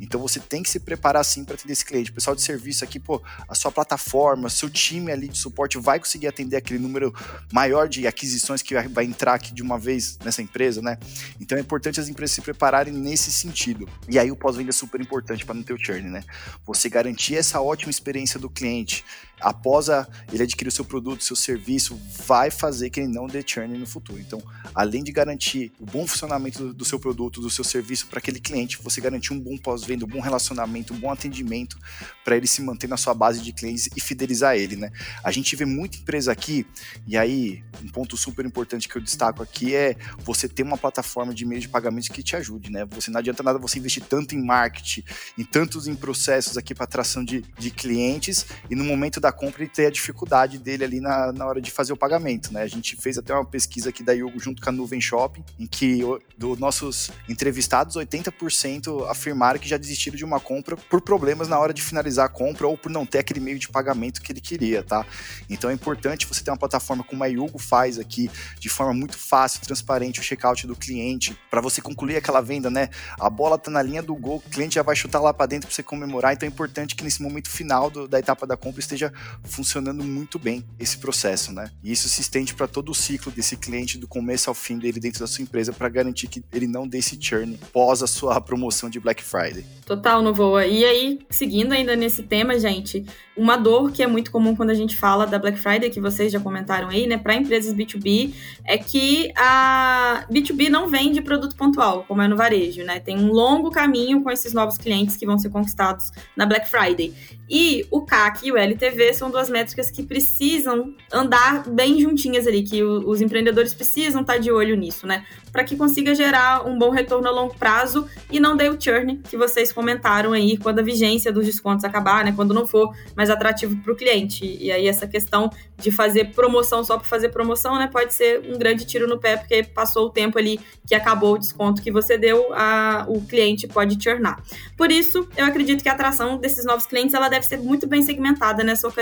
Então 0.00 0.20
você 0.20 0.40
tem 0.40 0.62
que 0.62 0.70
se 0.70 0.80
preparar 0.80 1.24
sim 1.24 1.44
para 1.44 1.54
atender 1.54 1.72
esse 1.72 1.84
cliente. 1.84 2.10
O 2.10 2.14
pessoal 2.14 2.34
de 2.34 2.42
serviço 2.42 2.84
aqui, 2.84 2.98
pô, 2.98 3.22
a 3.48 3.54
sua 3.54 3.70
plataforma, 3.70 4.48
seu 4.48 4.70
time 4.70 5.12
ali 5.12 5.28
de 5.28 5.38
suporte 5.38 5.78
vai 5.78 5.98
conseguir 5.98 6.26
atender 6.26 6.56
aquele 6.56 6.78
número 6.78 7.14
maior 7.52 7.88
de 7.88 8.06
aquisições 8.06 8.62
que 8.62 8.74
vai 8.88 9.04
entrar 9.04 9.34
aqui 9.34 9.52
de 9.52 9.62
uma 9.62 9.78
vez 9.78 10.18
nessa 10.24 10.42
empresa, 10.42 10.80
né? 10.82 10.98
Então 11.40 11.56
é 11.56 11.60
importante 11.60 12.00
as 12.00 12.08
empresas 12.08 12.34
se 12.34 12.40
prepararem 12.40 12.92
nesse 12.92 13.30
sentido. 13.30 13.88
E 14.08 14.18
aí 14.18 14.30
o 14.30 14.36
pós-venda 14.36 14.70
é 14.70 14.72
super 14.72 15.00
importante 15.00 15.44
para 15.44 15.54
não 15.54 15.62
ter 15.62 15.72
o 15.72 15.78
churn, 15.78 16.08
né? 16.08 16.24
Você 16.66 16.88
garantir 16.88 17.36
essa 17.36 17.60
ótima 17.60 17.90
experiência 17.90 18.38
do 18.38 18.48
cliente, 18.48 19.04
após 19.40 19.88
a, 19.90 20.06
ele 20.32 20.42
adquirir 20.42 20.68
o 20.68 20.72
seu 20.72 20.84
produto, 20.84 21.22
seu 21.22 21.36
serviço, 21.36 22.00
vai 22.26 22.50
fazer 22.50 22.90
que 22.90 23.00
ele 23.00 23.12
não 23.12 23.26
dê 23.26 23.42
churn 23.46 23.76
no 23.78 23.86
futuro. 23.86 24.18
Então, 24.18 24.42
além 24.74 25.02
de 25.02 25.12
garantir 25.12 25.72
o 25.78 25.86
bom 25.86 26.06
funcionamento 26.06 26.58
do, 26.58 26.74
do 26.74 26.84
seu 26.84 26.98
produto, 26.98 27.40
do 27.40 27.50
seu 27.50 27.64
serviço 27.64 28.06
para 28.06 28.18
aquele 28.18 28.40
cliente, 28.40 28.78
você 28.82 29.00
garantir 29.00 29.32
um 29.32 29.40
bom 29.40 29.56
pós-venda, 29.56 30.04
um 30.04 30.08
bom 30.08 30.20
relacionamento, 30.20 30.94
um 30.94 30.98
bom 30.98 31.10
atendimento 31.10 31.78
para 32.24 32.36
ele 32.36 32.46
se 32.46 32.62
manter 32.62 32.88
na 32.88 32.96
sua 32.96 33.14
base 33.14 33.40
de 33.40 33.52
clientes 33.52 33.88
e 33.96 34.00
fidelizar 34.00 34.56
ele, 34.56 34.76
né? 34.76 34.90
A 35.22 35.30
gente 35.30 35.54
vê 35.54 35.64
muita 35.64 35.98
empresa 35.98 36.32
aqui, 36.32 36.66
e 37.06 37.16
aí 37.16 37.62
um 37.82 37.88
ponto 37.88 38.16
super 38.16 38.44
importante 38.44 38.88
que 38.88 38.96
eu 38.96 39.02
destaco 39.02 39.42
aqui 39.42 39.74
é 39.74 39.96
você 40.18 40.48
ter 40.48 40.62
uma 40.62 40.78
plataforma 40.78 41.32
de 41.34 41.44
meio 41.44 41.60
de 41.60 41.68
pagamentos 41.68 42.08
que 42.08 42.22
te 42.22 42.36
ajude, 42.36 42.70
né? 42.70 42.84
Você 42.86 43.10
não 43.10 43.18
adianta 43.18 43.42
nada 43.42 43.58
você 43.58 43.78
investir 43.78 44.02
tanto 44.02 44.34
em 44.34 44.44
marketing, 44.44 45.04
em 45.38 45.44
tantos 45.44 45.86
em 45.86 45.94
processos 45.94 46.56
aqui 46.56 46.74
para 46.74 46.84
atração 46.84 47.24
de, 47.24 47.42
de 47.58 47.70
clientes 47.70 48.46
e 48.70 48.74
no 48.74 48.84
momento 48.84 49.20
da 49.20 49.25
compra 49.32 49.62
ele 49.62 49.70
ter 49.70 49.86
a 49.86 49.90
dificuldade 49.90 50.58
dele 50.58 50.84
ali 50.84 51.00
na, 51.00 51.32
na 51.32 51.46
hora 51.46 51.60
de 51.60 51.70
fazer 51.70 51.92
o 51.92 51.96
pagamento, 51.96 52.52
né? 52.52 52.62
A 52.62 52.66
gente 52.66 52.96
fez 52.96 53.18
até 53.18 53.32
uma 53.34 53.44
pesquisa 53.44 53.90
aqui 53.90 54.02
da 54.02 54.12
Yugo 54.12 54.38
junto 54.38 54.62
com 54.62 54.68
a 54.68 54.72
Nuvem 54.72 55.00
Shopping, 55.00 55.44
em 55.58 55.66
que 55.66 56.02
dos 56.36 56.58
nossos 56.58 57.10
entrevistados, 57.28 57.96
80% 57.96 59.08
afirmaram 59.08 59.58
que 59.58 59.68
já 59.68 59.76
desistiram 59.76 60.16
de 60.16 60.24
uma 60.24 60.40
compra 60.40 60.76
por 60.76 61.00
problemas 61.00 61.48
na 61.48 61.58
hora 61.58 61.72
de 61.72 61.82
finalizar 61.82 62.26
a 62.26 62.28
compra 62.28 62.66
ou 62.66 62.76
por 62.76 62.90
não 62.90 63.06
ter 63.06 63.18
aquele 63.18 63.40
meio 63.40 63.58
de 63.58 63.68
pagamento 63.68 64.20
que 64.20 64.32
ele 64.32 64.40
queria, 64.40 64.82
tá? 64.82 65.04
Então 65.48 65.70
é 65.70 65.72
importante 65.72 66.26
você 66.26 66.42
ter 66.42 66.50
uma 66.50 66.56
plataforma 66.56 67.04
como 67.04 67.22
a 67.22 67.26
Yugo 67.26 67.58
faz 67.58 67.98
aqui, 67.98 68.30
de 68.58 68.68
forma 68.68 68.92
muito 68.92 69.18
fácil, 69.18 69.60
transparente, 69.62 70.20
o 70.20 70.22
checkout 70.22 70.66
do 70.66 70.76
cliente, 70.76 71.36
para 71.50 71.60
você 71.60 71.80
concluir 71.80 72.16
aquela 72.16 72.40
venda, 72.40 72.70
né? 72.70 72.88
A 73.18 73.30
bola 73.30 73.58
tá 73.58 73.70
na 73.70 73.82
linha 73.82 74.02
do 74.02 74.14
gol, 74.14 74.42
o 74.44 74.50
cliente 74.50 74.74
já 74.76 74.82
vai 74.82 74.96
chutar 74.96 75.20
lá 75.20 75.32
para 75.32 75.46
dentro 75.46 75.68
para 75.68 75.74
você 75.74 75.82
comemorar, 75.82 76.32
então 76.32 76.46
é 76.46 76.50
importante 76.50 76.94
que 76.94 77.04
nesse 77.04 77.22
momento 77.22 77.48
final 77.48 77.90
do, 77.90 78.06
da 78.06 78.18
etapa 78.18 78.46
da 78.46 78.56
compra 78.56 78.80
esteja 78.80 79.12
funcionando 79.44 80.02
muito 80.04 80.38
bem 80.38 80.64
esse 80.78 80.98
processo, 80.98 81.52
né? 81.52 81.70
E 81.82 81.92
isso 81.92 82.08
se 82.08 82.20
estende 82.20 82.54
para 82.54 82.66
todo 82.66 82.90
o 82.90 82.94
ciclo 82.94 83.32
desse 83.32 83.56
cliente, 83.56 83.98
do 83.98 84.08
começo 84.08 84.50
ao 84.50 84.54
fim 84.54 84.78
dele 84.78 85.00
dentro 85.00 85.20
da 85.20 85.26
sua 85.26 85.42
empresa, 85.42 85.72
para 85.72 85.88
garantir 85.88 86.28
que 86.28 86.42
ele 86.52 86.66
não 86.66 86.86
dê 86.86 86.98
esse 86.98 87.18
churn 87.20 87.58
pós 87.72 88.02
a 88.02 88.06
sua 88.06 88.40
promoção 88.40 88.88
de 88.90 88.98
Black 89.00 89.22
Friday. 89.22 89.64
Total, 89.84 90.22
não 90.22 90.34
voa. 90.34 90.66
E 90.66 90.84
aí, 90.84 91.20
seguindo 91.30 91.72
ainda 91.72 91.94
nesse 91.94 92.22
tema, 92.22 92.58
gente, 92.58 93.04
uma 93.36 93.56
dor 93.56 93.92
que 93.92 94.02
é 94.02 94.06
muito 94.06 94.30
comum 94.30 94.56
quando 94.56 94.70
a 94.70 94.74
gente 94.74 94.96
fala 94.96 95.26
da 95.26 95.38
Black 95.38 95.58
Friday, 95.58 95.90
que 95.90 96.00
vocês 96.00 96.32
já 96.32 96.40
comentaram 96.40 96.88
aí, 96.88 97.06
né, 97.06 97.18
para 97.18 97.34
empresas 97.34 97.74
B2B, 97.74 98.34
é 98.64 98.78
que 98.78 99.30
a 99.36 100.26
B2B 100.30 100.68
não 100.68 100.88
vende 100.88 101.20
produto 101.20 101.54
pontual, 101.54 102.04
como 102.08 102.22
é 102.22 102.28
no 102.28 102.36
varejo, 102.36 102.82
né? 102.82 102.98
Tem 102.98 103.16
um 103.16 103.30
longo 103.30 103.70
caminho 103.70 104.22
com 104.22 104.30
esses 104.30 104.52
novos 104.52 104.78
clientes 104.78 105.16
que 105.16 105.26
vão 105.26 105.38
ser 105.38 105.50
conquistados 105.50 106.10
na 106.34 106.46
Black 106.46 106.68
Friday. 106.68 107.14
E 107.48 107.86
o 107.90 108.02
CAC 108.02 108.46
e 108.48 108.52
o 108.52 108.56
LTV 108.56 109.05
são 109.12 109.30
duas 109.30 109.48
métricas 109.48 109.90
que 109.90 110.02
precisam 110.02 110.94
andar 111.12 111.68
bem 111.68 112.00
juntinhas 112.00 112.46
ali, 112.46 112.62
que 112.62 112.82
os 112.82 113.20
empreendedores 113.20 113.74
precisam 113.74 114.22
estar 114.22 114.38
de 114.38 114.50
olho 114.50 114.76
nisso, 114.76 115.06
né? 115.06 115.24
Para 115.52 115.64
que 115.64 115.76
consiga 115.76 116.14
gerar 116.14 116.66
um 116.66 116.78
bom 116.78 116.90
retorno 116.90 117.28
a 117.28 117.30
longo 117.30 117.54
prazo 117.54 118.06
e 118.30 118.38
não 118.38 118.56
dê 118.56 118.68
o 118.68 118.80
churn 118.80 119.18
que 119.28 119.36
vocês 119.36 119.72
comentaram 119.72 120.32
aí 120.32 120.56
quando 120.56 120.80
a 120.80 120.82
vigência 120.82 121.32
dos 121.32 121.46
descontos 121.46 121.84
acabar, 121.84 122.24
né? 122.24 122.32
Quando 122.34 122.52
não 122.52 122.66
for 122.66 122.94
mais 123.16 123.30
atrativo 123.30 123.76
para 123.76 123.92
o 123.92 123.96
cliente. 123.96 124.44
E 124.60 124.70
aí 124.70 124.86
essa 124.86 125.06
questão 125.06 125.50
de 125.78 125.90
fazer 125.90 126.32
promoção 126.32 126.84
só 126.84 126.96
para 126.96 127.06
fazer 127.06 127.28
promoção, 127.30 127.76
né? 127.76 127.88
Pode 127.90 128.14
ser 128.14 128.40
um 128.40 128.58
grande 128.58 128.84
tiro 128.84 129.06
no 129.06 129.18
pé, 129.18 129.36
porque 129.36 129.62
passou 129.62 130.06
o 130.06 130.10
tempo 130.10 130.38
ali 130.38 130.60
que 130.86 130.94
acabou 130.94 131.34
o 131.34 131.38
desconto 131.38 131.82
que 131.82 131.90
você 131.90 132.16
deu, 132.16 132.52
a, 132.54 133.04
o 133.08 133.20
cliente 133.22 133.66
pode 133.66 134.02
churnar. 134.02 134.42
Por 134.76 134.90
isso, 134.90 135.28
eu 135.36 135.44
acredito 135.44 135.82
que 135.82 135.88
a 135.88 135.92
atração 135.92 136.38
desses 136.38 136.64
novos 136.64 136.86
clientes 136.86 137.14
ela 137.14 137.28
deve 137.28 137.44
ser 137.44 137.58
muito 137.58 137.86
bem 137.86 138.02
segmentada 138.02 138.62
nessa 138.62 138.86
ocasião, 138.86 138.95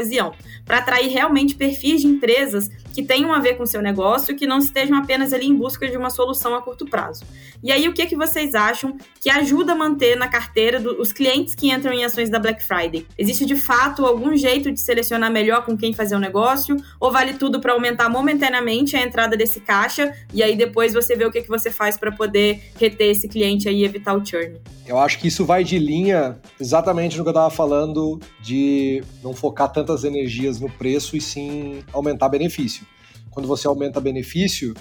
para 0.64 0.78
atrair 0.78 1.08
realmente 1.08 1.54
perfis 1.54 2.00
de 2.00 2.06
empresas 2.06 2.70
que 2.94 3.02
tenham 3.02 3.32
a 3.32 3.40
ver 3.40 3.56
com 3.56 3.64
o 3.64 3.66
seu 3.66 3.82
negócio 3.82 4.32
e 4.32 4.36
que 4.36 4.46
não 4.46 4.58
estejam 4.58 4.96
apenas 4.96 5.32
ali 5.32 5.46
em 5.46 5.54
busca 5.54 5.88
de 5.88 5.96
uma 5.96 6.10
solução 6.10 6.54
a 6.54 6.62
curto 6.62 6.86
prazo. 6.86 7.24
E 7.62 7.72
aí, 7.72 7.88
o 7.88 7.92
que, 7.92 8.02
é 8.02 8.06
que 8.06 8.14
vocês 8.14 8.54
acham 8.54 8.96
que 9.20 9.28
ajuda 9.28 9.72
a 9.72 9.74
manter 9.74 10.16
na 10.16 10.28
carteira 10.28 10.78
do, 10.78 11.00
os 11.00 11.12
clientes 11.12 11.54
que 11.54 11.70
entram 11.70 11.92
em 11.92 12.04
ações 12.04 12.30
da 12.30 12.38
Black 12.38 12.62
Friday? 12.62 13.06
Existe 13.18 13.44
de 13.44 13.56
fato 13.56 14.06
algum 14.06 14.36
jeito 14.36 14.70
de 14.70 14.78
selecionar 14.78 15.30
melhor 15.30 15.64
com 15.64 15.76
quem 15.76 15.92
fazer 15.92 16.14
o 16.14 16.20
negócio? 16.20 16.76
Ou 17.00 17.10
vale 17.10 17.34
tudo 17.34 17.60
para 17.60 17.72
aumentar 17.72 18.08
momentaneamente 18.08 18.96
a 18.96 19.02
entrada 19.02 19.36
desse 19.36 19.60
caixa 19.60 20.14
e 20.32 20.42
aí 20.42 20.54
depois 20.54 20.92
você 20.92 21.16
vê 21.16 21.24
o 21.24 21.32
que, 21.32 21.42
que 21.42 21.48
você 21.48 21.70
faz 21.70 21.96
para 21.96 22.12
poder 22.12 22.62
reter 22.78 23.10
esse 23.10 23.28
cliente 23.28 23.68
aí 23.68 23.80
e 23.80 23.84
evitar 23.84 24.14
o 24.14 24.24
churn? 24.24 24.60
Eu 24.86 24.98
acho 24.98 25.18
que 25.18 25.28
isso 25.28 25.46
vai 25.46 25.64
de 25.64 25.78
linha 25.78 26.38
exatamente 26.60 27.16
no 27.16 27.24
que 27.24 27.28
eu 27.28 27.32
estava 27.32 27.50
falando 27.50 28.20
de 28.40 29.02
não 29.22 29.32
focar 29.32 29.70
tantas 29.84 30.02
energias 30.02 30.58
no 30.58 30.70
preço 30.70 31.14
e 31.14 31.20
sim 31.20 31.82
aumentar 31.92 32.30
benefício. 32.30 32.86
Quando 33.30 33.46
você 33.46 33.66
aumenta 33.66 34.00
benefício 34.00 34.74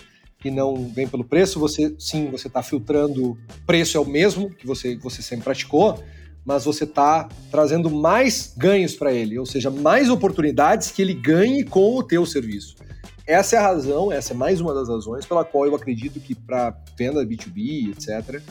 e 0.44 0.50
não 0.50 0.88
vem 0.90 1.08
pelo 1.08 1.26
preço, 1.26 1.60
você 1.60 1.94
sim, 2.00 2.30
você 2.30 2.48
está 2.48 2.64
filtrando. 2.64 3.38
Preço 3.66 3.98
é 3.98 4.00
o 4.00 4.06
mesmo 4.06 4.50
que 4.50 4.66
você, 4.66 4.96
você 4.96 5.22
sempre 5.22 5.44
praticou, 5.44 6.02
mas 6.46 6.64
você 6.64 6.86
está 6.86 7.28
trazendo 7.52 7.90
mais 7.90 8.54
ganhos 8.58 8.96
para 8.96 9.12
ele, 9.12 9.38
ou 9.38 9.46
seja, 9.46 9.70
mais 9.70 10.10
oportunidades 10.10 10.92
que 10.92 11.02
ele 11.02 11.14
ganhe 11.14 11.64
com 11.64 11.98
o 11.98 12.04
teu 12.04 12.26
serviço. 12.26 12.76
Essa 13.26 13.56
é 13.56 13.60
a 13.60 13.64
razão, 13.64 14.12
essa 14.12 14.34
é 14.34 14.36
mais 14.36 14.60
uma 14.60 14.74
das 14.74 14.90
razões 14.90 15.26
pela 15.26 15.46
qual 15.46 15.66
eu 15.66 15.76
acredito 15.76 16.20
que 16.20 16.36
para 16.36 16.78
venda 16.98 17.26
B2B, 17.26 17.92
etc., 17.92 18.42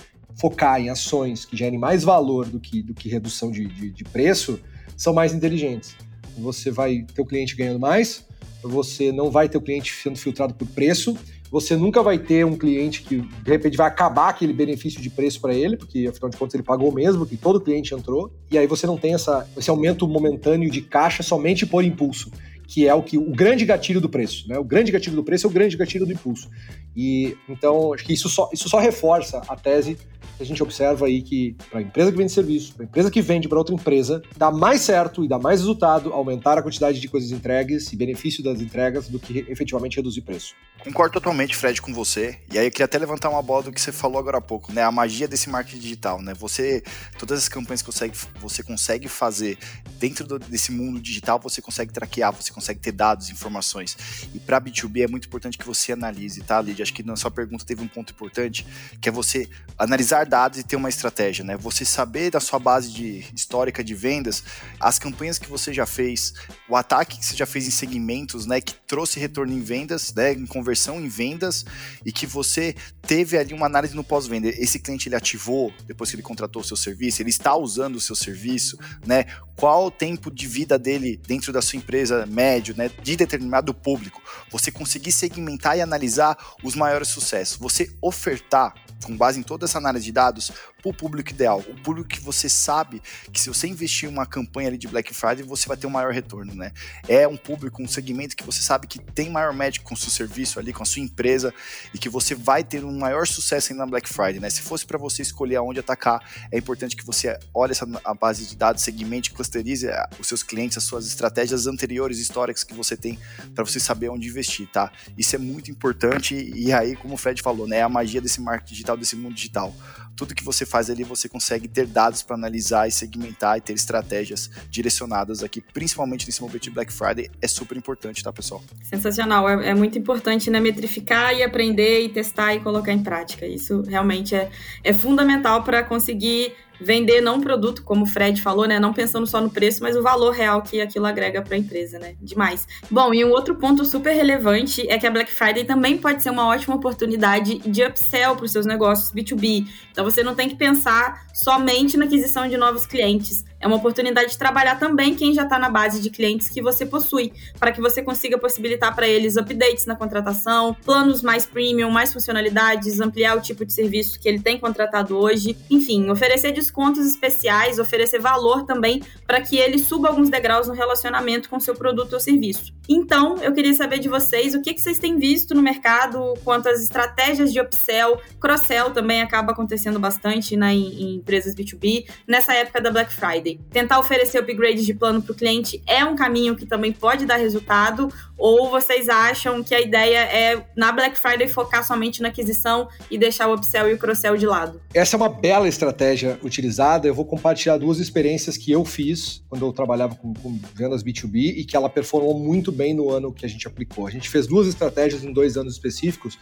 focar 0.41 0.81
em 0.81 0.89
ações 0.89 1.45
que 1.45 1.55
gerem 1.55 1.79
mais 1.79 2.03
valor 2.03 2.47
do 2.47 2.59
que, 2.59 2.83
do 2.83 2.95
que 2.95 3.09
redução 3.11 3.51
de, 3.51 3.67
de, 3.67 3.91
de 3.91 4.05
preço 4.05 4.59
são 4.97 5.13
mais 5.13 5.35
inteligentes. 5.35 5.95
Você 6.39 6.71
vai 6.71 7.05
ter 7.15 7.23
o 7.23 7.27
cliente 7.27 7.57
ganhando 7.57 7.81
mais, 7.81 8.25
você 8.63 9.11
não 9.13 9.31
vai 9.31 9.49
ter 9.49 9.59
o 9.59 9.61
cliente 9.61 9.93
sendo 9.93 10.19
filtrado 10.19 10.55
por 10.55 10.67
preço, 10.69 11.17
você 11.51 11.77
nunca 11.77 12.03
vai 12.03 12.19
ter 12.19 12.47
um 12.47 12.57
cliente 12.57 13.03
que 13.03 13.21
de 13.21 13.51
repente 13.51 13.77
vai 13.77 13.87
acabar 13.87 14.31
aquele 14.31 14.55
benefício 14.55 15.03
de 15.03 15.11
preço 15.11 15.41
para 15.41 15.55
ele, 15.55 15.77
porque 15.77 16.07
afinal 16.09 16.31
de 16.31 16.37
contas 16.37 16.55
ele 16.55 16.63
pagou 16.63 16.91
mesmo, 16.91 17.27
que 17.27 17.37
todo 17.37 17.61
cliente 17.61 17.95
entrou, 17.95 18.33
e 18.51 18.57
aí 18.57 18.67
você 18.67 18.87
não 18.87 18.97
tem 18.97 19.13
essa, 19.13 19.47
esse 19.57 19.69
aumento 19.69 20.09
momentâneo 20.09 20.71
de 20.71 20.81
caixa 20.81 21.23
somente 21.23 21.67
por 21.67 21.85
impulso 21.85 22.31
que 22.73 22.89
é 22.89 22.95
o 22.95 23.03
que 23.03 23.19
o 23.19 23.31
grande 23.31 23.67
gatilho 23.67 24.01
do 24.01 24.09
preço, 24.09 24.49
né? 24.49 24.59
O 24.59 24.65
grande 24.65 24.91
gatilho 24.91 25.15
do 25.15 25.23
preço 25.23 25.47
é 25.47 25.51
o 25.51 25.53
grande 25.53 25.77
gatilho 25.77 26.07
do 26.07 26.13
impulso. 26.13 26.49
E 26.97 27.37
então 27.49 27.93
acho 27.93 28.05
que 28.05 28.13
isso 28.13 28.29
só, 28.29 28.51
isso 28.53 28.69
só 28.69 28.79
reforça 28.79 29.43
a 29.49 29.57
tese 29.57 29.97
que 30.37 30.43
a 30.43 30.47
gente 30.47 30.63
observa 30.63 31.07
aí 31.07 31.23
que 31.23 31.57
para 31.71 31.79
a 31.79 31.83
empresa 31.83 32.11
que 32.11 32.17
vende 32.17 32.33
serviço, 32.33 32.75
para 32.75 32.85
a 32.85 32.87
empresa 32.87 33.11
que 33.11 33.23
vende 33.23 33.49
para 33.49 33.59
outra 33.59 33.75
empresa, 33.75 34.23
dá 34.37 34.51
mais 34.51 34.81
certo 34.81 35.25
e 35.25 35.29
dá 35.29 35.39
mais 35.39 35.61
resultado 35.61 36.13
aumentar 36.13 36.59
a 36.59 36.63
quantidade 36.63 37.01
de 37.01 37.09
coisas 37.09 37.31
entregues 37.31 37.93
e 37.93 37.97
benefício 37.97 38.43
das 38.43 38.61
entregas 38.61 39.09
do 39.09 39.19
que 39.19 39.45
efetivamente 39.49 39.97
reduzir 39.97 40.23
preço. 40.23 40.55
Concordo 40.85 41.13
totalmente, 41.13 41.55
Fred, 41.55 41.81
com 41.81 41.95
você. 41.95 42.41
E 42.53 42.59
aí 42.59 42.67
eu 42.67 42.71
queria 42.71 42.87
até 42.87 42.99
levantar 42.99 43.31
uma 43.31 43.41
bola 43.41 43.63
do 43.63 43.73
que 43.73 43.81
você 43.81 43.93
falou 43.93 44.19
agora 44.19 44.39
há 44.39 44.41
pouco, 44.41 44.73
né? 44.73 44.83
A 44.83 44.91
magia 44.91 45.29
desse 45.29 45.49
marketing 45.49 45.79
digital, 45.79 46.21
né? 46.21 46.35
Você, 46.35 46.83
todas 47.17 47.39
as 47.39 47.49
campanhas 47.49 47.83
que 47.83 47.87
você, 47.87 48.11
você 48.41 48.65
consegue 48.65 49.07
fazer 49.07 49.57
dentro 50.01 50.27
do, 50.27 50.41
desse 50.41 50.73
mundo 50.73 51.01
digital, 51.01 51.39
você 51.39 51.63
consegue 51.63 51.93
traquear, 51.93 52.33
você 52.33 52.53
consegue 52.53 52.81
ter 52.81 52.91
dados, 52.91 53.31
informações. 53.31 53.97
E 54.35 54.41
para 54.41 54.61
B2B 54.61 55.05
é 55.05 55.07
muito 55.07 55.29
importante 55.29 55.57
que 55.57 55.65
você 55.65 55.93
analise, 55.93 56.43
tá, 56.43 56.61
Lidia? 56.61 56.83
Acho 56.83 56.93
que 56.93 57.05
na 57.05 57.15
sua 57.15 57.31
pergunta 57.31 57.65
teve 57.65 57.81
um 57.81 57.89
ponto 57.89 58.13
importante, 58.13 58.67
que 59.01 59.09
é 59.09 59.13
você 59.13 59.49
analisar 59.79 60.27
dados 60.27 60.59
e 60.59 60.65
ter 60.65 60.75
uma 60.75 60.89
estratégia, 60.89 61.45
né? 61.45 61.57
Você 61.59 61.85
saber 61.85 62.33
da 62.33 62.41
sua 62.41 62.59
base 62.59 62.91
de 62.91 63.25
histórica 63.33 63.85
de 63.85 63.95
vendas, 63.95 64.43
as 64.81 64.99
campanhas 64.99 65.39
que 65.39 65.49
você 65.49 65.73
já 65.73 65.87
fez, 65.87 66.35
o 66.69 66.75
ataque 66.75 67.21
que 67.21 67.25
você 67.25 67.37
já 67.37 67.47
fez 67.47 67.69
em 67.69 67.71
segmentos, 67.71 68.47
né, 68.47 68.61
que 68.61 68.75
trouxe 68.75 69.21
retorno 69.21 69.53
em 69.53 69.61
vendas, 69.61 70.13
né, 70.13 70.33
em 70.33 70.47
conversão 70.47 70.72
conversão 70.73 71.01
em 71.01 71.09
vendas 71.09 71.65
e 72.05 72.11
que 72.11 72.27
você 72.27 72.75
teve 73.03 73.37
ali 73.37 73.53
uma 73.53 73.67
análise 73.67 73.95
no 73.95 74.03
pós-venda. 74.03 74.49
Esse 74.49 74.79
cliente 74.79 75.09
ele 75.09 75.17
ativou 75.17 75.73
depois 75.87 76.11
que 76.11 76.17
ele 76.17 76.23
contratou 76.23 76.63
o 76.63 76.65
seu 76.65 76.77
serviço, 76.77 77.21
ele 77.21 77.31
está 77.31 77.55
usando 77.55 77.97
o 77.97 78.01
seu 78.01 78.17
serviço, 78.17 78.79
né? 79.07 79.27
Qual 79.55 79.87
o 79.87 79.91
tempo 79.91 80.31
de 80.31 80.47
vida 80.47 80.79
dele 80.79 81.21
dentro 81.27 81.53
da 81.53 81.61
sua 81.61 81.77
empresa 81.77 82.25
médio, 82.27 82.75
né? 82.77 82.91
De 83.03 83.17
determinado 83.17 83.75
público. 83.75 84.23
Você 84.51 84.71
conseguir 84.71 85.13
segmentar 85.13 85.77
e 85.77 85.83
analisar 85.83 86.37
os 86.63 86.75
maiores 86.75 87.09
sucessos. 87.09 87.59
Você 87.59 87.95
ofertar 88.01 88.75
com 89.03 89.17
base 89.17 89.39
em 89.39 89.43
toda 89.43 89.65
essa 89.65 89.79
análise 89.79 90.05
de 90.05 90.13
dados, 90.13 90.53
o 90.85 90.93
público 90.93 91.31
ideal, 91.31 91.61
o 91.61 91.75
público 91.81 92.09
que 92.09 92.21
você 92.21 92.49
sabe 92.49 93.01
que 93.33 93.41
se 93.41 93.49
você 93.49 93.67
investir 93.67 94.09
em 94.09 94.13
uma 94.13 94.27
campanha 94.27 94.69
ali 94.69 94.79
de 94.79 94.89
Black 94.89 95.15
Friday, 95.15 95.43
você 95.45 95.67
vai 95.69 95.77
ter 95.77 95.87
um 95.87 95.91
maior 95.91 96.13
retorno, 96.13 96.55
né? 96.55 96.73
É 97.09 97.27
um 97.27 97.37
público, 97.37 97.83
um 97.83 97.89
segmento 97.89 98.37
que 98.37 98.45
você 98.45 98.63
sabe 98.63 98.87
que 98.87 98.99
tem 98.99 99.31
maior 99.31 99.53
médico 99.53 99.85
com 99.87 99.95
o 99.95 99.97
seu 99.97 100.11
serviço 100.11 100.59
ali, 100.59 100.73
com 100.73 100.83
a 100.83 100.87
sua 100.87 101.03
empresa 101.03 101.55
e 101.95 101.99
que 101.99 102.09
você 102.09 102.35
vai 102.35 102.65
ter 102.65 102.85
um 102.85 102.99
maior 102.99 103.27
sucesso 103.27 103.73
ainda 103.73 103.85
na 103.85 103.91
Black 103.91 104.09
Friday, 104.09 104.41
né? 104.41 104.51
Se 104.51 104.63
fosse 104.63 104.85
para 104.85 104.99
você 104.99 105.23
escolher 105.23 105.57
aonde 105.57 105.81
atacar, 105.81 106.21
é 106.51 106.59
importante 106.59 106.97
que 106.97 107.05
você 107.05 107.39
olhe 107.55 107.73
essa 107.73 107.87
a 108.05 108.15
base 108.15 108.47
de 108.47 108.57
dados, 108.57 108.83
segmente, 108.83 109.31
clusterize 109.31 109.87
eh, 109.87 110.07
os 110.19 110.27
seus 110.27 110.43
clientes, 110.43 110.77
as 110.79 110.85
suas 110.85 111.07
estratégias 111.07 111.67
anteriores, 111.67 112.19
históricas 112.19 112.65
que 112.65 112.75
você 112.75 112.97
tem 112.97 113.19
para 113.55 113.65
você 113.65 113.79
saber 113.79 114.09
onde 114.09 114.29
investir, 114.29 114.67
tá? 114.69 114.91
Isso 115.17 115.37
é 115.37 115.39
muito 115.39 115.71
importante 115.71 116.35
e 116.35 116.73
aí, 116.73 116.97
como 116.97 117.15
o 117.15 117.17
Fred 117.17 117.41
falou, 117.43 117.67
né, 117.67 117.79
é 117.79 117.83
a 117.83 117.89
magia 117.89 118.21
desse 118.21 118.41
marketing 118.41 118.73
digital, 118.73 118.97
desse 118.97 119.17
mundo 119.17 119.35
digital 119.35 119.75
tudo 120.17 120.35
que 120.35 120.45
você 120.45 120.65
faz 120.65 120.91
ali 120.91 121.05
você 121.05 121.29
consegue 121.29 121.69
ter 121.69 121.87
dados 121.87 122.23
para 122.23 122.37
analisar 122.37 122.89
e 122.89 122.93
segmentar 122.93 123.59
e 123.59 123.61
ter 123.61 123.73
estratégias 123.73 124.51
direcionadas 124.71 125.43
aqui, 125.43 125.61
principalmente 125.61 126.27
nesse 126.27 126.41
momento 126.41 126.63
de 126.63 126.71
Black 126.71 126.93
Friday, 126.93 127.31
é 127.41 127.49
super 127.49 127.77
importante, 127.77 128.23
tá, 128.23 128.33
pessoal? 128.33 128.63
Sensacional, 128.83 129.49
é, 129.49 129.71
é 129.71 129.75
muito 129.75 129.99
importante 129.99 130.51
né, 130.51 130.61
metrificar 130.61 131.35
e 131.35 131.43
aprender 131.43 132.05
e 132.05 132.09
testar 132.09 132.55
e 132.55 132.61
colocar 132.61 132.93
em 132.93 133.03
prática. 133.03 133.47
Isso 133.47 133.83
realmente 133.83 134.35
é, 134.35 134.51
é 134.85 134.93
fundamental 134.93 135.63
para 135.63 135.83
conseguir 135.83 136.55
vender 136.85 137.21
não 137.21 137.37
um 137.37 137.41
produto, 137.41 137.83
como 137.83 138.05
o 138.05 138.07
Fred 138.07 138.41
falou, 138.43 138.67
né? 138.67 138.79
Não 138.79 138.93
pensando 138.93 139.27
só 139.27 139.41
no 139.41 139.51
preço, 139.51 139.83
mas 139.83 139.97
o 139.97 140.03
valor 140.03 140.33
real 140.33 140.63
que 140.63 140.81
aquilo 140.81 141.07
agrega 141.07 141.43
para 141.43 141.55
a 141.55 141.59
empresa, 141.59 141.99
né? 141.99 142.15
Demais. 142.21 142.67
Bom, 142.91 143.15
e 143.15 143.25
um 143.25 143.31
outro 143.31 143.55
ponto 143.55 143.85
super 143.85 144.13
relevante 144.13 144.89
é 144.89 144.99
que 144.99 145.07
a 145.07 145.11
Black 145.11 145.33
Friday 145.33 145.65
também 145.65 145.97
pode 145.99 146.23
ser 146.23 146.31
uma 146.31 146.47
ótima 146.47 146.75
oportunidade 146.75 147.59
de 147.59 147.85
upsell 147.85 148.37
para 148.37 148.45
os 148.45 148.53
seus 148.53 148.67
negócios 148.67 149.13
B2B. 149.13 149.67
Então 149.91 150.05
você 150.05 150.23
não 150.23 150.35
tem 150.35 150.49
que 150.49 150.57
pensar 150.57 151.27
somente 151.33 151.97
na 151.97 152.05
aquisição 152.05 152.49
de 152.49 152.57
novos 152.57 152.87
clientes. 152.87 153.45
É 153.63 153.67
uma 153.69 153.77
oportunidade 153.77 154.33
de 154.33 154.39
trabalhar 154.39 154.77
também 154.77 155.15
quem 155.15 155.33
já 155.33 155.45
está 155.45 155.57
na 155.57 155.71
base 155.71 156.01
de 156.01 156.11
clientes 156.11 156.49
que 156.49 156.61
você 156.61 156.85
possui, 156.85 157.33
para 157.61 157.71
que 157.71 157.81
você 157.81 158.03
consiga 158.03 158.37
possibilitar 158.37 158.93
para 158.93 159.07
eles 159.07 159.37
updates 159.37 159.87
na 159.87 159.95
contratação, 159.95 160.75
planos 160.85 161.23
mais 161.23 161.47
premium, 161.47 161.89
mais 161.89 162.13
funcionalidades, 162.13 163.01
ampliar 163.01 163.39
o 163.39 163.41
tipo 163.41 163.65
de 163.65 163.73
serviço 163.73 164.19
que 164.19 164.29
ele 164.29 164.41
tem 164.41 164.59
contratado 164.59 165.17
hoje, 165.17 165.57
enfim, 165.71 166.11
oferecer 166.11 166.51
descontos 166.51 167.07
especiais, 167.07 167.79
oferecer 167.79 168.19
valor 168.19 168.65
também 168.65 169.01
para 169.29 169.41
que 169.41 169.57
ele 169.57 169.79
suba 169.79 170.09
alguns 170.09 170.29
degraus 170.29 170.67
no 170.67 170.75
relacionamento 170.75 171.49
com 171.49 171.61
seu 171.61 171.77
produto 171.77 172.15
ou 172.15 172.21
serviço. 172.21 172.75
Então, 172.89 173.37
eu 173.39 173.53
queria 173.53 173.75
saber 173.75 174.01
de 174.01 174.09
vocês 174.09 174.57
o 174.57 174.61
que, 174.61 174.75
que 174.75 174.81
vocês 174.81 174.99
têm 174.99 175.17
visto 175.17 175.55
no 175.55 175.63
mercado 175.63 176.35
quanto 176.43 176.69
às 176.69 176.83
estratégias 176.83 177.53
de 177.53 177.61
upsell, 177.61 178.21
cross-sell 178.41 178.91
também 178.91 179.23
acaba 179.23 179.53
acontecendo 179.53 180.01
bastante 180.01 180.57
né, 180.57 180.75
em, 180.75 181.03
em 181.03 181.15
empresas 181.15 181.55
B2B 181.55 182.07
nessa 182.27 182.53
época 182.55 182.81
da 182.81 182.91
Black 182.91 183.13
Friday 183.13 183.52
tentar 183.71 183.99
oferecer 183.99 184.39
upgrade 184.39 184.85
de 184.85 184.95
plano 184.95 185.23
para 185.23 185.33
o 185.33 185.35
cliente 185.35 185.83
é 185.87 186.05
um 186.05 186.17
caminho 186.17 186.57
que 186.57 186.67
também 186.67 186.93
pode 186.93 187.27
dar 187.27 187.37
resultado? 187.37 188.09
Ou 188.37 188.71
vocês 188.71 189.09
acham 189.09 189.63
que 189.63 189.75
a 189.75 189.81
ideia 189.81 190.19
é, 190.19 190.65
na 190.77 190.91
Black 190.91 191.17
Friday, 191.17 191.47
focar 191.47 191.87
somente 191.87 192.21
na 192.21 192.29
aquisição 192.29 192.89
e 193.11 193.17
deixar 193.17 193.49
o 193.49 193.55
upsell 193.55 193.89
e 193.89 193.95
o 193.95 193.99
cross-sell 193.99 194.37
de 194.37 194.47
lado? 194.47 194.81
Essa 194.93 195.17
é 195.17 195.19
uma 195.19 195.29
bela 195.29 195.69
estratégia 195.69 196.39
utilizada. 196.43 197.07
Eu 197.07 197.15
vou 197.15 197.25
compartilhar 197.25 197.77
duas 197.77 197.99
experiências 197.99 198.57
que 198.57 198.73
eu 198.73 198.85
fiz 198.85 199.43
quando 199.49 199.65
eu 199.65 199.73
trabalhava 199.73 200.15
com, 200.15 200.35
com 200.35 200.59
vendas 200.75 201.03
B2B 201.03 201.55
e 201.57 201.65
que 201.65 201.77
ela 201.77 201.89
performou 201.89 202.39
muito 202.39 202.73
bem 202.73 202.95
no 202.95 203.11
ano 203.11 203.33
que 203.33 203.47
a 203.47 203.49
gente 203.49 203.67
aplicou. 203.67 204.07
A 204.07 204.11
gente 204.11 204.29
fez 204.29 204.47
duas 204.47 204.67
estratégias 204.67 205.25
em 205.25 205.33
dois 205.33 205.57
anos 205.57 205.75
específicos 205.75 206.39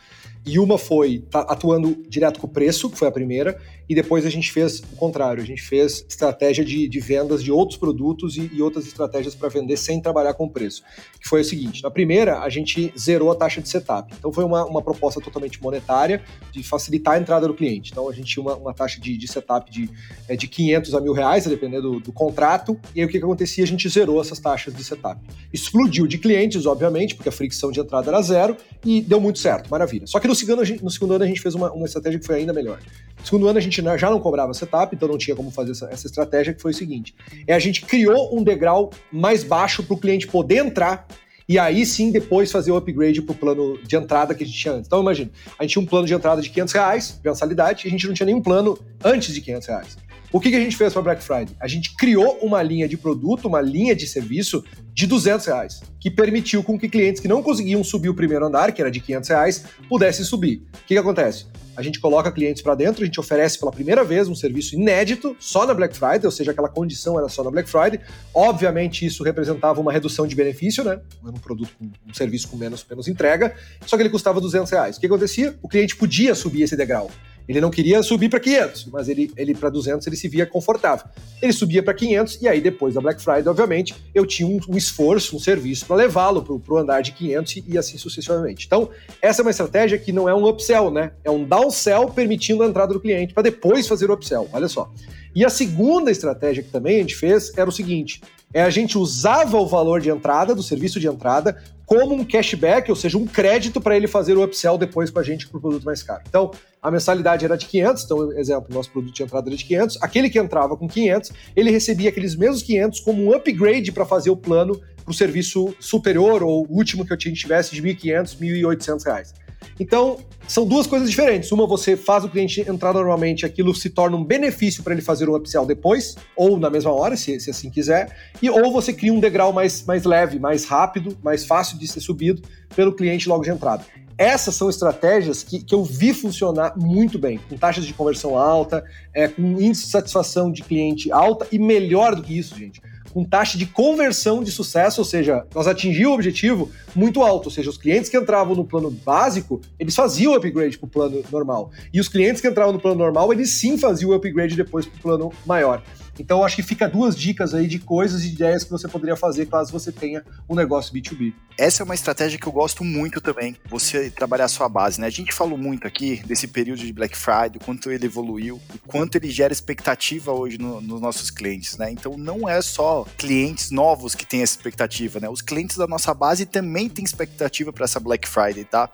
e 0.46 0.58
uma 0.58 0.78
foi 0.78 1.24
tá, 1.30 1.40
atuando 1.40 2.02
direto 2.08 2.40
com 2.40 2.46
o 2.46 2.50
preço, 2.50 2.88
que 2.88 2.98
foi 2.98 3.08
a 3.08 3.12
primeira, 3.12 3.61
e 3.91 3.95
depois 3.95 4.24
a 4.24 4.30
gente 4.30 4.53
fez 4.53 4.78
o 4.78 4.95
contrário, 4.95 5.43
a 5.43 5.47
gente 5.47 5.61
fez 5.61 6.07
estratégia 6.09 6.64
de, 6.64 6.86
de 6.86 7.01
vendas 7.01 7.43
de 7.43 7.51
outros 7.51 7.76
produtos 7.76 8.36
e, 8.36 8.49
e 8.55 8.62
outras 8.62 8.86
estratégias 8.86 9.34
para 9.34 9.49
vender 9.49 9.76
sem 9.76 10.01
trabalhar 10.01 10.32
com 10.34 10.49
preço. 10.49 10.84
Que 11.20 11.28
foi 11.28 11.41
o 11.41 11.45
seguinte: 11.45 11.82
na 11.82 11.91
primeira, 11.91 12.38
a 12.38 12.49
gente 12.49 12.95
zerou 12.97 13.32
a 13.32 13.34
taxa 13.34 13.61
de 13.61 13.68
setup. 13.68 14.14
Então 14.16 14.32
foi 14.32 14.45
uma, 14.45 14.64
uma 14.64 14.80
proposta 14.80 15.20
totalmente 15.20 15.61
monetária 15.61 16.22
de 16.53 16.62
facilitar 16.62 17.14
a 17.14 17.18
entrada 17.18 17.49
do 17.49 17.55
cliente. 17.55 17.91
Então 17.91 18.09
a 18.09 18.12
gente 18.12 18.32
tinha 18.32 18.45
uma, 18.45 18.55
uma 18.55 18.72
taxa 18.72 19.01
de, 19.01 19.18
de 19.18 19.26
setup 19.26 19.68
de, 19.68 19.91
é, 20.28 20.36
de 20.36 20.47
500 20.47 20.95
a 20.95 21.01
mil 21.01 21.12
reais, 21.12 21.45
dependendo 21.47 21.91
do, 21.91 22.01
do 22.01 22.12
contrato, 22.12 22.78
e 22.95 23.01
aí 23.01 23.07
o 23.07 23.09
que, 23.09 23.18
que 23.18 23.24
acontecia? 23.24 23.64
A 23.64 23.66
gente 23.66 23.88
zerou 23.88 24.20
essas 24.20 24.38
taxas 24.38 24.72
de 24.72 24.84
setup. 24.84 25.20
Explodiu 25.53 26.07
de 26.07 26.16
clientes, 26.16 26.64
obviamente, 26.64 27.16
porque 27.16 27.28
a 27.28 27.32
fricção 27.32 27.72
de 27.72 27.80
entrada 27.80 28.09
era 28.09 28.22
zero, 28.22 28.57
e 28.84 29.01
deu 29.01 29.20
muito 29.20 29.41
certo, 29.41 29.68
maravilha. 29.68 30.07
Só 30.07 30.20
que 30.20 30.28
no 30.28 30.34
segundo, 30.36 30.62
no 30.80 30.91
segundo 30.91 31.14
ano 31.14 31.24
a 31.24 31.26
gente 31.26 31.41
fez 31.41 31.57
uma, 31.57 31.72
uma 31.72 31.86
estratégia 31.86 32.20
que 32.20 32.26
foi 32.26 32.36
ainda 32.36 32.53
melhor. 32.53 32.78
Segundo 33.24 33.48
ano 33.48 33.58
a 33.58 33.62
gente 33.62 33.82
já 33.98 34.10
não 34.10 34.20
cobrava 34.20 34.52
setup, 34.54 34.94
então 34.94 35.08
não 35.08 35.18
tinha 35.18 35.36
como 35.36 35.50
fazer 35.50 35.72
essa, 35.72 35.88
essa 35.92 36.06
estratégia, 36.06 36.54
que 36.54 36.62
foi 36.62 36.70
o 36.70 36.74
seguinte: 36.74 37.14
é 37.46 37.54
a 37.54 37.58
gente 37.58 37.82
criou 37.82 38.36
um 38.36 38.42
degrau 38.42 38.90
mais 39.12 39.44
baixo 39.44 39.82
para 39.82 39.94
o 39.94 39.98
cliente 39.98 40.26
poder 40.26 40.56
entrar 40.56 41.06
e 41.50 41.58
aí 41.58 41.84
sim 41.84 42.12
depois 42.12 42.52
fazer 42.52 42.70
o 42.70 42.76
upgrade 42.76 43.20
para 43.20 43.32
o 43.32 43.34
plano 43.34 43.76
de 43.82 43.96
entrada 43.96 44.34
que 44.36 44.44
a 44.44 44.46
gente 44.46 44.56
tinha 44.56 44.74
antes. 44.74 44.86
Então 44.86 45.00
imagina, 45.00 45.30
a 45.58 45.64
gente 45.64 45.72
tinha 45.72 45.82
um 45.82 45.86
plano 45.86 46.06
de 46.06 46.14
entrada 46.14 46.40
de 46.40 46.48
500 46.48 46.74
reais, 46.74 47.20
mensalidade, 47.24 47.84
e 47.84 47.88
a 47.88 47.90
gente 47.90 48.06
não 48.06 48.14
tinha 48.14 48.26
nenhum 48.26 48.40
plano 48.40 48.78
antes 49.02 49.34
de 49.34 49.40
500 49.40 49.66
reais. 49.66 49.98
O 50.33 50.39
que, 50.39 50.49
que 50.49 50.57
a 50.57 50.61
gente 50.61 50.76
fez 50.76 50.93
para 50.93 51.03
Black 51.03 51.24
Friday? 51.24 51.57
A 51.59 51.66
gente 51.66 51.97
criou 51.97 52.39
uma 52.41 52.62
linha 52.62 52.87
de 52.87 52.97
produto, 52.97 53.49
uma 53.49 53.61
linha 53.61 53.97
de 53.97 54.07
serviço 54.07 54.62
de 54.93 55.05
200 55.05 55.45
reais, 55.45 55.83
que 55.99 56.09
permitiu 56.09 56.62
com 56.62 56.78
que 56.78 56.89
clientes 56.89 57.20
que 57.20 57.26
não 57.26 57.43
conseguiam 57.43 57.83
subir 57.83 58.11
o 58.11 58.14
primeiro 58.14 58.47
andar, 58.47 58.70
que 58.70 58.81
era 58.81 58.93
de 58.93 59.01
500 59.01 59.28
reais, 59.28 59.64
pudessem 59.89 60.24
subir. 60.24 60.62
O 60.72 60.87
que, 60.87 60.95
que 60.95 60.99
acontece? 60.99 61.47
A 61.76 61.83
gente 61.83 61.99
coloca 61.99 62.31
clientes 62.31 62.62
para 62.62 62.76
dentro, 62.76 63.03
a 63.03 63.07
gente 63.07 63.18
oferece 63.18 63.59
pela 63.59 63.72
primeira 63.72 64.05
vez 64.05 64.28
um 64.28 64.35
serviço 64.35 64.76
inédito 64.76 65.35
só 65.41 65.66
na 65.66 65.74
Black 65.74 65.97
Friday, 65.97 66.26
ou 66.26 66.31
seja, 66.31 66.53
aquela 66.53 66.68
condição 66.68 67.18
era 67.18 67.28
só 67.28 67.43
na 67.43 67.51
Black 67.51 67.68
Friday. 67.68 67.99
Obviamente, 68.33 69.05
isso 69.05 69.24
representava 69.24 69.81
uma 69.81 69.91
redução 69.91 70.28
de 70.28 70.37
benefício, 70.37 70.85
né? 70.85 71.01
Um 71.24 71.33
produto, 71.33 71.70
um 71.81 72.14
serviço 72.14 72.47
com 72.49 72.57
menos, 72.57 72.87
menos 72.89 73.09
entrega, 73.09 73.55
só 73.85 73.97
que 73.97 74.03
ele 74.03 74.11
custava 74.11 74.41
200 74.41 74.70
reais. 74.70 74.97
O 74.97 75.01
que 75.01 75.07
acontecia? 75.07 75.59
O 75.61 75.68
cliente 75.68 75.97
podia 75.97 76.37
subir 76.37 76.62
esse 76.62 76.76
degrau. 76.76 77.11
Ele 77.51 77.61
não 77.61 77.68
queria 77.68 78.01
subir 78.01 78.28
para 78.28 78.38
500, 78.38 78.86
mas 78.92 79.09
ele, 79.09 79.32
ele 79.36 79.57
para 79.57 79.68
200 79.68 80.07
ele 80.07 80.14
se 80.14 80.28
via 80.28 80.46
confortável. 80.46 81.07
Ele 81.42 81.53
subia 81.53 81.82
para 81.82 81.92
500 81.92 82.40
e 82.40 82.46
aí 82.46 82.61
depois 82.61 82.94
da 82.94 83.01
Black 83.01 83.20
Friday, 83.20 83.48
obviamente, 83.48 83.92
eu 84.14 84.24
tinha 84.24 84.48
um, 84.48 84.61
um 84.68 84.76
esforço, 84.76 85.34
um 85.34 85.40
serviço 85.40 85.84
para 85.84 85.96
levá-lo 85.96 86.44
para 86.61 86.74
o 86.74 86.78
andar 86.78 87.01
de 87.01 87.11
500 87.11 87.64
e, 87.66 87.76
assim 87.76 87.98
sucessivamente. 87.98 88.66
Então, 88.66 88.88
essa 89.20 89.40
é 89.40 89.42
uma 89.42 89.51
estratégia 89.51 89.98
que 89.98 90.12
não 90.12 90.28
é 90.28 90.34
um 90.34 90.48
upsell, 90.48 90.92
né? 90.92 91.11
É 91.24 91.30
um 91.30 91.42
downsell 91.42 92.09
permitindo 92.11 92.62
a 92.62 92.66
entrada 92.68 92.92
do 92.92 93.01
cliente 93.01 93.34
para 93.34 93.42
depois 93.42 93.88
fazer 93.88 94.09
o 94.09 94.14
upsell. 94.14 94.48
Olha 94.53 94.68
só. 94.68 94.88
E 95.34 95.44
a 95.44 95.51
segunda 95.51 96.12
estratégia 96.12 96.62
que 96.62 96.70
também 96.70 96.98
a 96.98 97.01
gente 97.01 97.16
fez 97.16 97.53
era 97.59 97.68
o 97.68 97.72
seguinte: 97.72 98.20
é 98.55 98.62
a 98.62 98.70
gente 98.70 98.96
usava 98.96 99.59
o 99.59 99.66
valor 99.66 100.01
de 100.01 100.09
entrada, 100.09 100.55
do 100.55 100.62
serviço 100.62 101.01
de 101.01 101.09
entrada, 101.09 101.61
como 101.91 102.14
um 102.14 102.24
cashback, 102.24 102.88
ou 102.88 102.95
seja, 102.95 103.18
um 103.18 103.26
crédito 103.26 103.80
para 103.80 103.97
ele 103.97 104.07
fazer 104.07 104.36
o 104.36 104.45
upsell 104.45 104.78
depois 104.78 105.11
com 105.11 105.18
a 105.18 105.24
gente 105.24 105.49
para 105.49 105.59
o 105.59 105.61
produto 105.61 105.82
mais 105.82 106.05
caro. 106.05 106.22
Então, 106.28 106.53
a 106.80 106.88
mensalidade 106.88 107.45
era 107.45 107.57
de 107.57 107.66
500, 107.66 108.05
então, 108.05 108.32
exemplo, 108.38 108.72
nosso 108.72 108.93
produto 108.93 109.12
de 109.12 109.20
entrada 109.24 109.51
era 109.51 109.57
de 109.57 109.64
500, 109.64 109.99
aquele 110.01 110.30
que 110.30 110.38
entrava 110.38 110.76
com 110.76 110.86
500, 110.86 111.32
ele 111.57 111.68
recebia 111.72 112.09
aqueles 112.09 112.36
mesmos 112.36 112.62
500 112.62 113.01
como 113.01 113.24
um 113.24 113.34
upgrade 113.34 113.91
para 113.91 114.07
fazer 114.07 114.30
o 114.30 114.36
plano 114.36 114.80
para 115.03 115.11
o 115.11 115.14
serviço 115.14 115.74
superior 115.80 116.45
ou 116.45 116.64
último 116.70 117.05
que 117.05 117.12
eu 117.12 117.16
tivesse 117.16 117.74
de 117.74 117.82
1.500, 117.82 118.38
1.800 118.38 119.05
reais. 119.05 119.34
Então, 119.78 120.18
são 120.46 120.66
duas 120.66 120.86
coisas 120.86 121.08
diferentes. 121.08 121.50
Uma, 121.52 121.66
você 121.66 121.96
faz 121.96 122.24
o 122.24 122.28
cliente 122.28 122.61
entrar 122.68 122.92
normalmente, 122.92 123.46
aquilo 123.46 123.74
se 123.74 123.88
torna 123.88 124.16
um 124.16 124.24
benefício 124.24 124.82
para 124.82 124.92
ele 124.92 125.02
fazer 125.02 125.28
um 125.28 125.34
upsell 125.34 125.64
depois, 125.64 126.16
ou 126.36 126.58
na 126.58 126.68
mesma 126.68 126.92
hora, 126.92 127.16
se, 127.16 127.38
se, 127.40 127.50
assim 127.50 127.70
quiser, 127.70 128.14
e 128.42 128.50
ou 128.50 128.72
você 128.72 128.92
cria 128.92 129.12
um 129.12 129.20
degrau 129.20 129.52
mais, 129.52 129.84
mais 129.84 130.04
leve, 130.04 130.38
mais 130.38 130.64
rápido, 130.64 131.16
mais 131.22 131.44
fácil 131.44 131.78
de 131.78 131.86
ser 131.86 132.00
subido 132.00 132.42
pelo 132.74 132.92
cliente 132.92 133.28
logo 133.28 133.44
de 133.44 133.50
entrada. 133.50 133.84
Essas 134.18 134.54
são 134.54 134.68
estratégias 134.68 135.42
que, 135.42 135.62
que 135.62 135.74
eu 135.74 135.82
vi 135.82 136.12
funcionar 136.12 136.74
muito 136.76 137.18
bem, 137.18 137.40
com 137.48 137.56
taxas 137.56 137.86
de 137.86 137.94
conversão 137.94 138.36
alta, 138.36 138.84
é, 139.14 139.28
com 139.28 139.42
índice 139.42 139.84
de 139.84 139.90
satisfação 139.90 140.52
de 140.52 140.62
cliente 140.62 141.11
alta 141.11 141.46
e 141.50 141.58
melhor 141.58 142.14
do 142.14 142.22
que 142.22 142.36
isso, 142.36 142.58
gente 142.58 142.82
com 143.12 143.24
taxa 143.24 143.58
de 143.58 143.66
conversão 143.66 144.42
de 144.42 144.50
sucesso, 144.50 145.00
ou 145.00 145.04
seja, 145.04 145.44
nós 145.54 145.66
atingimos 145.66 146.12
o 146.12 146.14
objetivo 146.14 146.70
muito 146.94 147.22
alto, 147.22 147.46
ou 147.46 147.50
seja, 147.50 147.70
os 147.70 147.76
clientes 147.76 148.08
que 148.08 148.16
entravam 148.16 148.54
no 148.54 148.64
plano 148.64 148.90
básico, 148.90 149.61
eles 149.78 149.94
faziam 149.94 150.32
o 150.32 150.36
upgrade 150.36 150.78
para 150.78 150.86
o 150.86 150.88
plano 150.88 151.22
normal. 151.30 151.70
E 151.92 152.00
os 152.00 152.08
clientes 152.08 152.40
que 152.40 152.48
entravam 152.48 152.72
no 152.72 152.80
plano 152.80 152.98
normal, 152.98 153.32
eles 153.32 153.50
sim 153.50 153.76
faziam 153.76 154.11
o 154.11 154.14
upgrade 154.14 154.56
depois 154.56 154.86
para 154.86 154.98
o 154.98 155.00
plano 155.00 155.32
maior. 155.46 155.82
Então, 156.20 156.44
acho 156.44 156.56
que 156.56 156.62
fica 156.62 156.86
duas 156.86 157.16
dicas 157.16 157.54
aí 157.54 157.66
de 157.66 157.78
coisas 157.78 158.24
e 158.24 158.28
ideias 158.28 158.62
que 158.62 158.70
você 158.70 158.86
poderia 158.86 159.16
fazer 159.16 159.46
caso 159.46 159.72
você 159.72 159.90
tenha 159.90 160.22
um 160.46 160.54
negócio 160.54 160.92
B2B. 160.92 161.32
Essa 161.56 161.82
é 161.82 161.84
uma 161.84 161.94
estratégia 161.94 162.38
que 162.38 162.46
eu 162.46 162.52
gosto 162.52 162.84
muito 162.84 163.22
também, 163.22 163.56
você 163.70 164.10
trabalhar 164.10 164.44
a 164.44 164.48
sua 164.48 164.68
base, 164.68 165.00
né? 165.00 165.06
A 165.06 165.10
gente 165.10 165.32
falou 165.32 165.56
muito 165.56 165.86
aqui 165.86 166.22
desse 166.26 166.46
período 166.46 166.80
de 166.80 166.92
Black 166.92 167.16
Friday, 167.16 167.56
o 167.56 167.64
quanto 167.64 167.90
ele 167.90 168.04
evoluiu, 168.04 168.56
o 168.56 168.78
quanto 168.86 169.14
ele 169.16 169.30
gera 169.30 169.50
expectativa 169.50 170.30
hoje 170.30 170.58
no, 170.58 170.82
nos 170.82 171.00
nossos 171.00 171.30
clientes, 171.30 171.78
né? 171.78 171.90
Então, 171.90 172.18
não 172.18 172.46
é 172.46 172.60
só 172.60 173.06
clientes 173.16 173.70
novos 173.70 174.14
que 174.14 174.26
têm 174.26 174.42
essa 174.42 174.56
expectativa, 174.56 175.20
né? 175.20 175.28
Os 175.30 175.40
clientes 175.40 175.78
da 175.78 175.86
nossa 175.86 176.12
base 176.12 176.44
também 176.44 176.86
têm 176.90 177.02
expectativa 177.02 177.72
para 177.72 177.86
essa 177.86 177.98
Black 177.98 178.28
Friday, 178.28 178.64
tá? 178.66 178.90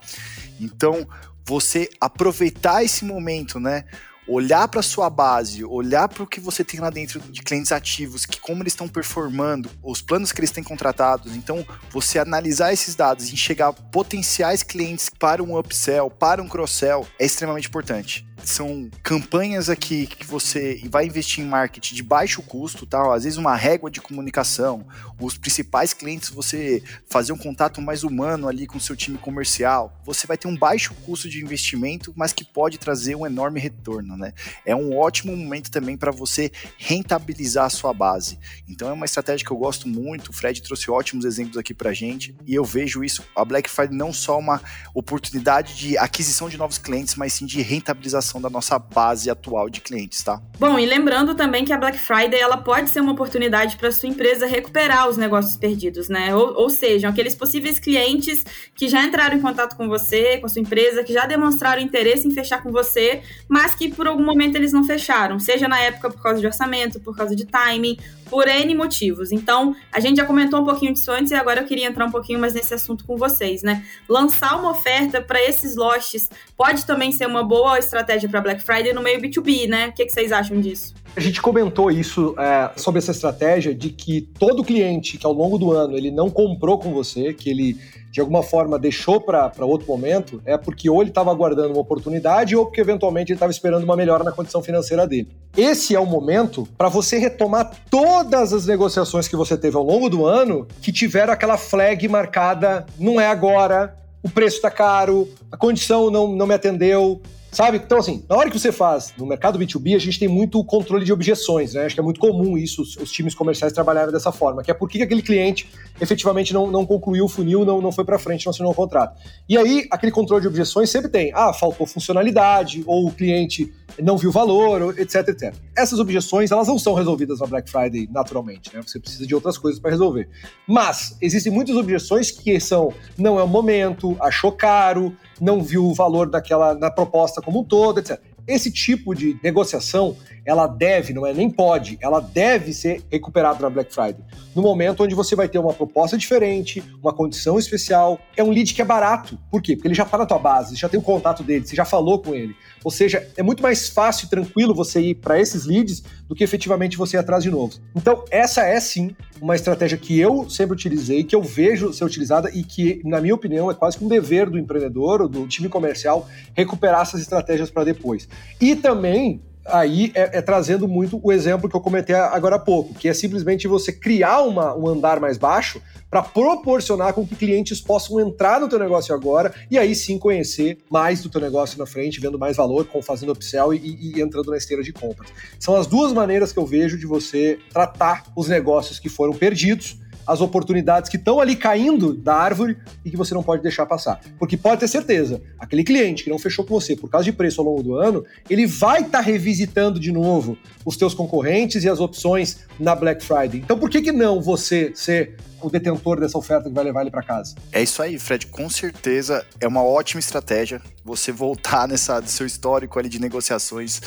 Então, 0.60 1.08
você 1.44 1.88
aproveitar 2.00 2.84
esse 2.84 3.04
momento, 3.04 3.58
né? 3.58 3.84
Olhar 4.28 4.68
para 4.68 4.82
sua 4.82 5.08
base, 5.08 5.64
olhar 5.64 6.08
para 6.08 6.22
o 6.22 6.26
que 6.26 6.40
você 6.40 6.64
tem 6.64 6.80
lá 6.80 6.90
dentro 6.90 7.20
de 7.20 7.42
clientes 7.42 7.72
ativos, 7.72 8.26
que 8.26 8.40
como 8.40 8.62
eles 8.62 8.72
estão 8.72 8.88
performando, 8.88 9.70
os 9.82 10.02
planos 10.02 10.32
que 10.32 10.40
eles 10.40 10.50
têm 10.50 10.64
contratados. 10.64 11.36
Então, 11.36 11.64
você 11.90 12.18
analisar 12.18 12.72
esses 12.72 12.94
dados 12.94 13.28
e 13.28 13.34
enxergar 13.34 13.72
potenciais 13.72 14.62
clientes 14.62 15.08
para 15.08 15.42
um 15.42 15.58
upsell, 15.58 16.10
para 16.10 16.42
um 16.42 16.48
cross-sell 16.48 17.06
é 17.18 17.26
extremamente 17.26 17.68
importante 17.68 18.25
são 18.45 18.91
campanhas 19.03 19.68
aqui 19.68 20.07
que 20.07 20.26
você 20.26 20.80
vai 20.89 21.07
investir 21.07 21.43
em 21.43 21.49
marketing 21.49 21.95
de 21.95 22.03
baixo 22.03 22.43
custo, 22.43 22.87
tá? 22.87 23.14
Às 23.14 23.24
vezes 23.24 23.39
uma 23.39 23.57
régua 23.57 23.91
de 23.91 24.01
comunicação, 24.01 24.87
os 25.20 25.37
principais 25.37 25.93
clientes 25.93 26.30
você 26.30 26.82
fazer 27.09 27.32
um 27.32 27.39
contato 27.39 27.80
mais 27.80 28.05
humano 28.05 28.49
ali 28.49 28.66
com 28.66 28.78
o 28.78 28.80
seu 28.80 28.95
time 28.95 29.18
comercial, 29.18 30.01
você 30.05 30.26
vai 30.26 30.37
ter 30.37 30.49
um 30.49 30.57
baixo 30.57 30.95
custo 31.05 31.28
de 31.28 31.43
investimento, 31.43 32.12
mas 32.16 32.32
que 32.32 32.45
pode 32.45 32.78
trazer 32.78 33.14
um 33.14 33.26
enorme 33.26 33.59
retorno, 33.61 34.16
né? 34.16 34.32
É 34.64 34.74
um 34.74 34.97
ótimo 34.97 35.37
momento 35.37 35.70
também 35.70 35.97
para 35.97 36.11
você 36.11 36.51
rentabilizar 36.78 37.66
a 37.66 37.70
sua 37.70 37.93
base. 37.93 38.39
Então 38.68 38.89
é 38.89 38.93
uma 38.93 39.07
estratégia 39.07 39.45
que 39.47 39.53
eu 39.53 39.57
gosto 39.57 39.89
muito. 39.89 40.28
O 40.28 40.32
Fred 40.32 40.62
trouxe 40.62 40.91
ótimos 40.91 41.24
exemplos 41.24 41.57
aqui 41.57 41.72
para 41.72 41.93
gente 41.93 42.37
e 42.47 42.55
eu 42.55 42.64
vejo 42.64 43.03
isso. 43.03 43.24
A 43.34 43.45
Black 43.45 43.70
Friday 43.70 43.97
não 43.97 44.12
só 44.12 44.39
uma 44.39 44.61
oportunidade 44.95 45.76
de 45.76 45.99
aquisição 45.99 46.49
de 46.49 46.57
novos 46.57 46.78
clientes, 46.78 47.14
mas 47.14 47.32
sim 47.32 47.47
de 47.47 47.62
rentabilização 47.62 48.25
da 48.34 48.50
nossa 48.50 48.78
base 48.78 49.30
atual 49.30 49.70
de 49.70 49.80
clientes, 49.80 50.22
tá? 50.22 50.40
Bom, 50.58 50.78
e 50.78 50.86
lembrando 50.86 51.34
também 51.34 51.64
que 51.64 51.72
a 51.72 51.78
Black 51.78 51.98
Friday 51.98 52.40
ela 52.40 52.56
pode 52.56 52.90
ser 52.90 53.00
uma 53.00 53.12
oportunidade 53.12 53.76
para 53.76 53.90
sua 53.92 54.08
empresa 54.08 54.46
recuperar 54.46 55.08
os 55.08 55.16
negócios 55.16 55.56
perdidos, 55.56 56.08
né? 56.08 56.34
Ou, 56.34 56.54
ou 56.54 56.70
seja, 56.70 57.08
aqueles 57.08 57.34
possíveis 57.34 57.78
clientes 57.78 58.44
que 58.74 58.88
já 58.88 59.02
entraram 59.04 59.36
em 59.36 59.40
contato 59.40 59.76
com 59.76 59.88
você, 59.88 60.38
com 60.38 60.46
a 60.46 60.48
sua 60.48 60.62
empresa, 60.62 61.04
que 61.04 61.12
já 61.12 61.26
demonstraram 61.26 61.80
interesse 61.80 62.26
em 62.26 62.30
fechar 62.30 62.62
com 62.62 62.72
você, 62.72 63.22
mas 63.48 63.74
que 63.74 63.88
por 63.88 64.06
algum 64.06 64.24
momento 64.24 64.56
eles 64.56 64.72
não 64.72 64.84
fecharam, 64.84 65.38
seja 65.38 65.68
na 65.68 65.80
época 65.80 66.10
por 66.10 66.22
causa 66.22 66.40
de 66.40 66.46
orçamento, 66.46 67.00
por 67.00 67.16
causa 67.16 67.34
de 67.36 67.44
timing, 67.44 67.96
por 68.30 68.48
N 68.48 68.74
motivos. 68.74 69.32
Então, 69.32 69.74
a 69.92 70.00
gente 70.00 70.16
já 70.16 70.24
comentou 70.24 70.60
um 70.60 70.64
pouquinho 70.64 70.92
disso 70.92 71.10
antes 71.10 71.30
e 71.30 71.34
agora 71.34 71.60
eu 71.60 71.66
queria 71.66 71.86
entrar 71.86 72.06
um 72.06 72.10
pouquinho 72.10 72.38
mais 72.38 72.54
nesse 72.54 72.74
assunto 72.74 73.04
com 73.04 73.16
vocês, 73.16 73.62
né? 73.62 73.84
Lançar 74.08 74.58
uma 74.58 74.70
oferta 74.70 75.20
para 75.20 75.42
esses 75.42 75.76
lotes 75.76 76.28
pode 76.56 76.84
também 76.84 77.12
ser 77.12 77.26
uma 77.26 77.42
boa 77.42 77.78
estratégia 77.78 78.28
para 78.28 78.40
Black 78.40 78.62
Friday 78.62 78.92
no 78.92 79.02
meio 79.02 79.20
B2B, 79.20 79.68
né? 79.68 79.88
O 79.88 79.92
que, 79.92 80.04
que 80.04 80.12
vocês 80.12 80.32
acham 80.32 80.60
disso? 80.60 80.94
A 81.16 81.20
gente 81.20 81.40
comentou 81.40 81.90
isso 81.90 82.34
é, 82.38 82.70
sobre 82.76 82.98
essa 82.98 83.10
estratégia 83.10 83.74
de 83.74 83.88
que 83.88 84.20
todo 84.38 84.62
cliente 84.62 85.16
que 85.16 85.24
ao 85.24 85.32
longo 85.32 85.56
do 85.56 85.72
ano 85.72 85.96
ele 85.96 86.10
não 86.10 86.28
comprou 86.28 86.78
com 86.78 86.92
você, 86.92 87.32
que 87.32 87.48
ele 87.48 87.78
de 88.12 88.20
alguma 88.20 88.42
forma 88.42 88.78
deixou 88.78 89.18
para 89.18 89.50
outro 89.60 89.86
momento, 89.88 90.42
é 90.44 90.58
porque 90.58 90.90
ou 90.90 91.00
ele 91.00 91.10
estava 91.10 91.30
aguardando 91.30 91.70
uma 91.70 91.80
oportunidade 91.80 92.54
ou 92.54 92.66
porque 92.66 92.82
eventualmente 92.82 93.32
ele 93.32 93.36
estava 93.36 93.50
esperando 93.50 93.84
uma 93.84 93.96
melhora 93.96 94.24
na 94.24 94.32
condição 94.32 94.62
financeira 94.62 95.06
dele. 95.06 95.28
Esse 95.56 95.94
é 95.94 96.00
o 96.00 96.04
momento 96.04 96.68
para 96.76 96.90
você 96.90 97.18
retomar 97.18 97.70
todas 97.90 98.52
as 98.52 98.66
negociações 98.66 99.26
que 99.26 99.36
você 99.36 99.56
teve 99.56 99.74
ao 99.74 99.82
longo 99.82 100.10
do 100.10 100.26
ano 100.26 100.68
que 100.82 100.92
tiveram 100.92 101.32
aquela 101.32 101.56
flag 101.56 102.06
marcada, 102.08 102.84
não 102.98 103.18
é 103.18 103.26
agora, 103.26 103.96
o 104.22 104.28
preço 104.28 104.56
está 104.56 104.70
caro, 104.70 105.28
a 105.50 105.56
condição 105.56 106.10
não, 106.10 106.28
não 106.28 106.46
me 106.46 106.54
atendeu, 106.54 107.22
Sabe? 107.57 107.78
Então, 107.78 107.96
assim, 107.96 108.22
na 108.28 108.36
hora 108.36 108.50
que 108.50 108.59
você 108.59 108.70
faz 108.70 109.14
no 109.16 109.24
mercado 109.24 109.59
B2B, 109.59 109.96
a 109.96 109.98
gente 109.98 110.18
tem 110.18 110.28
muito 110.28 110.62
controle 110.62 111.07
de 111.07 111.11
objeções, 111.11 111.72
né? 111.72 111.86
Acho 111.86 111.94
que 111.94 112.00
é 112.02 112.04
muito 112.04 112.20
comum 112.20 112.59
isso, 112.59 112.82
os, 112.82 112.98
os 112.98 113.11
times 113.11 113.34
comerciais 113.34 113.72
trabalharem 113.72 114.12
dessa 114.12 114.30
forma, 114.30 114.62
que 114.62 114.70
é 114.70 114.74
por 114.74 114.90
que 114.90 115.00
aquele 115.00 115.22
cliente 115.22 115.66
efetivamente 115.98 116.52
não, 116.52 116.70
não 116.70 116.84
concluiu 116.84 117.24
o 117.24 117.28
funil, 117.30 117.64
não, 117.64 117.80
não 117.80 117.90
foi 117.90 118.04
para 118.04 118.18
frente, 118.18 118.44
não 118.44 118.50
assinou 118.50 118.72
o 118.72 118.74
contrato. 118.74 119.18
E 119.48 119.57
aí, 119.57 119.88
aquele 119.90 120.12
controle 120.12 120.42
de 120.42 120.48
objeções 120.48 120.90
sempre 120.90 121.09
tem, 121.09 121.32
ah, 121.34 121.50
faltou 121.54 121.86
funcionalidade, 121.86 122.84
ou 122.86 123.07
o 123.07 123.11
cliente 123.11 123.72
não 124.02 124.18
viu 124.18 124.30
valor, 124.30 124.94
etc, 124.98 125.26
etc. 125.28 125.54
Essas 125.74 125.98
objeções, 125.98 126.50
elas 126.50 126.68
não 126.68 126.78
são 126.78 126.92
resolvidas 126.92 127.40
na 127.40 127.46
Black 127.46 127.70
Friday 127.70 128.07
naturalmente, 128.12 128.70
né? 128.74 128.82
Você 128.86 129.00
precisa 129.00 129.26
de 129.26 129.34
outras 129.34 129.57
coisas 129.57 129.80
para 129.80 129.90
resolver. 129.90 130.28
Mas, 130.66 131.16
existem 131.22 131.50
muitas 131.50 131.74
objeções 131.74 132.30
que 132.30 132.61
são, 132.61 132.92
não 133.16 133.40
é 133.40 133.42
o 133.42 133.48
momento, 133.48 134.14
achou 134.20 134.52
caro, 134.52 135.16
não 135.41 135.62
viu 135.62 135.84
o 135.84 135.95
valor 135.95 136.28
daquela 136.28 136.74
na 136.74 136.91
proposta 136.91 137.41
como 137.41 137.61
um 137.61 137.64
todo, 137.64 138.01
etc. 138.01 138.20
Esse 138.47 138.70
tipo 138.70 139.14
de 139.14 139.39
negociação, 139.43 140.16
ela 140.47 140.68
deve, 140.68 141.12
não 141.12 141.26
é 141.26 141.34
nem 141.34 141.51
pode, 141.51 141.99
ela 142.01 142.20
deve 142.20 142.72
ser 142.72 143.03
recuperada 143.11 143.61
na 143.61 143.68
Black 143.68 143.92
Friday. 143.92 144.24
No 144.55 144.62
momento 144.62 145.03
onde 145.03 145.14
você 145.14 145.34
vai 145.34 145.49
ter 145.49 145.59
uma 145.59 145.74
proposta 145.74 146.16
diferente, 146.16 146.82
uma 147.03 147.12
condição 147.12 147.59
especial, 147.59 148.18
é 148.36 148.44
um 148.44 148.51
lead 148.51 148.72
que 148.72 148.80
é 148.80 148.84
barato. 148.84 149.36
Por 149.51 149.61
quê? 149.61 149.74
Porque 149.74 149.88
ele 149.88 149.94
já 149.94 150.05
está 150.05 150.16
na 150.16 150.24
tua 150.24 150.38
base, 150.38 150.76
já 150.76 150.88
tem 150.88 151.01
o 151.01 151.03
contato 151.03 151.42
dele, 151.42 151.66
você 151.66 151.74
já 151.74 151.84
falou 151.84 152.20
com 152.20 152.32
ele. 152.34 152.55
Ou 152.84 152.90
seja, 152.90 153.28
é 153.36 153.42
muito 153.42 153.62
mais 153.62 153.88
fácil 153.88 154.26
e 154.26 154.30
tranquilo 154.30 154.72
você 154.72 155.01
ir 155.01 155.16
para 155.16 155.40
esses 155.40 155.66
leads 155.66 156.05
do 156.28 156.34
que 156.34 156.44
efetivamente 156.44 156.97
você 156.97 157.16
ir 157.16 157.20
atrás 157.20 157.42
de 157.42 157.51
novos. 157.51 157.82
Então, 157.94 158.24
essa 158.30 158.62
é 158.62 158.78
sim 158.78 159.16
uma 159.40 159.57
estratégia 159.57 159.99
que 159.99 160.18
eu 160.18 160.49
sempre 160.49 160.74
utilizei, 160.74 161.24
que 161.24 161.34
eu 161.34 161.42
vejo 161.42 161.92
ser 161.92 162.05
utilizada 162.05 162.49
e 162.55 162.62
que, 162.62 163.01
na 163.05 163.20
minha 163.20 163.34
opinião, 163.34 163.70
é 163.70 163.74
quase 163.74 163.99
que 163.99 164.05
um 164.05 164.09
dever 164.09 164.49
do 164.49 164.59
empreendedor 164.59 165.22
ou 165.22 165.28
do 165.28 165.49
time 165.49 165.68
comercial 165.68 166.28
recuperar 166.55 167.03
essas 167.03 167.20
estratégias 167.20 167.70
para 167.70 167.82
depois. 167.84 168.28
E 168.61 168.76
também 168.76 169.42
aí 169.68 170.12
é, 170.14 170.38
é, 170.38 170.42
trazendo 170.42 170.86
muito 170.86 171.20
o 171.22 171.32
exemplo 171.32 171.68
que 171.68 171.76
eu 171.76 171.80
comentei 171.80 172.14
agora 172.14 172.56
há 172.56 172.58
pouco, 172.58 172.94
que 172.94 173.08
é 173.08 173.14
simplesmente 173.14 173.66
você 173.66 173.92
criar 173.92 174.42
uma, 174.42 174.74
um 174.76 174.86
andar 174.88 175.20
mais 175.20 175.36
baixo 175.36 175.80
para 176.10 176.22
proporcionar 176.22 177.12
com 177.12 177.26
que 177.26 177.34
clientes 177.34 177.80
possam 177.80 178.20
entrar 178.20 178.60
no 178.60 178.68
teu 178.68 178.78
negócio 178.78 179.14
agora 179.14 179.52
e 179.70 179.76
aí 179.76 179.94
sim 179.94 180.18
conhecer 180.18 180.78
mais 180.90 181.20
do 181.20 181.28
teu 181.28 181.40
negócio 181.40 181.78
na 181.78 181.86
frente, 181.86 182.20
vendo 182.20 182.38
mais 182.38 182.56
valor, 182.56 182.88
fazendo 183.02 183.32
upsell 183.32 183.74
e, 183.74 184.14
e 184.16 184.20
entrando 184.20 184.50
na 184.50 184.56
esteira 184.56 184.82
de 184.82 184.92
compras. 184.92 185.30
São 185.58 185.74
as 185.74 185.86
duas 185.86 186.12
maneiras 186.12 186.52
que 186.52 186.58
eu 186.58 186.66
vejo 186.66 186.96
de 186.96 187.06
você 187.06 187.58
tratar 187.72 188.24
os 188.36 188.48
negócios 188.48 188.98
que 188.98 189.08
foram 189.08 189.32
perdidos 189.32 189.98
as 190.26 190.40
oportunidades 190.40 191.08
que 191.08 191.16
estão 191.16 191.40
ali 191.40 191.54
caindo 191.54 192.12
da 192.12 192.34
árvore 192.34 192.76
e 193.04 193.10
que 193.10 193.16
você 193.16 193.34
não 193.34 193.42
pode 193.42 193.62
deixar 193.62 193.86
passar. 193.86 194.20
Porque 194.38 194.56
pode 194.56 194.80
ter 194.80 194.88
certeza, 194.88 195.40
aquele 195.58 195.84
cliente 195.84 196.24
que 196.24 196.30
não 196.30 196.38
fechou 196.38 196.64
com 196.64 196.74
você 196.74 196.96
por 196.96 197.08
causa 197.08 197.24
de 197.24 197.32
preço 197.32 197.60
ao 197.60 197.66
longo 197.66 197.82
do 197.82 197.94
ano, 197.94 198.24
ele 198.48 198.66
vai 198.66 199.02
estar 199.02 199.18
tá 199.18 199.20
revisitando 199.20 200.00
de 200.00 200.10
novo 200.12 200.58
os 200.84 200.96
teus 200.96 201.14
concorrentes 201.14 201.84
e 201.84 201.88
as 201.88 202.00
opções 202.00 202.60
na 202.78 202.94
Black 202.94 203.24
Friday. 203.24 203.60
Então 203.60 203.78
por 203.78 203.90
que, 203.90 204.02
que 204.02 204.12
não 204.12 204.40
você 204.40 204.92
ser 204.94 205.36
o 205.60 205.70
detentor 205.70 206.20
dessa 206.20 206.36
oferta 206.36 206.68
que 206.68 206.74
vai 206.74 206.84
levar 206.84 207.00
ele 207.02 207.10
para 207.10 207.22
casa. 207.22 207.54
É 207.72 207.82
isso 207.82 208.02
aí, 208.02 208.18
Fred. 208.18 208.46
Com 208.46 208.68
certeza 208.68 209.44
é 209.60 209.66
uma 209.66 209.82
ótima 209.82 210.20
estratégia 210.20 210.80
você 211.04 211.32
voltar 211.32 211.86
nessa 211.88 212.20
do 212.20 212.28
seu 212.28 212.46
histórico 212.46 212.98
ali 212.98 213.08
de 213.08 213.18
negociações 213.18 214.00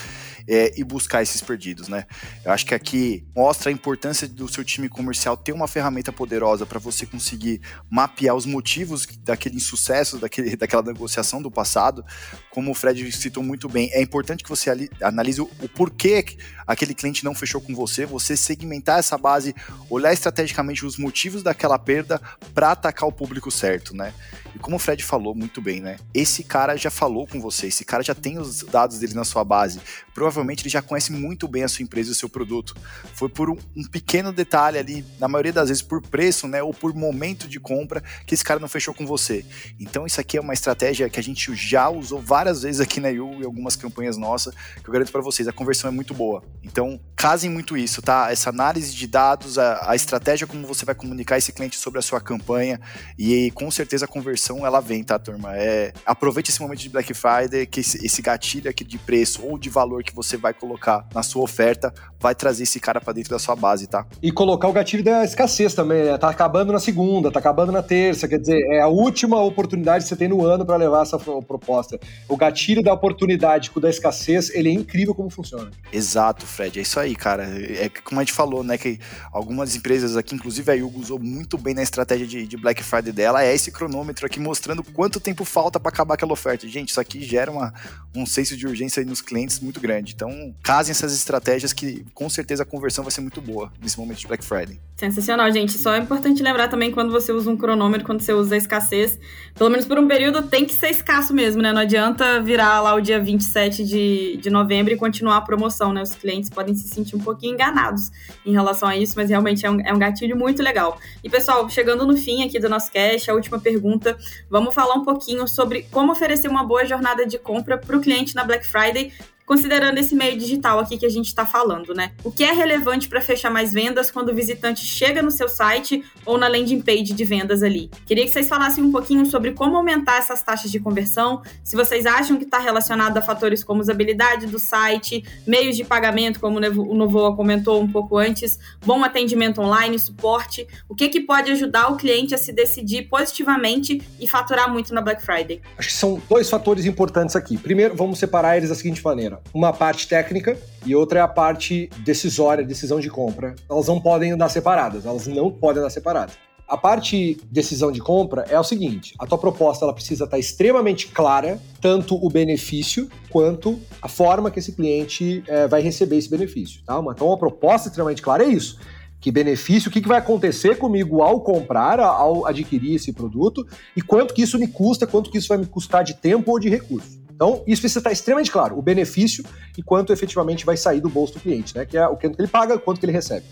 é, 0.50 0.74
e 0.76 0.84
buscar 0.84 1.22
esses 1.22 1.40
perdidos, 1.42 1.88
né? 1.88 2.06
Eu 2.44 2.52
acho 2.52 2.66
que 2.66 2.74
aqui 2.74 3.24
mostra 3.36 3.70
a 3.70 3.72
importância 3.72 4.28
do 4.28 4.52
seu 4.52 4.64
time 4.66 4.90
comercial 4.90 5.38
ter 5.38 5.52
uma 5.52 5.68
ferramenta 5.68 6.12
poderosa 6.12 6.66
para 6.66 6.80
você 6.80 7.06
conseguir 7.06 7.62
mapear 7.88 8.36
os 8.36 8.48
motivos 8.48 9.06
daquele 9.24 9.58
insucesso, 9.58 10.18
daquele, 10.18 10.56
daquela 10.58 10.82
negociação 10.82 11.40
do 11.40 11.52
passado. 11.52 12.04
Como 12.50 12.72
o 12.72 12.74
Fred 12.74 13.12
citou 13.12 13.44
muito 13.44 13.70
bem, 13.70 13.92
é 13.94 14.02
importante 14.02 14.44
que 14.44 14.50
você 14.50 14.72
ali, 14.72 14.90
analise 15.04 15.40
o, 15.40 15.50
o 15.62 15.70
porquê 15.70 16.26
aquele 16.66 16.96
cliente 16.96 17.24
não 17.24 17.36
fechou 17.36 17.62
com 17.62 17.76
você, 17.76 18.06
você 18.06 18.36
segmentar 18.36 18.98
essa 18.98 19.18
base, 19.18 19.56
olhar 19.88 20.12
estrategicamente 20.12 20.84
os 20.84 20.98
motivos 20.98 21.44
daquela 21.44 21.78
perda 21.78 22.20
para 22.56 22.72
atacar 22.72 23.08
o 23.08 23.12
público 23.12 23.52
certo, 23.52 23.96
né? 23.96 24.14
E 24.56 24.58
como 24.58 24.78
o 24.78 24.80
Fred 24.80 25.04
falou 25.04 25.36
muito 25.36 25.62
bem, 25.62 25.80
né? 25.80 25.98
Esse 26.12 26.44
cara 26.44 26.76
já 26.76 26.90
falou 26.90 27.28
com 27.28 27.40
você, 27.40 27.68
esse 27.68 27.86
cara 27.86 28.02
já 28.02 28.16
tem 28.16 28.40
os 28.40 28.64
dados 28.64 28.98
dele 28.98 29.14
na 29.14 29.24
sua 29.24 29.44
base. 29.44 29.80
Provavelmente 30.14 30.39
ele 30.64 30.70
já 30.70 30.82
conhece 30.82 31.12
muito 31.12 31.48
bem 31.48 31.64
a 31.64 31.68
sua 31.68 31.84
empresa 31.84 32.10
e 32.10 32.12
o 32.12 32.16
seu 32.16 32.30
produto. 32.30 32.76
Foi 33.14 33.30
por 33.30 33.50
um, 33.50 33.58
um 33.76 33.84
pequeno 33.84 34.32
detalhe 34.32 34.78
ali, 34.78 35.06
na 35.20 35.28
maioria 35.28 35.54
das 35.54 35.70
vezes 35.70 35.84
por 35.84 36.02
preço, 36.02 36.48
né? 36.48 36.62
Ou 36.62 36.74
por 36.74 36.94
momento 36.94 37.48
de 37.48 37.60
compra, 37.60 38.04
que 38.26 38.34
esse 38.34 38.44
cara 38.44 38.60
não 38.60 38.68
fechou 38.68 38.94
com 38.94 39.06
você. 39.06 39.46
Então 39.80 40.06
isso 40.06 40.20
aqui 40.20 40.38
é 40.38 40.42
uma 40.42 40.54
estratégia 40.54 41.10
que 41.10 41.20
a 41.20 41.24
gente 41.24 41.54
já 41.56 41.90
usou 41.90 42.22
várias 42.22 42.64
vezes 42.64 42.82
aqui 42.82 43.00
na 43.00 43.10
Yu 43.10 43.42
e 43.42 43.46
algumas 43.46 43.76
campanhas 43.76 44.18
nossas, 44.18 44.54
que 44.82 44.88
eu 44.88 44.94
garanto 44.94 45.12
para 45.12 45.22
vocês, 45.22 45.48
a 45.48 45.54
conversão 45.54 45.90
é 45.90 45.94
muito 45.94 46.14
boa. 46.14 46.44
Então, 46.64 47.00
casem 47.16 47.50
muito 47.50 47.78
isso, 47.78 48.02
tá? 48.02 48.32
Essa 48.32 48.50
análise 48.50 48.94
de 48.94 49.08
dados, 49.08 49.58
a, 49.58 49.92
a 49.92 49.96
estratégia 49.96 50.48
como 50.48 50.66
você 50.66 50.86
vai 50.86 50.96
comunicar 50.96 51.38
esse 51.38 51.52
cliente 51.52 51.78
sobre 51.78 52.00
a 52.00 52.02
sua 52.02 52.22
campanha 52.22 52.80
e 53.18 53.52
com 53.52 53.70
certeza 53.72 54.06
a 54.06 54.08
conversão 54.08 54.66
ela 54.66 54.80
vem, 54.80 55.04
tá, 55.04 55.18
turma? 55.18 55.56
É, 55.56 55.94
aproveite 56.06 56.52
esse 56.52 56.62
momento 56.62 56.80
de 56.80 56.90
Black 56.90 57.14
Friday, 57.14 57.66
que 57.66 57.80
esse, 57.80 58.06
esse 58.06 58.22
gatilho 58.22 58.70
aqui 58.70 58.84
de 58.84 58.98
preço 58.98 59.44
ou 59.46 59.58
de 59.58 59.70
valor 59.70 60.04
que 60.04 60.16
você 60.16 60.29
vai 60.38 60.54
colocar 60.54 61.08
na 61.14 61.24
sua 61.24 61.44
oferta 61.44 61.94
vai 62.20 62.36
trazer 62.36 62.64
esse 62.64 62.80
cara 62.80 63.00
para 63.00 63.14
dentro 63.14 63.32
da 63.32 63.40
sua 63.40 63.56
base, 63.56 63.88
tá? 63.88 64.06
E 64.22 64.32
colocar 64.32 64.68
o 64.68 64.74
gatilho 64.74 65.04
da 65.04 65.24
escassez 65.24 65.74
também, 65.74 66.04
né? 66.04 66.18
Tá 66.18 66.30
acabando 66.30 66.74
na 66.74 66.80
segunda, 66.80 67.32
tá 67.32 67.40
acabando 67.40 67.72
na 67.72 67.82
terça, 67.82 68.28
quer 68.28 68.40
dizer, 68.40 68.60
é 68.72 68.82
a 68.82 68.88
última 68.88 69.42
oportunidade 69.42 70.04
que 70.04 70.10
você 70.10 70.16
tem 70.16 70.28
no 70.28 70.46
ano 70.46 70.66
para 70.66 70.76
levar 70.76 71.04
essa 71.04 71.18
proposta. 71.18 71.98
O 72.28 72.36
gatilho 72.36 72.84
da 72.84 72.92
oportunidade 72.92 73.72
com 73.72 73.80
o 73.80 73.82
da 73.82 73.90
escassez, 73.90 74.50
ele 74.50 74.70
é 74.70 74.74
incrível 74.74 75.16
como 75.16 75.30
funciona. 75.30 75.72
Exato, 75.94 76.46
Fred, 76.46 76.80
é 76.80 76.82
isso 76.82 77.00
aí, 77.00 77.16
cara. 77.16 77.44
É 77.46 77.90
como 78.04 78.20
a 78.20 78.24
gente 78.24 78.34
falou, 78.34 78.64
né, 78.64 78.78
que 78.78 79.00
algumas 79.32 79.76
empresas 79.76 80.18
aqui, 80.18 80.36
inclusive 80.36 80.70
a 80.70 80.76
Yugo 80.76 81.00
usou 81.00 81.20
muito 81.20 81.58
bem 81.58 81.74
na 81.74 81.84
estratégia 81.84 82.28
de, 82.28 82.46
de 82.46 82.58
Black 82.58 82.84
Friday 82.84 83.14
dela, 83.14 83.44
é 83.44 83.54
esse 83.54 83.72
cronômetro 83.72 84.26
aqui 84.26 84.40
mostrando 84.40 84.84
quanto 84.84 85.20
tempo 85.20 85.46
falta 85.46 85.80
para 85.80 85.90
acabar 85.90 86.16
aquela 86.16 86.34
oferta. 86.34 86.68
Gente, 86.68 86.90
isso 86.90 87.00
aqui 87.00 87.24
gera 87.24 87.50
uma, 87.50 87.74
um 88.14 88.26
senso 88.26 88.58
de 88.58 88.68
urgência 88.68 89.04
nos 89.06 89.22
clientes 89.22 89.60
muito 89.60 89.80
grande. 89.80 90.09
Então, 90.14 90.54
casem 90.64 90.92
essas 90.92 91.14
estratégias 91.14 91.74
que 91.74 92.06
com 92.14 92.30
certeza 92.30 92.64
a 92.64 92.66
conversão 92.66 93.04
vai 93.04 93.12
ser 93.12 93.22
muito 93.22 93.42
boa 93.42 93.72
nesse 93.82 93.98
momento 93.98 94.20
de 94.20 94.28
Black 94.28 94.44
Friday. 94.44 94.80
Sensacional, 94.96 95.50
gente. 95.52 95.78
Só 95.78 95.94
é 95.96 95.98
importante 95.98 96.44
lembrar 96.44 96.68
também 96.68 96.92
quando 96.92 97.12
você 97.12 97.32
usa 97.32 97.50
um 97.50 97.56
cronômetro, 97.56 98.06
quando 98.06 98.22
você 98.22 98.34
usa 98.34 98.56
a 98.56 98.58
escassez, 98.58 99.18
pelo 99.56 99.70
menos 99.70 99.86
por 99.86 99.98
um 99.98 100.08
período 100.08 100.44
tem 100.44 100.66
que 100.66 100.74
ser 100.74 100.90
escasso 100.90 101.34
mesmo, 101.34 101.62
né? 101.62 101.72
Não 101.72 101.82
adianta 101.82 102.42
virar 102.42 102.82
lá 102.82 102.94
o 102.94 103.00
dia 103.00 103.20
27 103.20 103.86
de, 103.86 104.38
de 104.38 104.50
novembro 104.50 104.94
e 104.94 104.98
continuar 104.98 105.38
a 105.38 105.42
promoção, 105.42 105.94
né? 105.94 106.02
Os 106.02 106.14
clientes 106.14 106.50
podem 106.50 106.76
se 106.76 106.90
sentir 106.90 107.16
um 107.16 107.20
pouquinho 107.20 107.54
enganados 107.54 108.12
em 108.46 108.52
relação 108.52 108.90
a 108.90 108.98
isso, 108.98 109.14
mas 109.16 109.30
realmente 109.30 109.66
é 109.66 109.72
um, 109.72 109.80
é 109.80 109.94
um 109.94 110.00
gatilho 110.00 110.36
muito 110.36 110.62
legal. 110.62 111.00
E 111.24 111.30
pessoal, 111.30 111.70
chegando 111.70 112.06
no 112.06 112.18
fim 112.18 112.44
aqui 112.44 112.60
do 112.60 112.68
nosso 112.68 112.92
cast, 112.92 113.32
a 113.32 113.34
última 113.34 113.60
pergunta, 113.60 114.18
vamos 114.50 114.74
falar 114.76 114.96
um 114.96 115.06
pouquinho 115.06 115.48
sobre 115.48 115.84
como 115.92 116.12
oferecer 116.12 116.50
uma 116.50 116.64
boa 116.64 116.86
jornada 116.86 117.26
de 117.26 117.38
compra 117.38 117.78
para 117.78 117.96
o 117.96 118.02
cliente 118.02 118.36
na 118.36 118.44
Black 118.44 118.66
Friday 118.66 119.14
considerando 119.50 119.98
esse 119.98 120.14
meio 120.14 120.38
digital 120.38 120.78
aqui 120.78 120.96
que 120.96 121.08
a 121.08 121.10
gente 121.10 121.26
está 121.26 121.44
falando, 121.44 121.92
né? 121.92 122.12
O 122.24 122.32
que 122.32 122.44
é 122.44 122.52
relevante 122.52 123.10
para 123.10 123.20
fechar 123.20 123.50
mais 123.50 123.74
vendas 123.74 124.12
quando 124.12 124.30
o 124.30 124.36
visitante 124.36 124.86
chega 124.86 125.24
no 125.24 125.32
seu 125.32 125.50
site 125.50 126.04
ou 126.24 126.38
na 126.38 126.48
landing 126.48 126.82
page 126.82 127.14
de 127.14 127.26
vendas 127.26 127.64
ali? 127.64 127.90
Queria 128.06 128.26
que 128.26 128.30
vocês 128.30 128.48
falassem 128.48 128.84
um 128.84 128.92
pouquinho 128.92 129.26
sobre 129.26 129.54
como 129.54 129.76
aumentar 129.76 130.20
essas 130.20 130.44
taxas 130.44 130.70
de 130.70 130.80
conversão, 130.80 131.42
se 131.64 131.76
vocês 131.76 132.06
acham 132.06 132.38
que 132.38 132.44
está 132.44 132.60
relacionado 132.60 133.18
a 133.18 133.24
fatores 133.24 133.64
como 133.64 133.82
usabilidade 133.82 134.46
do 134.46 134.60
site, 134.60 135.24
meios 135.48 135.76
de 135.76 135.84
pagamento, 135.84 136.40
como 136.40 136.60
o 136.60 136.94
Novoa 136.94 137.36
comentou 137.36 137.82
um 137.82 137.92
pouco 137.92 138.18
antes, 138.18 138.60
bom 138.86 139.04
atendimento 139.04 139.62
online, 139.62 139.98
suporte, 139.98 140.68
o 140.88 140.94
que, 140.94 141.10
que 141.10 141.22
pode 141.22 141.52
ajudar 141.52 141.92
o 141.92 141.98
cliente 141.98 142.36
a 142.36 142.38
se 142.38 142.54
decidir 142.54 143.10
positivamente 143.10 144.00
e 144.20 144.28
faturar 144.28 144.72
muito 144.72 144.94
na 144.94 145.02
Black 145.02 145.26
Friday? 145.26 145.60
Acho 145.76 145.88
que 145.88 145.96
são 145.96 146.22
dois 146.30 146.48
fatores 146.48 146.86
importantes 146.86 147.36
aqui. 147.36 147.58
Primeiro, 147.58 147.96
vamos 147.96 148.20
separar 148.20 148.56
eles 148.56 148.70
da 148.70 148.76
seguinte 148.76 149.04
maneira: 149.04 149.39
uma 149.54 149.74
parte 149.74 150.08
técnica 150.08 150.58
e 150.86 150.96
outra 150.96 151.20
é 151.20 151.22
a 151.22 151.28
parte 151.28 151.90
decisória, 152.04 152.64
decisão 152.64 153.00
de 153.00 153.10
compra. 153.10 153.56
Elas 153.70 153.88
não 153.88 154.00
podem 154.00 154.32
andar 154.32 154.50
separadas, 154.50 155.06
elas 155.06 155.28
não 155.28 155.52
podem 155.52 155.82
andar 155.82 155.90
separadas. 155.90 156.36
A 156.70 156.78
parte 156.78 157.36
decisão 157.50 157.92
de 157.92 158.00
compra 158.00 158.46
é 158.48 158.60
o 158.60 158.64
seguinte: 158.64 159.16
a 159.18 159.26
tua 159.26 159.40
proposta 159.40 159.84
ela 159.84 159.94
precisa 159.94 160.26
estar 160.26 160.38
extremamente 160.38 161.08
clara, 161.08 161.60
tanto 161.82 162.16
o 162.16 162.30
benefício 162.30 163.10
quanto 163.32 163.80
a 164.00 164.08
forma 164.08 164.52
que 164.52 164.60
esse 164.60 164.74
cliente 164.74 165.44
é, 165.48 165.68
vai 165.68 165.82
receber 165.82 166.18
esse 166.18 166.30
benefício. 166.30 166.84
Tá? 166.86 167.02
Então, 167.12 167.28
uma 167.28 167.38
proposta 167.38 167.88
extremamente 167.88 168.22
clara 168.22 168.44
é 168.44 168.48
isso. 168.48 168.78
Que 169.20 169.32
benefício, 169.32 169.90
o 169.90 169.92
que, 169.92 170.00
que 170.00 170.08
vai 170.08 170.20
acontecer 170.20 170.78
comigo 170.78 171.22
ao 171.22 171.42
comprar, 171.42 172.00
ao 172.00 172.46
adquirir 172.46 172.96
esse 172.96 173.12
produto 173.12 173.68
e 173.96 174.02
quanto 174.02 174.34
que 174.34 174.44
isso 174.44 174.58
me 174.58 174.68
custa, 174.68 175.06
quanto 175.06 175.30
que 175.30 175.38
isso 175.38 175.50
vai 175.50 175.58
me 175.58 175.66
custar 175.66 176.04
de 176.04 176.14
tempo 176.14 176.52
ou 176.52 176.60
de 176.60 176.70
recurso. 176.70 177.19
Então, 177.40 177.64
isso 177.66 177.82
precisa 177.82 178.02
estar 178.02 178.12
extremamente 178.12 178.52
claro, 178.52 178.78
o 178.78 178.82
benefício 178.82 179.46
e 179.78 179.82
quanto 179.82 180.12
efetivamente 180.12 180.66
vai 180.66 180.76
sair 180.76 181.00
do 181.00 181.08
bolso 181.08 181.36
do 181.36 181.40
cliente, 181.40 181.74
né? 181.74 181.86
Que 181.86 181.98
é 181.98 182.06
o 182.06 182.18
que 182.18 182.28
ele 182.28 182.50
paga, 182.50 182.78
quanto 182.78 183.00
que 183.00 183.06
ele 183.06 183.14
recebe. 183.14 183.46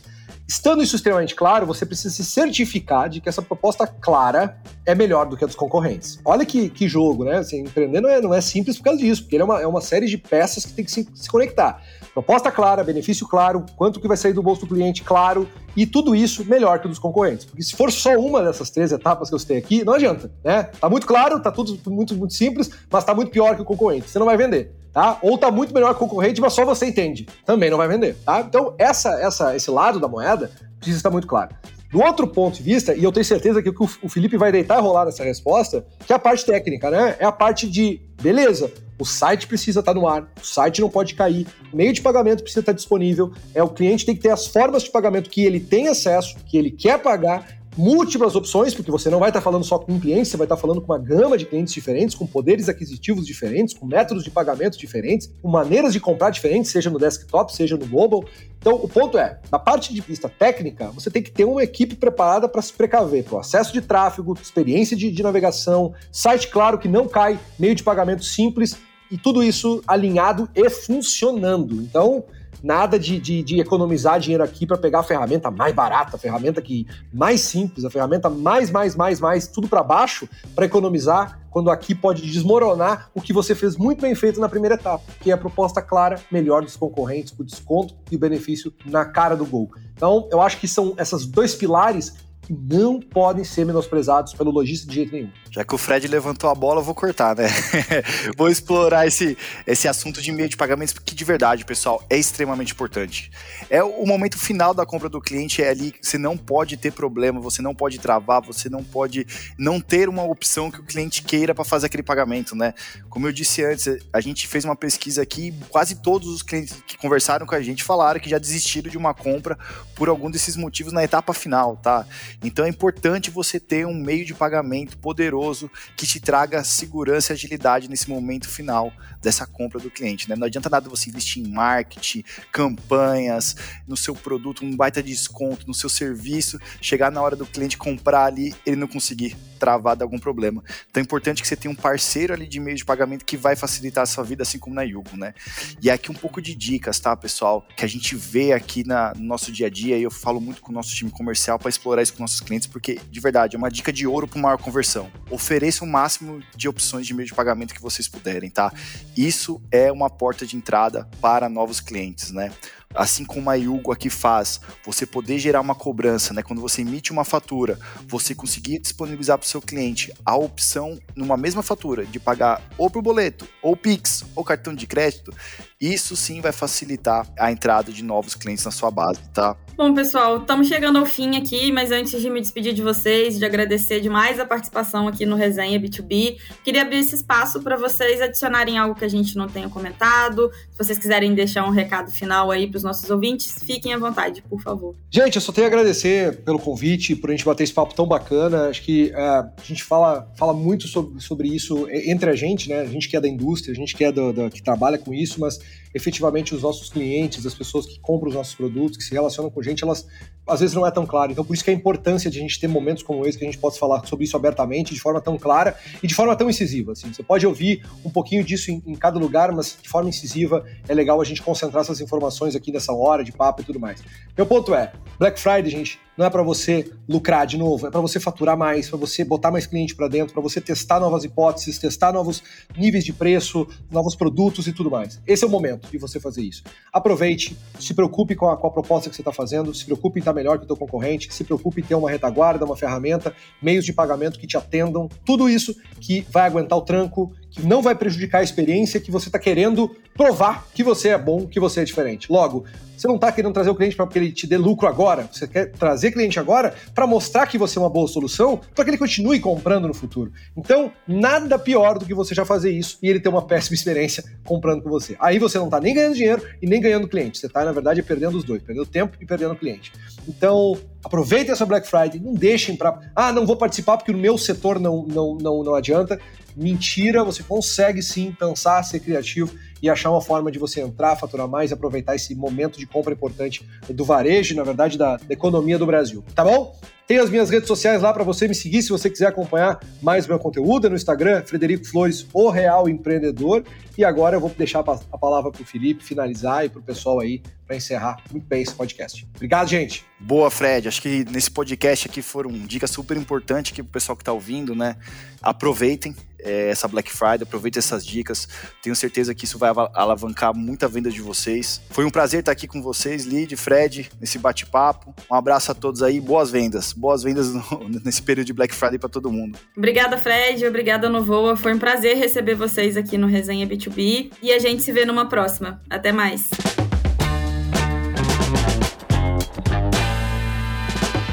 Estando 0.47 0.81
isso 0.81 0.95
extremamente 0.95 1.35
claro, 1.35 1.65
você 1.65 1.85
precisa 1.85 2.15
se 2.15 2.23
certificar 2.23 3.09
de 3.09 3.19
que 3.19 3.27
essa 3.27 3.41
proposta 3.41 3.85
clara 3.85 4.57
é 4.85 4.95
melhor 4.95 5.27
do 5.27 5.35
que 5.35 5.43
a 5.43 5.47
dos 5.47 5.57
concorrentes. 5.57 6.21
Olha 6.23 6.45
que, 6.45 6.69
que 6.69 6.87
jogo, 6.87 7.25
né? 7.25 7.39
Assim, 7.39 7.59
empreender 7.59 7.99
não 7.99 8.09
é, 8.09 8.21
não 8.21 8.33
é 8.33 8.39
simples 8.39 8.77
por 8.77 8.85
causa 8.85 8.99
disso, 9.01 9.23
porque 9.23 9.35
ele 9.35 9.41
é 9.41 9.45
uma, 9.45 9.61
é 9.61 9.67
uma 9.67 9.81
série 9.81 10.05
de 10.05 10.17
peças 10.17 10.65
que 10.65 10.71
tem 10.71 10.85
que 10.85 10.91
se, 10.91 11.05
se 11.13 11.29
conectar. 11.29 11.83
Proposta 12.13 12.49
clara, 12.49 12.81
benefício 12.81 13.27
claro, 13.27 13.65
quanto 13.75 13.99
que 13.99 14.07
vai 14.07 14.15
sair 14.15 14.31
do 14.31 14.41
bolso 14.41 14.65
do 14.65 14.73
cliente 14.73 15.03
claro, 15.03 15.49
e 15.75 15.85
tudo 15.85 16.15
isso 16.15 16.45
melhor 16.45 16.79
que 16.79 16.85
o 16.85 16.89
dos 16.89 16.97
concorrentes. 16.97 17.43
Porque 17.43 17.61
se 17.61 17.75
for 17.75 17.91
só 17.91 18.15
uma 18.15 18.41
dessas 18.41 18.69
três 18.69 18.93
etapas 18.93 19.27
que 19.27 19.35
eu 19.35 19.39
citei 19.39 19.57
aqui, 19.57 19.83
não 19.83 19.93
adianta, 19.93 20.31
né? 20.45 20.63
Tá 20.79 20.89
muito 20.89 21.05
claro, 21.05 21.41
tá 21.41 21.51
tudo 21.51 21.77
muito, 21.91 22.15
muito 22.15 22.33
simples, 22.33 22.71
mas 22.89 23.03
tá 23.03 23.13
muito 23.13 23.31
pior 23.31 23.53
que 23.53 23.61
o 23.61 23.65
concorrente. 23.65 24.09
Você 24.09 24.17
não 24.17 24.25
vai 24.25 24.37
vender 24.37 24.73
tá? 24.97 25.19
Ou 25.21 25.37
tá 25.37 25.51
muito 25.51 25.71
melhor 25.75 25.93
que 25.93 26.03
o 26.03 26.07
concorrente, 26.07 26.41
mas 26.41 26.53
só 26.53 26.65
você 26.65 26.87
entende. 26.87 27.27
Também 27.45 27.69
não 27.69 27.77
vai 27.77 27.87
vender, 27.87 28.15
tá? 28.25 28.39
Então, 28.41 28.73
essa, 28.79 29.11
essa, 29.21 29.55
esse 29.55 29.69
lado 29.69 29.99
da 29.99 30.07
moeda 30.07 30.49
precisa 30.79 30.97
estar 30.97 31.11
muito 31.11 31.27
claro. 31.27 31.55
Do 31.91 32.01
outro 32.01 32.27
ponto 32.27 32.57
de 32.57 32.63
vista, 32.63 32.95
e 32.95 33.03
eu 33.03 33.11
tenho 33.11 33.23
certeza 33.23 33.61
que 33.61 33.69
o 33.69 34.09
Felipe 34.09 34.37
vai 34.37 34.51
deitar 34.51 34.79
e 34.79 34.81
rolar 34.81 35.05
nessa 35.05 35.23
resposta, 35.23 35.85
que 36.03 36.11
é 36.11 36.15
a 36.15 36.19
parte 36.19 36.43
técnica, 36.43 36.89
né? 36.89 37.15
É 37.19 37.25
a 37.25 37.31
parte 37.31 37.69
de, 37.69 38.01
beleza, 38.19 38.71
o 38.97 39.05
site 39.05 39.45
precisa 39.45 39.81
estar 39.81 39.93
no 39.93 40.07
ar, 40.07 40.23
o 40.41 40.45
site 40.45 40.81
não 40.81 40.89
pode 40.89 41.13
cair, 41.13 41.45
meio 41.71 41.93
de 41.93 42.01
pagamento 42.01 42.41
precisa 42.41 42.61
estar 42.61 42.73
disponível, 42.73 43.31
é 43.53 43.61
o 43.61 43.69
cliente 43.69 44.03
tem 44.03 44.15
que 44.15 44.21
ter 44.23 44.31
as 44.31 44.47
formas 44.47 44.81
de 44.81 44.89
pagamento 44.89 45.29
que 45.29 45.45
ele 45.45 45.59
tem 45.59 45.89
acesso, 45.89 46.37
que 46.47 46.57
ele 46.57 46.71
quer 46.71 46.99
pagar, 46.99 47.47
múltiplas 47.77 48.35
opções, 48.35 48.73
porque 48.73 48.89
você 48.89 49.09
não 49.09 49.19
vai 49.19 49.29
estar 49.29 49.39
falando 49.39 49.63
só 49.63 49.77
com 49.77 49.93
um 49.93 49.99
cliente, 49.99 50.29
você 50.29 50.37
vai 50.37 50.45
estar 50.45 50.57
falando 50.57 50.81
com 50.81 50.91
uma 50.91 50.97
gama 50.97 51.37
de 51.37 51.45
clientes 51.45 51.73
diferentes, 51.73 52.15
com 52.15 52.25
poderes 52.25 52.67
aquisitivos 52.67 53.25
diferentes, 53.25 53.73
com 53.73 53.85
métodos 53.85 54.23
de 54.23 54.31
pagamento 54.31 54.77
diferentes, 54.77 55.31
com 55.41 55.47
maneiras 55.47 55.93
de 55.93 55.99
comprar 55.99 56.31
diferentes, 56.31 56.71
seja 56.71 56.89
no 56.89 56.97
desktop, 56.97 57.53
seja 57.53 57.77
no 57.77 57.85
mobile. 57.85 58.25
Então, 58.59 58.75
o 58.75 58.87
ponto 58.87 59.17
é, 59.17 59.39
na 59.51 59.59
parte 59.59 59.93
de 59.93 60.01
vista 60.01 60.27
técnica, 60.27 60.87
você 60.87 61.11
tem 61.11 61.21
que 61.21 61.31
ter 61.31 61.45
uma 61.45 61.63
equipe 61.63 61.95
preparada 61.95 62.49
para 62.49 62.61
se 62.61 62.73
precaver 62.73 63.23
para 63.23 63.35
o 63.35 63.39
acesso 63.39 63.71
de 63.71 63.81
tráfego, 63.81 64.37
experiência 64.41 64.97
de, 64.97 65.11
de 65.11 65.23
navegação, 65.23 65.93
site 66.11 66.47
claro 66.47 66.79
que 66.79 66.87
não 66.87 67.07
cai, 67.07 67.39
meio 67.59 67.75
de 67.75 67.83
pagamento 67.83 68.23
simples 68.23 68.75
e 69.11 69.17
tudo 69.17 69.43
isso 69.43 69.81
alinhado 69.87 70.49
e 70.55 70.69
funcionando. 70.69 71.75
Então, 71.75 72.23
Nada 72.63 72.97
de, 72.97 73.19
de, 73.19 73.43
de 73.43 73.59
economizar 73.59 74.19
dinheiro 74.19 74.43
aqui 74.43 74.65
para 74.65 74.77
pegar 74.77 74.99
a 74.99 75.03
ferramenta 75.03 75.51
mais 75.51 75.73
barata, 75.73 76.15
a 76.15 76.19
ferramenta 76.19 76.61
que 76.61 76.87
mais 77.13 77.41
simples, 77.41 77.85
a 77.85 77.89
ferramenta 77.89 78.29
mais, 78.29 78.71
mais, 78.71 78.95
mais, 78.95 79.19
mais, 79.19 79.47
tudo 79.47 79.67
para 79.67 79.83
baixo 79.83 80.27
para 80.55 80.65
economizar, 80.65 81.39
quando 81.49 81.71
aqui 81.71 81.95
pode 81.95 82.21
desmoronar 82.21 83.09
o 83.15 83.21
que 83.21 83.33
você 83.33 83.55
fez 83.55 83.77
muito 83.77 84.01
bem 84.01 84.13
feito 84.13 84.39
na 84.39 84.47
primeira 84.47 84.75
etapa, 84.75 85.03
que 85.19 85.31
é 85.31 85.33
a 85.33 85.37
proposta 85.37 85.81
clara, 85.81 86.19
melhor 86.31 86.61
dos 86.61 86.75
concorrentes, 86.75 87.33
com 87.33 87.43
desconto 87.43 87.95
e 88.11 88.15
o 88.15 88.19
benefício 88.19 88.71
na 88.85 89.05
cara 89.05 89.35
do 89.35 89.45
gol. 89.45 89.71
Então, 89.95 90.27
eu 90.31 90.39
acho 90.39 90.59
que 90.59 90.67
são 90.67 90.93
esses 90.99 91.25
dois 91.25 91.55
pilares 91.55 92.26
que 92.47 92.53
não 92.53 93.01
podem 93.01 93.43
ser 93.43 93.65
menosprezados 93.65 94.33
pelo 94.33 94.51
lojista 94.51 94.87
de 94.87 94.95
jeito 94.95 95.11
nenhum. 95.11 95.29
Já 95.51 95.65
que 95.65 95.75
o 95.75 95.77
Fred 95.77 96.07
levantou 96.07 96.49
a 96.49 96.55
bola, 96.55 96.79
eu 96.79 96.83
vou 96.83 96.95
cortar, 96.95 97.35
né? 97.35 97.47
vou 98.37 98.49
explorar 98.49 99.05
esse, 99.05 99.37
esse 99.65 99.85
assunto 99.85 100.21
de 100.21 100.31
meio 100.31 100.47
de 100.47 100.55
pagamentos, 100.55 100.93
porque 100.93 101.13
de 101.13 101.25
verdade, 101.25 101.65
pessoal, 101.65 102.01
é 102.09 102.17
extremamente 102.17 102.71
importante. 102.71 103.29
É 103.69 103.83
o 103.83 104.05
momento 104.05 104.37
final 104.37 104.73
da 104.73 104.85
compra 104.85 105.09
do 105.09 105.19
cliente, 105.19 105.61
é 105.61 105.69
ali 105.69 105.93
você 106.01 106.17
não 106.17 106.37
pode 106.37 106.77
ter 106.77 106.93
problema, 106.93 107.41
você 107.41 107.61
não 107.61 107.75
pode 107.75 107.99
travar, 107.99 108.41
você 108.41 108.69
não 108.69 108.81
pode 108.81 109.27
não 109.57 109.81
ter 109.81 110.07
uma 110.07 110.23
opção 110.23 110.71
que 110.71 110.79
o 110.79 110.83
cliente 110.83 111.23
queira 111.23 111.53
para 111.53 111.65
fazer 111.65 111.87
aquele 111.87 112.03
pagamento, 112.03 112.55
né? 112.55 112.73
Como 113.09 113.27
eu 113.27 113.33
disse 113.33 113.61
antes, 113.65 113.87
a 114.13 114.21
gente 114.21 114.47
fez 114.47 114.63
uma 114.63 114.75
pesquisa 114.75 115.21
aqui, 115.21 115.53
quase 115.67 115.95
todos 115.95 116.29
os 116.29 116.41
clientes 116.41 116.77
que 116.87 116.97
conversaram 116.97 117.45
com 117.45 117.55
a 117.55 117.61
gente 117.61 117.83
falaram 117.83 118.21
que 118.21 118.29
já 118.29 118.37
desistiram 118.37 118.89
de 118.89 118.97
uma 118.97 119.13
compra 119.13 119.57
por 119.95 120.07
algum 120.07 120.31
desses 120.31 120.55
motivos 120.55 120.93
na 120.93 121.03
etapa 121.03 121.33
final, 121.33 121.75
tá? 121.75 122.05
Então 122.43 122.65
é 122.65 122.69
importante 122.69 123.31
você 123.31 123.59
ter 123.59 123.85
um 123.85 123.93
meio 123.93 124.25
de 124.25 124.33
pagamento 124.33 124.97
poderoso 124.97 125.69
que 125.95 126.05
te 126.05 126.19
traga 126.19 126.63
segurança 126.63 127.31
e 127.31 127.33
agilidade 127.33 127.89
nesse 127.89 128.09
momento 128.09 128.47
final 128.47 128.93
dessa 129.21 129.45
compra 129.45 129.79
do 129.79 129.89
cliente. 129.89 130.29
Né? 130.29 130.35
Não 130.35 130.45
adianta 130.45 130.69
nada 130.69 130.89
você 130.89 131.09
investir 131.09 131.43
em 131.43 131.49
marketing, 131.49 132.23
campanhas, 132.51 133.55
no 133.87 133.97
seu 133.97 134.13
produto, 134.13 134.63
um 134.63 134.75
baita 134.75 135.01
desconto, 135.01 135.67
no 135.67 135.73
seu 135.73 135.89
serviço, 135.89 136.59
chegar 136.81 137.11
na 137.11 137.21
hora 137.21 137.35
do 137.35 137.45
cliente 137.45 137.77
comprar 137.77 138.25
ali, 138.25 138.53
ele 138.65 138.75
não 138.75 138.87
conseguir 138.87 139.35
travar 139.57 139.95
de 139.95 140.03
algum 140.03 140.19
problema. 140.19 140.63
Então 140.89 141.01
é 141.01 141.03
importante 141.03 141.41
que 141.41 141.47
você 141.47 141.55
tenha 141.55 141.71
um 141.71 141.75
parceiro 141.75 142.33
ali 142.33 142.47
de 142.47 142.59
meio 142.59 142.77
de 142.77 142.85
pagamento 142.85 143.25
que 143.25 143.35
vai 143.35 143.55
facilitar 143.55 144.03
a 144.03 144.05
sua 144.05 144.23
vida, 144.23 144.43
assim 144.43 144.59
como 144.59 144.75
na 144.75 144.83
Yugo, 144.83 145.17
né? 145.17 145.33
E 145.81 145.89
aqui 145.89 146.11
um 146.11 146.15
pouco 146.15 146.41
de 146.41 146.53
dicas, 146.53 146.99
tá, 146.99 147.15
pessoal? 147.15 147.67
Que 147.75 147.83
a 147.83 147.87
gente 147.87 148.15
vê 148.15 148.53
aqui 148.53 148.85
na, 148.85 149.13
no 149.15 149.23
nosso 149.23 149.51
dia 149.51 149.67
a 149.67 149.69
dia, 149.69 149.97
e 149.97 150.03
eu 150.03 150.11
falo 150.11 150.39
muito 150.39 150.61
com 150.61 150.71
o 150.71 150.75
nosso 150.75 150.95
time 150.95 151.09
comercial 151.09 151.57
para 151.57 151.69
explorar 151.69 152.03
isso 152.03 152.13
com 152.17 152.23
nossos 152.23 152.41
clientes, 152.41 152.67
porque, 152.67 152.99
de 153.09 153.19
verdade, 153.19 153.55
é 153.55 153.57
uma 153.57 153.69
dica 153.69 153.93
de 153.93 154.05
ouro 154.05 154.27
para 154.27 154.41
maior 154.41 154.57
conversão. 154.57 155.09
Ofereça 155.29 155.85
o 155.85 155.87
máximo 155.87 156.41
de 156.55 156.67
opções 156.67 157.05
de 157.05 157.13
meio 157.13 157.27
de 157.27 157.33
pagamento 157.33 157.73
que 157.73 157.81
vocês 157.81 158.07
puderem, 158.07 158.49
tá? 158.49 158.73
Isso 159.15 159.61
é 159.71 159.91
uma 159.91 160.09
porta 160.09 160.45
de 160.45 160.57
entrada 160.57 161.07
para 161.21 161.47
novos 161.47 161.79
clientes, 161.79 162.31
né? 162.31 162.51
Assim 162.93 163.25
como 163.25 163.49
a 163.49 163.55
Yugo 163.55 163.91
aqui 163.91 164.09
faz, 164.09 164.59
você 164.85 165.05
poder 165.05 165.39
gerar 165.39 165.61
uma 165.61 165.75
cobrança, 165.75 166.33
né? 166.33 166.41
Quando 166.41 166.61
você 166.61 166.81
emite 166.81 167.11
uma 167.11 167.23
fatura, 167.23 167.79
você 168.07 168.33
conseguir 168.33 168.79
disponibilizar 168.79 169.37
para 169.37 169.45
o 169.45 169.47
seu 169.47 169.61
cliente 169.61 170.13
a 170.25 170.35
opção 170.35 170.99
numa 171.15 171.37
mesma 171.37 171.61
fatura 171.61 172.05
de 172.05 172.19
pagar 172.19 172.61
ou 172.77 172.89
por 172.89 173.01
boleto, 173.01 173.47
ou 173.61 173.75
Pix, 173.75 174.25
ou 174.35 174.43
cartão 174.43 174.73
de 174.73 174.87
crédito, 174.87 175.33
isso 175.79 176.15
sim 176.15 176.41
vai 176.41 176.51
facilitar 176.51 177.27
a 177.37 177.51
entrada 177.51 177.91
de 177.91 178.03
novos 178.03 178.33
clientes 178.33 178.65
na 178.65 178.71
sua 178.71 178.89
base, 178.89 179.19
tá? 179.33 179.55
Bom, 179.75 179.93
pessoal, 179.93 180.37
estamos 180.37 180.67
chegando 180.67 180.97
ao 180.97 181.05
fim 181.05 181.37
aqui, 181.37 181.71
mas 181.71 181.91
antes 181.91 182.19
de 182.19 182.31
me 182.31 182.41
despedir 182.41 182.73
de 182.73 182.81
vocês, 182.81 183.37
de 183.37 183.45
agradecer 183.45 184.01
demais 184.01 184.39
a 184.39 184.45
participação 184.45 185.07
aqui 185.07 185.23
no 185.23 185.35
Resenha 185.35 185.79
B2B, 185.79 186.37
queria 186.63 186.81
abrir 186.81 186.97
esse 186.97 187.13
espaço 187.13 187.61
para 187.61 187.77
vocês 187.77 188.19
adicionarem 188.19 188.79
algo 188.79 188.95
que 188.95 189.05
a 189.05 189.07
gente 189.07 189.35
não 189.37 189.47
tenha 189.47 189.69
comentado. 189.69 190.49
Se 190.71 190.83
vocês 190.83 190.97
quiserem 190.97 191.35
deixar 191.35 191.63
um 191.63 191.69
recado 191.69 192.09
final 192.11 192.49
aí 192.49 192.67
para 192.67 192.77
os 192.77 192.83
nossos 192.87 193.09
ouvintes, 193.09 193.63
fiquem 193.63 193.93
à 193.93 193.97
vontade, 193.97 194.41
por 194.41 194.61
favor. 194.61 194.95
Gente, 195.11 195.35
eu 195.35 195.41
só 195.41 195.51
tenho 195.51 195.65
a 195.65 195.69
agradecer 195.69 196.41
pelo 196.43 196.57
convite, 196.57 197.15
por 197.15 197.29
a 197.29 197.33
gente 197.33 197.45
bater 197.45 197.63
esse 197.63 197.73
papo 197.73 197.93
tão 197.93 198.07
bacana. 198.07 198.69
Acho 198.69 198.81
que 198.81 199.11
uh, 199.11 199.51
a 199.55 199.63
gente 199.63 199.83
fala, 199.83 200.31
fala 200.35 200.53
muito 200.53 200.87
sobre, 200.87 201.21
sobre 201.21 201.47
isso 201.49 201.87
entre 201.91 202.29
a 202.29 202.35
gente, 202.35 202.69
né? 202.69 202.81
A 202.81 202.85
gente 202.85 203.07
que 203.07 203.17
é 203.17 203.21
da 203.21 203.27
indústria, 203.27 203.73
a 203.73 203.75
gente 203.75 203.95
que 203.95 204.03
é 204.03 204.11
do, 204.11 204.33
do 204.33 204.49
que 204.49 204.63
trabalha 204.63 204.97
com 204.97 205.13
isso, 205.13 205.39
mas 205.39 205.59
efetivamente 205.93 206.55
os 206.55 206.61
nossos 206.61 206.89
clientes, 206.89 207.45
as 207.45 207.53
pessoas 207.53 207.85
que 207.85 207.99
compram 207.99 208.29
os 208.29 208.35
nossos 208.35 208.55
produtos, 208.55 208.97
que 208.97 209.03
se 209.03 209.11
relacionam 209.11 209.51
com 209.51 209.59
a 209.59 209.63
gente, 209.63 209.83
elas 209.83 210.07
às 210.47 210.59
vezes 210.59 210.75
não 210.75 210.85
é 210.85 210.91
tão 210.91 211.05
claro. 211.05 211.31
Então, 211.31 211.43
por 211.43 211.53
isso 211.53 211.63
que 211.63 211.69
a 211.69 211.73
importância 211.73 212.29
de 212.29 212.37
a 212.37 212.41
gente 212.41 212.59
ter 212.59 212.67
momentos 212.67 213.03
como 213.03 213.25
esse, 213.25 213.37
que 213.37 213.43
a 213.43 213.47
gente 213.47 213.57
possa 213.57 213.77
falar 213.79 214.05
sobre 214.05 214.25
isso 214.25 214.35
abertamente, 214.35 214.93
de 214.93 214.99
forma 214.99 215.21
tão 215.21 215.37
clara 215.37 215.75
e 216.01 216.07
de 216.07 216.15
forma 216.15 216.35
tão 216.35 216.49
incisiva. 216.49 216.93
Assim. 216.93 217.11
Você 217.11 217.23
pode 217.23 217.45
ouvir 217.45 217.83
um 218.03 218.09
pouquinho 218.09 218.43
disso 218.43 218.71
em, 218.71 218.81
em 218.85 218.95
cada 218.95 219.19
lugar, 219.19 219.51
mas 219.51 219.77
de 219.81 219.89
forma 219.89 220.09
incisiva 220.09 220.65
é 220.87 220.93
legal 220.93 221.19
a 221.21 221.25
gente 221.25 221.41
concentrar 221.41 221.81
essas 221.81 222.01
informações 222.01 222.55
aqui 222.55 222.71
nessa 222.71 222.93
hora 222.93 223.23
de 223.23 223.31
papo 223.31 223.61
e 223.61 223.65
tudo 223.65 223.79
mais. 223.79 224.03
Meu 224.35 224.45
ponto 224.45 224.73
é, 224.73 224.91
Black 225.19 225.39
Friday, 225.39 225.69
gente, 225.69 225.99
não 226.17 226.25
é 226.25 226.29
para 226.29 226.41
você 226.41 226.91
lucrar 227.07 227.45
de 227.45 227.57
novo, 227.57 227.85
é 227.85 227.91
para 227.91 228.01
você 228.01 228.19
faturar 228.19 228.57
mais, 228.57 228.89
para 228.89 228.97
você 228.97 229.23
botar 229.23 229.51
mais 229.51 229.67
cliente 229.67 229.95
para 229.95 230.07
dentro, 230.07 230.33
para 230.33 230.41
você 230.41 230.59
testar 230.59 230.99
novas 230.99 231.23
hipóteses, 231.23 231.77
testar 231.77 232.11
novos 232.11 232.41
níveis 232.75 233.05
de 233.05 233.13
preço, 233.13 233.67
novos 233.91 234.15
produtos 234.15 234.67
e 234.67 234.73
tudo 234.73 234.89
mais. 234.89 235.21
Esse 235.27 235.43
é 235.43 235.47
o 235.47 235.49
momento 235.49 235.89
de 235.89 235.97
você 235.97 236.19
fazer 236.19 236.41
isso. 236.41 236.63
Aproveite, 236.91 237.55
se 237.79 237.93
preocupe 237.93 238.35
com 238.35 238.49
a, 238.49 238.57
com 238.57 238.67
a 238.67 238.71
proposta 238.71 239.09
que 239.09 239.15
você 239.15 239.21
está 239.21 239.31
fazendo, 239.31 239.73
se 239.75 239.85
preocupe 239.85 240.19
em 240.19 240.21
estar 240.21 240.33
melhor 240.37 240.57
que 240.57 240.63
o 240.65 240.67
teu 240.67 240.77
concorrente, 240.77 241.33
se 241.33 241.43
preocupe 241.43 241.81
em 241.81 241.83
ter 241.83 241.95
uma 241.95 242.09
retaguarda, 242.09 242.63
uma 242.63 242.77
ferramenta, 242.77 243.33
meios 243.61 243.83
de 243.83 243.91
pagamento 243.91 244.39
que 244.39 244.47
te 244.47 244.55
atendam, 244.55 245.09
tudo 245.25 245.49
isso 245.49 245.75
que 245.99 246.25
vai 246.29 246.45
aguentar 246.45 246.77
o 246.77 246.81
tranco, 246.81 247.33
que 247.57 247.65
não 247.65 247.81
vai 247.81 247.95
prejudicar 247.95 248.39
a 248.39 248.43
experiência, 248.43 248.99
que 248.99 249.09
você 249.09 249.27
está 249.27 249.39
querendo 249.39 249.89
provar 250.13 250.67
que 250.73 250.83
você 250.83 251.09
é 251.09 251.17
bom, 251.17 251.47
que 251.47 251.59
você 251.59 251.81
é 251.81 251.83
diferente. 251.83 252.31
Logo, 252.31 252.65
você 252.95 253.07
não 253.07 253.15
está 253.15 253.31
querendo 253.31 253.53
trazer 253.53 253.69
o 253.69 253.75
cliente 253.75 253.95
para 253.95 254.07
que 254.07 254.17
ele 254.17 254.31
te 254.31 254.47
dê 254.47 254.57
lucro 254.57 254.87
agora, 254.87 255.29
você 255.31 255.47
quer 255.47 255.71
trazer 255.71 256.11
cliente 256.11 256.39
agora 256.39 256.73
para 256.95 257.05
mostrar 257.05 257.45
que 257.45 257.57
você 257.57 257.77
é 257.77 257.81
uma 257.81 257.89
boa 257.89 258.07
solução 258.07 258.59
para 258.73 258.83
que 258.83 258.89
ele 258.89 258.97
continue 258.97 259.39
comprando 259.39 259.87
no 259.87 259.93
futuro. 259.93 260.31
Então, 260.55 260.91
nada 261.07 261.59
pior 261.59 261.99
do 261.99 262.05
que 262.05 262.13
você 262.13 262.33
já 262.33 262.43
fazer 262.43 262.71
isso 262.71 262.97
e 263.01 263.09
ele 263.09 263.19
ter 263.19 263.29
uma 263.29 263.43
péssima 263.43 263.75
experiência 263.75 264.23
comprando 264.43 264.81
com 264.81 264.89
você. 264.89 265.15
Aí 265.19 265.37
você 265.37 265.57
não 265.57 265.65
está 265.65 265.79
nem 265.79 265.93
ganhando 265.93 266.15
dinheiro 266.15 266.43
e 266.61 266.67
nem 266.67 266.81
ganhando 266.81 267.07
cliente. 267.07 267.37
Você 267.37 267.47
está, 267.47 267.63
na 267.63 267.71
verdade, 267.71 268.01
perdendo 268.01 268.37
os 268.37 268.43
dois, 268.43 268.61
perdendo 268.63 268.85
tempo 268.85 269.17
e 269.21 269.25
perdendo 269.25 269.55
cliente. 269.55 269.91
Então, 270.27 270.75
aproveitem 271.03 271.51
essa 271.51 271.65
Black 271.65 271.87
Friday, 271.87 272.19
não 272.19 272.33
deixem 272.33 272.75
para. 272.75 272.99
Ah, 273.15 273.31
não 273.31 273.45
vou 273.45 273.55
participar 273.55 273.97
porque 273.97 274.11
no 274.11 274.17
meu 274.17 274.37
setor 274.37 274.79
não, 274.79 275.05
não, 275.05 275.37
não, 275.39 275.63
não 275.63 275.75
adianta. 275.75 276.19
Mentira, 276.57 277.23
você 277.23 277.43
consegue 277.43 278.01
sim 278.01 278.31
pensar, 278.31 278.81
ser 278.81 278.99
criativo 278.99 279.53
e 279.79 279.87
achar 279.87 280.09
uma 280.09 280.21
forma 280.21 280.51
de 280.51 280.57
você 280.57 280.81
entrar, 280.81 281.15
faturar 281.15 281.47
mais 281.47 281.69
e 281.69 281.73
aproveitar 281.75 282.15
esse 282.15 282.33
momento 282.33 282.79
de 282.79 282.87
compra 282.87 283.13
importante 283.13 283.63
do 283.87 284.03
varejo, 284.03 284.55
na 284.55 284.63
verdade, 284.63 284.97
da, 284.97 285.17
da 285.17 285.33
economia 285.33 285.77
do 285.77 285.85
Brasil. 285.85 286.23
Tá 286.33 286.43
bom? 286.43 286.75
Tem 287.05 287.19
as 287.19 287.29
minhas 287.29 287.49
redes 287.49 287.67
sociais 287.67 288.01
lá 288.01 288.11
para 288.11 288.23
você 288.23 288.49
me 288.49 288.55
seguir 288.55 288.81
se 288.81 288.89
você 288.89 289.09
quiser 289.09 289.27
acompanhar 289.27 289.79
mais 290.01 290.27
meu 290.27 290.37
conteúdo. 290.37 290.87
É 290.87 290.89
no 290.89 290.95
Instagram, 290.95 291.41
Frederico 291.45 291.85
Flores, 291.85 292.27
o 292.33 292.49
Real 292.49 292.89
Empreendedor. 292.89 293.63
E 293.97 294.03
agora 294.03 294.35
eu 294.35 294.41
vou 294.41 294.49
deixar 294.49 294.79
a 294.79 295.17
palavra 295.17 295.49
para 295.49 295.61
o 295.61 295.65
Felipe 295.65 296.03
finalizar 296.03 296.65
e 296.65 296.69
para 296.69 296.79
o 296.79 296.83
pessoal 296.83 297.21
aí 297.21 297.41
para 297.65 297.77
encerrar 297.77 298.17
muito 298.29 298.45
bem 298.45 298.61
esse 298.61 298.73
podcast. 298.73 299.25
Obrigado, 299.35 299.69
gente. 299.69 300.03
Boa, 300.19 300.51
Fred. 300.51 300.89
Acho 300.89 301.01
que 301.01 301.23
nesse 301.31 301.49
podcast 301.49 302.07
aqui 302.09 302.21
foram 302.21 302.51
dicas 302.51 302.89
super 302.89 303.15
importantes 303.15 303.71
que 303.71 303.81
o 303.81 303.85
pessoal 303.85 304.15
que 304.17 304.23
está 304.23 304.33
ouvindo, 304.33 304.75
né? 304.75 304.97
Aproveitem 305.41 306.13
é, 306.39 306.69
essa 306.69 306.87
Black 306.87 307.11
Friday, 307.11 307.43
aproveitem 307.43 307.79
essas 307.79 308.05
dicas. 308.05 308.47
Tenho 308.81 308.95
certeza 308.95 309.33
que 309.33 309.45
isso 309.45 309.57
vai 309.57 309.71
alavancar 309.93 310.55
muita 310.55 310.87
venda 310.87 311.09
de 311.09 311.21
vocês. 311.21 311.81
Foi 311.89 312.05
um 312.05 312.09
prazer 312.09 312.41
estar 312.41 312.51
aqui 312.51 312.67
com 312.67 312.81
vocês, 312.81 313.25
Lid, 313.25 313.55
Fred, 313.55 314.09
nesse 314.19 314.37
bate-papo. 314.37 315.13
Um 315.29 315.35
abraço 315.35 315.71
a 315.71 315.75
todos 315.75 316.01
aí, 316.01 316.19
boas 316.19 316.51
vendas. 316.51 316.93
Boas 316.93 317.23
vendas 317.23 317.53
no, 317.53 317.63
nesse 318.03 318.21
período 318.21 318.47
de 318.47 318.53
Black 318.53 318.73
Friday 318.73 318.99
para 318.99 319.09
todo 319.09 319.31
mundo. 319.31 319.57
Obrigada, 319.75 320.17
Fred. 320.17 320.65
Obrigada, 320.65 321.09
Novoa. 321.09 321.55
Foi 321.55 321.73
um 321.73 321.79
prazer 321.79 322.17
receber 322.17 322.55
vocês 322.55 322.97
aqui 322.97 323.17
no 323.17 323.27
Resenha 323.27 323.67
B2B 323.67 324.31
e 324.41 324.51
a 324.51 324.59
gente 324.59 324.83
se 324.83 324.91
vê 324.91 325.05
numa 325.05 325.27
próxima. 325.27 325.81
Até 325.89 326.11
mais. 326.11 326.49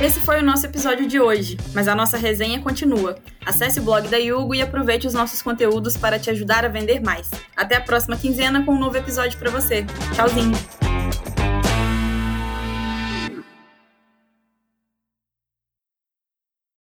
Esse 0.05 0.21
foi 0.21 0.39
o 0.39 0.45
nosso 0.45 0.67
episódio 0.67 1.09
de 1.09 1.19
hoje, 1.19 1.57
mas 1.73 1.89
a 1.89 1.95
nossa 1.95 2.19
resenha 2.19 2.61
continua. 2.61 3.17
Acesse 3.47 3.81
o 3.81 3.83
blog 3.83 4.07
da 4.07 4.19
Yugo 4.19 4.55
e 4.55 4.61
aproveite 4.61 5.07
os 5.07 5.15
nossos 5.15 5.41
conteúdos 5.41 5.97
para 5.97 6.19
te 6.19 6.29
ajudar 6.29 6.63
a 6.63 6.69
vender 6.69 7.01
mais. 7.01 7.31
Até 7.57 7.77
a 7.77 7.81
próxima 7.81 8.15
quinzena 8.15 8.63
com 8.67 8.73
um 8.73 8.79
novo 8.79 8.99
episódio 8.99 9.39
para 9.39 9.51
você. 9.51 9.87
Tchauzinho! 10.15 10.84